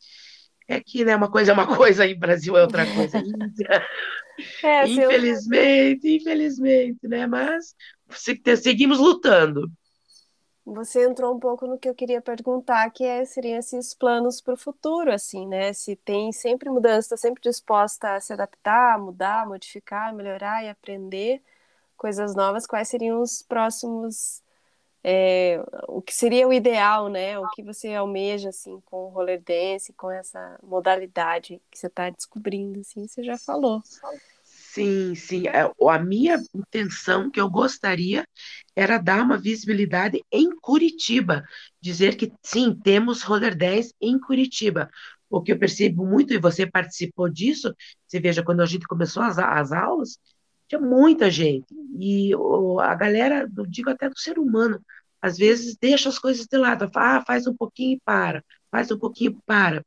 É 0.71 0.81
que 0.81 1.05
né, 1.05 1.17
uma 1.17 1.29
coisa 1.29 1.51
é 1.51 1.55
uma 1.55 1.67
coisa 1.77 2.07
e 2.07 2.15
Brasil 2.15 2.57
é 2.57 2.63
outra 2.63 2.87
coisa. 2.95 3.19
é, 4.63 4.87
infelizmente, 4.87 6.07
eu... 6.07 6.17
infelizmente, 6.17 7.09
né? 7.09 7.27
Mas 7.27 7.75
seguimos 8.09 9.01
lutando. 9.01 9.69
Você 10.65 11.05
entrou 11.05 11.35
um 11.35 11.41
pouco 11.41 11.67
no 11.67 11.77
que 11.77 11.89
eu 11.89 11.95
queria 11.95 12.23
perguntar, 12.23 12.89
que 12.91 13.03
é, 13.03 13.25
seriam 13.25 13.59
esses 13.59 13.93
planos 13.93 14.41
para 14.41 14.55
o 14.55 14.57
futuro, 14.57 15.13
assim, 15.13 15.45
né? 15.45 15.73
Se 15.73 15.97
tem 15.97 16.31
sempre 16.31 16.71
mudança, 16.71 17.15
está 17.15 17.17
sempre 17.17 17.43
disposta 17.43 18.15
a 18.15 18.21
se 18.21 18.33
adaptar, 18.33 18.97
mudar, 18.97 19.49
modificar, 19.49 20.15
melhorar 20.15 20.65
e 20.65 20.69
aprender 20.69 21.43
coisas 21.97 22.37
novas, 22.37 22.67
quais 22.67 22.87
seriam 22.89 23.21
os 23.21 23.43
próximos 23.43 24.41
é, 25.03 25.63
o 25.89 26.03
que 26.03 26.15
seria 26.15 26.47
o 26.47 26.53
ideal, 26.53 27.09
né? 27.09 27.39
O 27.39 27.49
que 27.51 27.63
você 27.63 27.95
almeja 27.95 28.51
assim 28.51 28.81
com 28.85 29.05
o 29.05 29.09
roller 29.09 29.43
dance, 29.43 29.93
com 29.95 30.11
essa 30.11 30.59
modalidade 30.63 31.61
que 31.71 31.79
você 31.79 31.87
está 31.87 32.11
descobrindo, 32.11 32.81
assim, 32.81 33.07
você 33.07 33.23
já 33.23 33.39
falou. 33.39 33.83
Sim, 34.45 35.15
sim. 35.15 35.49
É, 35.49 35.71
a 35.89 35.99
minha 35.99 36.39
intenção 36.55 37.31
que 37.31 37.41
eu 37.41 37.51
gostaria 37.51 38.25
era 38.77 38.99
dar 38.99 39.23
uma 39.23 39.37
visibilidade 39.39 40.23
em 40.31 40.55
Curitiba, 40.61 41.43
dizer 41.81 42.17
que 42.17 42.33
sim, 42.43 42.73
temos 42.75 43.23
roller 43.23 43.57
dance 43.57 43.93
em 44.01 44.19
Curitiba. 44.19 44.89
O 45.29 45.41
que 45.43 45.53
eu 45.53 45.59
percebo 45.59 46.05
muito, 46.05 46.33
e 46.35 46.39
você 46.39 46.67
participou 46.67 47.29
disso, 47.29 47.75
você 48.07 48.21
veja, 48.21 48.43
quando 48.43 48.61
a 48.61 48.67
gente 48.67 48.87
começou 48.87 49.23
as, 49.23 49.39
as 49.39 49.73
aulas, 49.73 50.19
tinha 50.71 50.81
muita 50.81 51.29
gente. 51.31 51.67
E 51.99 52.31
a 52.81 52.95
galera, 52.95 53.51
eu 53.57 53.67
digo 53.67 53.91
até 53.91 54.09
do 54.09 54.19
ser 54.19 54.39
humano, 54.39 54.81
às 55.21 55.37
vezes 55.37 55.77
deixa 55.77 56.09
as 56.09 56.19
coisas 56.19 56.47
de 56.47 56.57
lado, 56.57 56.89
ah, 56.95 57.23
faz 57.27 57.47
um 57.47 57.55
pouquinho 57.55 57.97
e 57.97 58.01
para, 58.05 58.43
faz 58.71 58.91
um 58.91 58.99
pouquinho 58.99 59.33
e 59.33 59.43
para. 59.45 59.85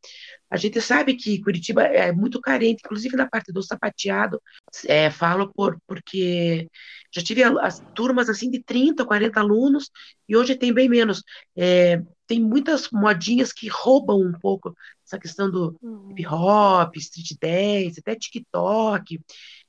A 0.49 0.57
gente 0.57 0.79
sabe 0.81 1.15
que 1.15 1.41
Curitiba 1.41 1.83
é 1.83 2.11
muito 2.11 2.39
carente, 2.41 2.81
inclusive 2.85 3.15
na 3.15 3.27
parte 3.27 3.51
do 3.51 3.63
sapateado, 3.63 4.41
é, 4.85 5.09
falo 5.09 5.51
por, 5.53 5.79
porque 5.87 6.69
já 7.11 7.23
tive 7.23 7.43
as 7.43 7.79
turmas 7.95 8.29
assim 8.29 8.49
de 8.49 8.61
30, 8.61 9.05
40 9.05 9.39
alunos, 9.39 9.89
e 10.27 10.35
hoje 10.35 10.55
tem 10.55 10.73
bem 10.73 10.89
menos. 10.89 11.23
É, 11.55 12.01
tem 12.27 12.41
muitas 12.41 12.89
modinhas 12.91 13.53
que 13.53 13.67
roubam 13.69 14.19
um 14.19 14.33
pouco 14.33 14.75
essa 15.05 15.19
questão 15.19 15.49
do 15.49 15.77
uhum. 15.81 16.11
hip 16.11 16.25
hop, 16.27 16.95
street 16.97 17.37
dance, 17.39 17.99
até 17.99 18.15
TikTok. 18.15 19.19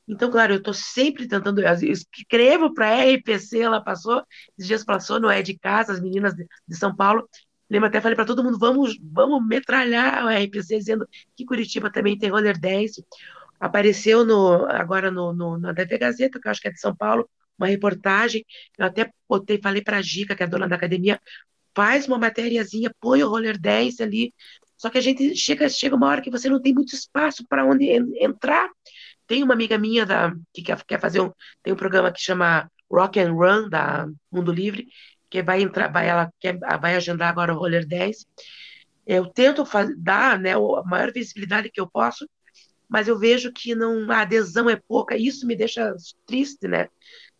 Então, 0.07 0.30
claro, 0.30 0.52
eu 0.55 0.59
estou 0.59 0.74
sempre 0.74 1.26
tentando, 1.26 1.61
eu 1.62 1.92
escrevo 1.92 2.74
para 2.74 2.88
a 2.88 3.05
RPC, 3.14 3.61
ela 3.61 3.82
passou, 3.82 4.22
esses 4.57 4.66
dias 4.68 4.84
passou 4.84 5.18
no 5.18 5.30
É 5.30 5.42
de 5.42 5.59
Casa, 5.59 5.92
as 5.92 6.00
meninas 6.00 6.34
de, 6.34 6.46
São 6.76 6.94
Paulo, 6.94 7.28
lembro 7.70 7.88
até 7.88 8.00
falei 8.00 8.14
para 8.14 8.26
todo 8.26 8.44
mundo, 8.44 8.59
vamos, 8.59 8.98
vamos 9.02 9.46
metralhar 9.46 10.24
o 10.24 10.28
RPC, 10.28 10.78
dizendo 10.78 11.09
que 11.34 11.44
Curitiba 11.46 11.90
também 11.90 12.18
tem 12.18 12.30
roller 12.30 12.59
dance. 12.59 13.05
Apareceu 13.59 14.24
no, 14.26 14.66
agora 14.66 15.11
no, 15.11 15.32
no, 15.32 15.59
na 15.59 15.74
TV 15.74 15.96
Gazeta, 15.96 16.38
que 16.38 16.46
eu 16.46 16.50
acho 16.50 16.61
que 16.61 16.68
é 16.68 16.72
de 16.72 16.80
São 16.80 16.94
Paulo, 16.94 17.28
uma 17.59 17.68
reportagem, 17.68 18.44
eu 18.76 18.84
até 18.84 19.11
botei, 19.28 19.59
falei 19.62 19.82
para 19.82 19.98
a 19.98 20.02
Gica, 20.02 20.34
que 20.36 20.42
é 20.42 20.46
dona 20.46 20.68
da 20.68 20.76
academia, 20.76 21.20
faz 21.74 22.07
uma 22.07 22.18
matériazinha, 22.18 22.94
põe 23.00 23.22
o 23.22 23.28
roller 23.28 23.59
dance 23.59 24.02
ali, 24.02 24.34
só 24.76 24.90
que 24.90 24.98
a 24.98 25.00
gente 25.00 25.34
chega, 25.36 25.68
chega 25.68 25.96
uma 25.96 26.09
hora 26.09 26.20
que 26.20 26.30
você 26.30 26.48
não 26.48 26.61
tem 26.61 26.74
muito 26.74 26.94
espaço 26.94 27.46
para 27.48 27.64
onde 27.64 27.86
entrar, 28.20 28.68
tem 29.27 29.43
uma 29.43 29.55
amiga 29.55 29.79
minha 29.79 30.05
da, 30.05 30.33
que 30.53 30.62
quer, 30.62 30.83
quer 30.85 31.01
fazer 31.01 31.20
um, 31.20 31.33
tem 31.62 31.72
um 31.72 31.77
programa 31.77 32.12
que 32.12 32.20
chama 32.20 32.70
Rock 32.91 33.18
and 33.18 33.33
Run 33.33 33.68
da 33.68 34.07
Mundo 34.31 34.53
Livre, 34.53 34.87
que 35.31 35.43
vai 35.43 35.62
entrar, 35.62 35.89
vai, 35.89 36.09
ela 36.09 36.33
quer, 36.39 36.59
vai 36.81 36.95
agendar 36.95 37.29
agora 37.29 37.53
o 37.53 37.59
Roller 37.59 37.87
10. 37.87 38.27
Eu 39.07 39.27
tento 39.27 39.64
faz, 39.66 39.91
dar 39.99 40.39
né, 40.39 40.55
a 40.55 40.83
maior 40.85 41.12
visibilidade 41.12 41.70
que 41.70 41.81
eu 41.81 41.89
posso, 41.89 42.29
mas 42.89 43.09
eu 43.09 43.18
vejo 43.18 43.53
que 43.53 43.75
não, 43.75 44.11
a 44.11 44.20
adesão 44.20 44.70
é 44.70 44.77
pouca, 44.77 45.16
isso 45.16 45.47
me 45.47 45.57
deixa 45.57 45.95
triste, 46.27 46.68
né? 46.68 46.89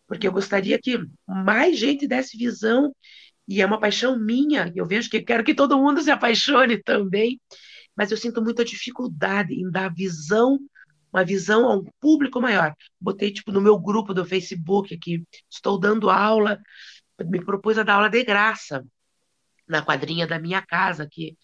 Porque 0.07 0.27
eu 0.27 0.31
gostaria 0.31 0.77
que 0.79 0.99
mais 1.27 1.79
gente 1.79 2.07
desse 2.07 2.37
visão, 2.37 2.93
e 3.47 3.61
é 3.61 3.65
uma 3.65 3.79
paixão 3.79 4.19
minha, 4.19 4.71
eu 4.75 4.85
vejo 4.85 5.09
que 5.09 5.21
quero 5.21 5.43
que 5.43 5.55
todo 5.55 5.77
mundo 5.77 6.01
se 6.01 6.11
apaixone 6.11 6.81
também, 6.81 7.39
mas 7.95 8.11
eu 8.11 8.17
sinto 8.17 8.41
muita 8.41 8.65
dificuldade 8.65 9.53
em 9.53 9.69
dar 9.71 9.93
visão 9.93 10.59
uma 11.15 11.23
visão 11.23 11.69
a 11.69 11.75
um 11.75 11.83
público 12.01 12.41
maior. 12.41 12.75
Botei 12.99 13.31
tipo 13.31 13.51
no 13.51 13.61
meu 13.61 13.79
grupo 13.79 14.13
do 14.13 14.25
Facebook 14.25 14.93
aqui, 14.93 15.23
estou 15.49 15.79
dando 15.79 16.09
aula, 16.09 16.59
me 17.25 17.43
propus 17.43 17.77
a 17.77 17.83
dar 17.83 17.95
aula 17.95 18.09
de 18.09 18.21
graça 18.23 18.85
na 19.67 19.81
quadrinha 19.81 20.27
da 20.27 20.37
minha 20.37 20.61
casa, 20.61 21.07
que 21.09 21.37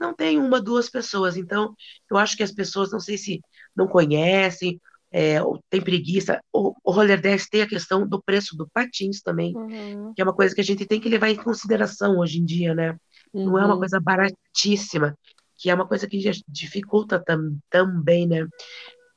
não 0.00 0.14
tem 0.14 0.38
uma, 0.38 0.60
duas 0.60 0.88
pessoas. 0.88 1.36
Então, 1.36 1.74
eu 2.10 2.16
acho 2.16 2.36
que 2.36 2.42
as 2.42 2.52
pessoas, 2.52 2.90
não 2.90 3.00
sei 3.00 3.18
se 3.18 3.40
não 3.76 3.86
conhecem, 3.86 4.80
é, 5.12 5.42
ou 5.42 5.62
tem 5.68 5.80
preguiça. 5.80 6.40
O, 6.52 6.74
o 6.82 6.90
Roller 6.90 7.20
10 7.20 7.48
tem 7.48 7.62
a 7.62 7.68
questão 7.68 8.06
do 8.08 8.22
preço 8.22 8.56
do 8.56 8.68
patins 8.72 9.20
também, 9.20 9.54
Uhum. 9.54 10.14
que 10.14 10.22
é 10.22 10.24
uma 10.24 10.34
coisa 10.34 10.54
que 10.54 10.60
a 10.60 10.64
gente 10.64 10.86
tem 10.86 11.00
que 11.00 11.08
levar 11.08 11.28
em 11.28 11.36
consideração 11.36 12.18
hoje 12.18 12.38
em 12.38 12.44
dia, 12.44 12.74
né? 12.74 12.96
Não 13.32 13.58
é 13.58 13.64
uma 13.64 13.74
Uhum. 13.74 13.78
coisa 13.80 14.00
baratíssima, 14.00 15.14
que 15.56 15.68
é 15.70 15.74
uma 15.74 15.86
coisa 15.86 16.06
que 16.08 16.20
já 16.20 16.30
dificulta 16.48 17.22
tam, 17.22 17.58
também, 17.68 18.26
né? 18.26 18.46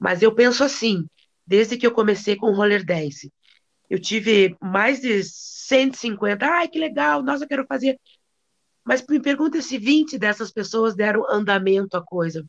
Mas 0.01 0.23
eu 0.23 0.35
penso 0.35 0.65
assim, 0.65 1.07
desde 1.47 1.77
que 1.77 1.87
eu 1.87 1.93
comecei 1.93 2.35
com 2.37 2.47
o 2.47 2.55
Roller 2.55 2.85
10, 2.85 3.29
eu 3.89 4.01
tive 4.01 4.57
mais 4.61 5.01
de 5.01 5.23
150, 5.23 6.47
ai, 6.47 6.69
que 6.69 6.79
legal, 6.79 7.23
nossa, 7.23 7.45
eu 7.45 7.49
quero 7.49 7.67
fazer. 7.67 7.99
Mas 8.85 9.05
me 9.07 9.21
pergunta 9.21 9.61
se 9.61 9.77
20 9.77 10.17
dessas 10.17 10.51
pessoas 10.51 10.95
deram 10.95 11.29
andamento 11.31 11.95
à 11.97 12.03
coisa. 12.03 12.45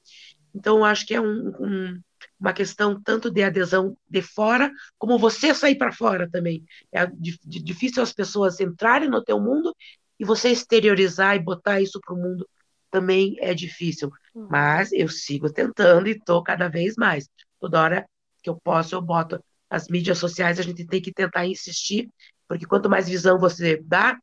Então, 0.55 0.78
eu 0.78 0.86
acho 0.86 1.07
que 1.07 1.14
é 1.14 1.20
um, 1.20 1.48
um, 1.61 2.00
uma 2.40 2.53
questão 2.55 3.00
tanto 3.03 3.30
de 3.30 3.42
adesão 3.44 3.96
de 4.09 4.22
fora, 4.22 4.72
como 4.98 5.18
você 5.18 5.55
sair 5.55 5.76
para 5.76 5.92
fora 5.92 6.30
também. 6.30 6.64
É 6.92 7.07
di- 7.07 7.38
di- 7.44 7.62
difícil 7.62 8.03
as 8.03 8.12
pessoas 8.12 8.61
entrarem 8.61 9.11
no 9.11 9.24
teu 9.24 9.40
mundo 9.40 9.74
e 10.20 10.24
você 10.24 10.50
exteriorizar 10.50 11.36
e 11.36 11.40
botar 11.40 11.80
isso 11.80 12.00
para 12.00 12.14
o 12.14 12.18
mundo 12.18 12.48
também 12.93 13.36
é 13.40 13.53
difícil. 13.55 14.11
Uhum. 14.34 14.47
Mas 14.49 14.93
eu 14.93 15.09
sigo 15.09 15.51
tentando 15.53 16.07
e 16.07 16.12
estou 16.12 16.43
cada 16.43 16.68
vez 16.68 16.95
mais. 16.97 17.28
Toda 17.59 17.80
hora 17.82 18.07
que 18.43 18.51
eu 18.51 18.57
posso, 18.62 18.95
eu 18.95 19.03
boto. 19.03 19.43
As 19.68 19.88
mídias 19.88 20.18
sociais 20.18 20.61
a 20.61 20.62
gente 20.62 20.86
tem 20.86 21.01
que 21.01 21.12
tentar 21.12 21.47
insistir, 21.47 22.09
porque 22.47 22.66
quanto 22.66 22.90
mais 22.90 23.09
visão 23.09 23.38
você 23.38 23.82
dá, 23.82 24.18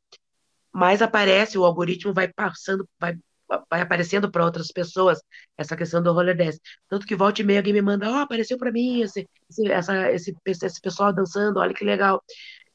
mais 0.72 1.02
aparece, 1.02 1.58
o 1.58 1.66
algoritmo 1.66 2.14
vai 2.14 2.32
passando, 2.32 2.88
vai, 3.00 3.18
vai 3.70 3.82
aparecendo 3.82 4.32
para 4.32 4.46
outras 4.46 4.68
pessoas 4.72 5.20
essa 5.58 5.76
questão 5.76 6.04
do 6.04 6.14
roller 6.14 6.38
dance. 6.38 6.62
Tanto 6.88 7.08
que 7.08 7.16
volta 7.16 7.42
e 7.42 7.44
meia 7.44 7.60
alguém 7.60 7.74
me 7.74 7.82
manda, 7.82 8.10
ó, 8.12 8.20
apareceu 8.20 8.58
para 8.58 8.72
mim 8.72 9.02
esse, 9.02 9.28
esse, 9.50 9.72
essa, 9.72 10.12
esse, 10.12 10.36
esse 10.46 10.82
pessoal 10.82 11.12
dançando, 11.12 11.60
olha 11.60 11.74
que 11.74 11.84
legal. 11.84 12.22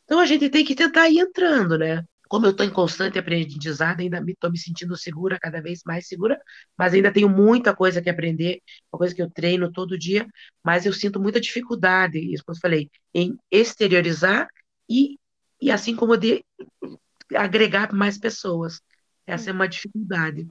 Então 0.05 0.18
a 0.18 0.26
gente 0.26 0.51
tem 0.51 0.64
que 0.64 0.74
tentar 0.74 1.09
ir 1.09 1.20
entrando, 1.20 1.78
né? 1.78 2.03
Como 2.28 2.46
eu 2.46 2.50
estou 2.50 2.64
em 2.66 2.70
constante 2.70 3.18
aprendizado, 3.18 4.00
ainda 4.00 4.22
estou 4.26 4.50
me 4.50 4.58
sentindo 4.58 4.96
segura, 4.96 5.38
cada 5.38 5.60
vez 5.60 5.82
mais 5.84 6.08
segura, 6.08 6.40
mas 6.76 6.94
ainda 6.94 7.12
tenho 7.12 7.28
muita 7.28 7.74
coisa 7.74 8.00
que 8.00 8.10
aprender, 8.10 8.60
uma 8.92 8.98
coisa 8.98 9.14
que 9.14 9.22
eu 9.22 9.30
treino 9.30 9.70
todo 9.70 9.98
dia, 9.98 10.26
mas 10.64 10.86
eu 10.86 10.92
sinto 10.92 11.20
muita 11.20 11.40
dificuldade, 11.40 12.18
isso 12.18 12.44
que 12.44 12.50
eu 12.50 12.56
falei, 12.56 12.90
em 13.12 13.36
exteriorizar 13.50 14.48
e, 14.88 15.18
e 15.60 15.70
assim 15.70 15.94
como 15.94 16.16
de 16.16 16.44
agregar 17.34 17.92
mais 17.92 18.18
pessoas. 18.18 18.80
Essa 19.26 19.50
é 19.50 19.52
uma 19.52 19.68
dificuldade. 19.68 20.46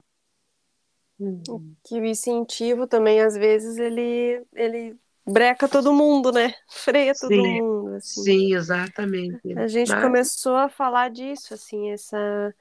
Uhum. 1.18 1.74
Que 1.84 2.00
o 2.00 2.04
incentivo 2.04 2.86
também, 2.86 3.20
às 3.20 3.34
vezes, 3.34 3.78
ele, 3.78 4.44
ele 4.52 4.96
breca 5.26 5.68
todo 5.68 5.92
mundo, 5.92 6.32
né? 6.32 6.54
Freia 6.70 7.14
todo 7.14 7.30
Sim, 7.36 7.60
mundo, 7.60 7.94
assim. 7.96 8.22
sim, 8.22 8.54
exatamente. 8.54 9.38
A 9.56 9.66
gente 9.66 9.90
Mas- 9.90 10.02
começou 10.02 10.56
a 10.56 10.68
falar 10.68 11.10
disso, 11.10 11.54
assim, 11.54 11.90
essa, 11.90 12.54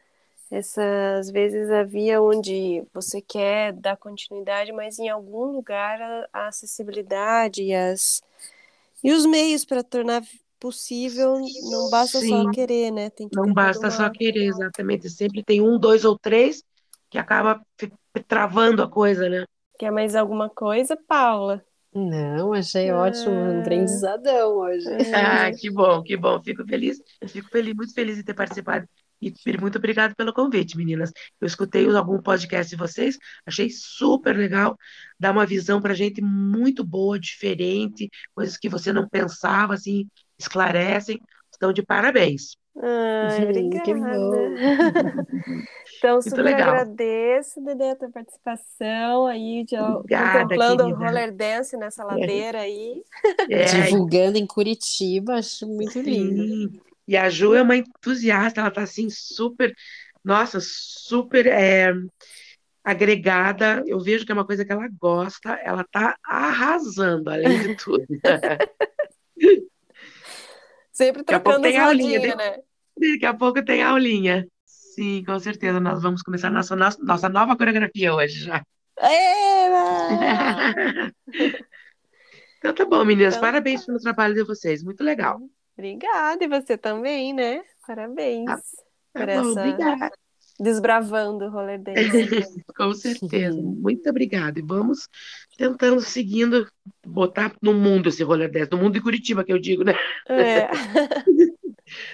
essa, 0.52 0.82
às 1.20 1.30
vezes 1.30 1.70
havia 1.72 2.22
onde 2.22 2.84
você 2.94 3.22
quer 3.22 3.74
dar 3.74 3.98
continuidade, 3.98 4.72
mas 4.72 5.00
em 5.00 5.10
algum 5.10 5.46
lugar 5.46 6.02
a, 6.02 6.28
a 6.34 6.48
acessibilidade 6.48 7.64
e, 7.64 7.74
as, 7.74 8.22
e 9.04 9.12
os 9.12 9.26
meios 9.26 9.66
para 9.66 9.84
tornar 9.84 10.24
possível, 10.60 11.40
não 11.72 11.90
basta 11.90 12.20
só 12.20 12.22
Sim. 12.22 12.52
querer, 12.52 12.92
né? 12.92 13.10
Que 13.10 13.36
Não 13.36 13.54
basta 13.54 13.88
uma- 13.88 13.92
só 13.92 14.10
querer, 14.10 14.46
exatamente. 14.46 15.10
Sempre 15.10 15.44
tem 15.44 15.62
um, 15.62 15.78
dois 15.80 16.06
ou 16.06 16.18
três 16.18 16.64
que 17.10 17.18
acaba 17.18 17.62
travando 18.28 18.82
a 18.84 18.90
coisa, 18.90 19.28
né? 19.30 19.46
Quer 19.78 19.92
mais 19.92 20.16
alguma 20.16 20.50
coisa, 20.50 20.96
Paula? 20.96 21.66
Não, 21.96 22.54
achei 22.54 22.92
ótimo, 22.92 23.36
um 23.36 23.60
Ah. 23.60 23.60
aprendizadão 23.62 24.58
hoje. 24.58 24.88
Ah, 25.14 25.52
que 25.52 25.70
bom, 25.70 26.02
que 26.04 26.18
bom. 26.18 26.42
Fico 26.44 26.66
feliz, 26.66 27.00
fico 27.28 27.50
feliz, 27.50 27.76
muito 27.76 27.94
feliz 27.94 28.16
de 28.18 28.24
ter 28.24 28.34
participado. 28.34 28.88
E 29.22 29.34
muito 29.62 29.78
obrigado 29.78 30.16
pelo 30.16 30.34
convite, 30.34 30.76
meninas. 30.76 31.12
Eu 31.40 31.48
escutei 31.48 31.88
algum 31.96 32.22
podcast 32.22 32.70
de 32.70 32.76
vocês, 32.76 33.18
achei 33.46 33.70
super 33.70 34.36
legal, 34.36 34.78
dá 35.20 35.32
uma 35.32 35.46
visão 35.46 35.82
pra 35.82 35.94
gente 35.94 36.22
muito 36.22 36.84
boa, 36.84 37.18
diferente, 37.20 38.10
coisas 38.36 38.58
que 38.58 38.68
você 38.68 38.92
não 38.92 39.08
pensava, 39.08 39.74
assim, 39.76 40.10
esclarecem. 40.38 41.22
Estão 41.52 41.72
de 41.72 41.84
parabéns. 41.84 42.58
Ai, 42.76 43.38
Que 43.84 43.94
obrigada. 43.94 43.94
bom. 43.94 44.56
Então, 46.04 46.22
super 46.22 46.44
legal. 46.44 46.72
agradeço, 46.72 47.64
Dedé, 47.64 47.92
a 47.92 47.96
tua 47.96 48.10
participação 48.10 49.26
aí, 49.26 49.64
de, 49.64 49.78
Obrigada, 49.78 50.42
contemplando 50.42 50.84
o 50.84 50.88
querida. 50.88 51.06
roller 51.06 51.32
dance 51.32 51.78
nessa 51.78 52.04
ladeira 52.04 52.60
aí. 52.60 53.02
É, 53.50 53.64
Divulgando 53.88 54.38
em 54.38 54.46
Curitiba, 54.46 55.36
acho 55.36 55.66
muito 55.66 55.98
lindo. 56.02 56.44
Sim. 56.44 56.82
E 57.08 57.16
a 57.16 57.30
Ju 57.30 57.56
é 57.56 57.62
uma 57.62 57.78
entusiasta, 57.78 58.60
ela 58.60 58.70
tá 58.70 58.82
assim 58.82 59.10
super, 59.10 59.74
nossa, 60.22 60.60
super 60.62 61.48
é, 61.48 61.94
agregada. 62.84 63.82
Eu 63.88 64.02
vejo 64.02 64.26
que 64.26 64.32
é 64.34 64.36
uma 64.36 64.46
coisa 64.46 64.66
que 64.66 64.74
ela 64.74 64.90
gosta, 65.00 65.54
ela 65.64 65.86
tá 65.90 66.18
arrasando, 66.26 67.30
além 67.30 67.62
de 67.62 67.78
tudo. 67.78 68.06
Sempre 70.92 71.24
trocando 71.24 71.66
as 71.66 71.78
rodinhas, 71.78 72.36
né? 72.36 72.58
Daqui 72.98 73.26
a 73.26 73.34
pouco 73.34 73.64
tem 73.64 73.82
aulinha. 73.82 74.46
Sim, 74.94 75.24
com 75.26 75.38
certeza. 75.40 75.80
Nós 75.80 76.02
vamos 76.02 76.22
começar 76.22 76.50
nossa, 76.50 76.76
nossa, 76.76 77.30
nova 77.30 77.58
coreografia 77.58 78.14
hoje 78.14 78.46
já. 78.46 78.64
Então 82.60 82.74
tá 82.74 82.86
bom, 82.86 83.04
meninas. 83.04 83.34
Então 83.36 83.42
Parabéns 83.46 83.86
pelo 83.86 84.00
trabalho 84.00 84.34
de 84.34 84.44
vocês. 84.44 84.82
Muito 84.82 85.04
legal. 85.04 85.42
Obrigada, 85.78 86.46
e 86.46 86.48
você 86.48 86.78
também, 86.78 87.34
né? 87.34 87.62
Parabéns 87.86 88.46
Tá- 88.46 88.62
Tá 89.14 89.20
por 89.20 89.26
bom, 89.26 89.32
essa 89.52 89.60
obrigada. 89.60 90.12
desbravando 90.60 91.46
o 91.46 91.50
roller 91.50 91.82
dance. 91.82 91.94
Com 92.78 92.94
certeza. 92.94 93.62
Muito 93.62 94.10
obrigada. 94.10 94.60
E 94.60 94.64
vamos 94.64 95.10
tentando, 95.58 96.00
seguindo, 96.00 96.66
botar 97.06 97.54
no 97.62 97.74
mundo 97.74 98.08
esse 98.08 98.24
roller 98.24 98.50
dance, 98.50 98.72
no 98.72 98.78
mundo 98.78 98.94
de 98.94 99.02
Curitiba, 99.02 99.44
que 99.44 99.52
eu 99.52 99.60
digo, 99.60 99.84
né? 99.84 99.94
É. 100.30 100.70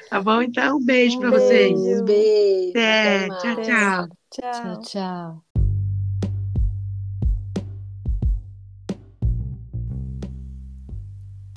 Tá 0.09 0.21
bom? 0.21 0.41
Então, 0.41 0.77
um 0.77 0.85
beijo 0.85 1.17
Um 1.17 1.21
para 1.21 1.31
vocês. 1.31 1.79
beijo. 1.79 2.03
Beijo. 2.03 2.69
Até. 2.71 3.25
até 3.25 3.27
Tchau, 3.27 3.63
tchau. 3.63 4.07
Tchau. 4.31 4.51
Tchau, 4.51 4.81
tchau. 4.81 5.43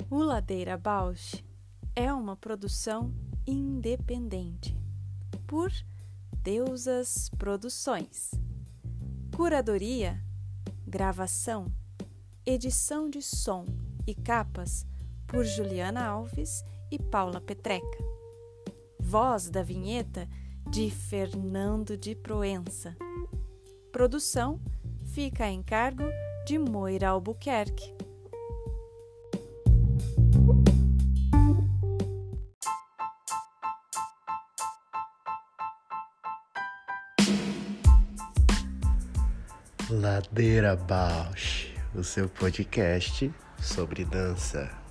O 0.09 0.19
Ladeira 0.21 0.77
Bausch 0.77 1.43
é 1.95 2.13
uma 2.13 2.35
produção 2.35 3.13
independente 3.47 4.77
por 5.47 5.71
Deusas 6.43 7.29
Produções. 7.37 8.31
Curadoria, 9.35 10.21
gravação, 10.85 11.73
edição 12.45 13.09
de 13.09 13.21
som 13.21 13.65
e 14.05 14.13
capas 14.13 14.85
por 15.25 15.43
Juliana 15.43 16.05
Alves 16.05 16.63
e 16.91 16.99
Paula 16.99 17.41
Petreca. 17.41 18.12
Voz 19.13 19.47
da 19.47 19.61
vinheta 19.61 20.27
de 20.71 20.89
Fernando 20.89 21.95
de 21.95 22.15
Proença. 22.15 22.97
Produção 23.91 24.59
fica 25.05 25.43
a 25.43 25.51
encargo 25.51 26.05
de 26.47 26.57
Moira 26.57 27.09
Albuquerque. 27.09 27.93
Ladeira 39.91 40.75
Bausch, 40.75 41.71
o 41.93 42.03
seu 42.03 42.27
podcast 42.27 43.31
sobre 43.61 44.03
dança. 44.05 44.82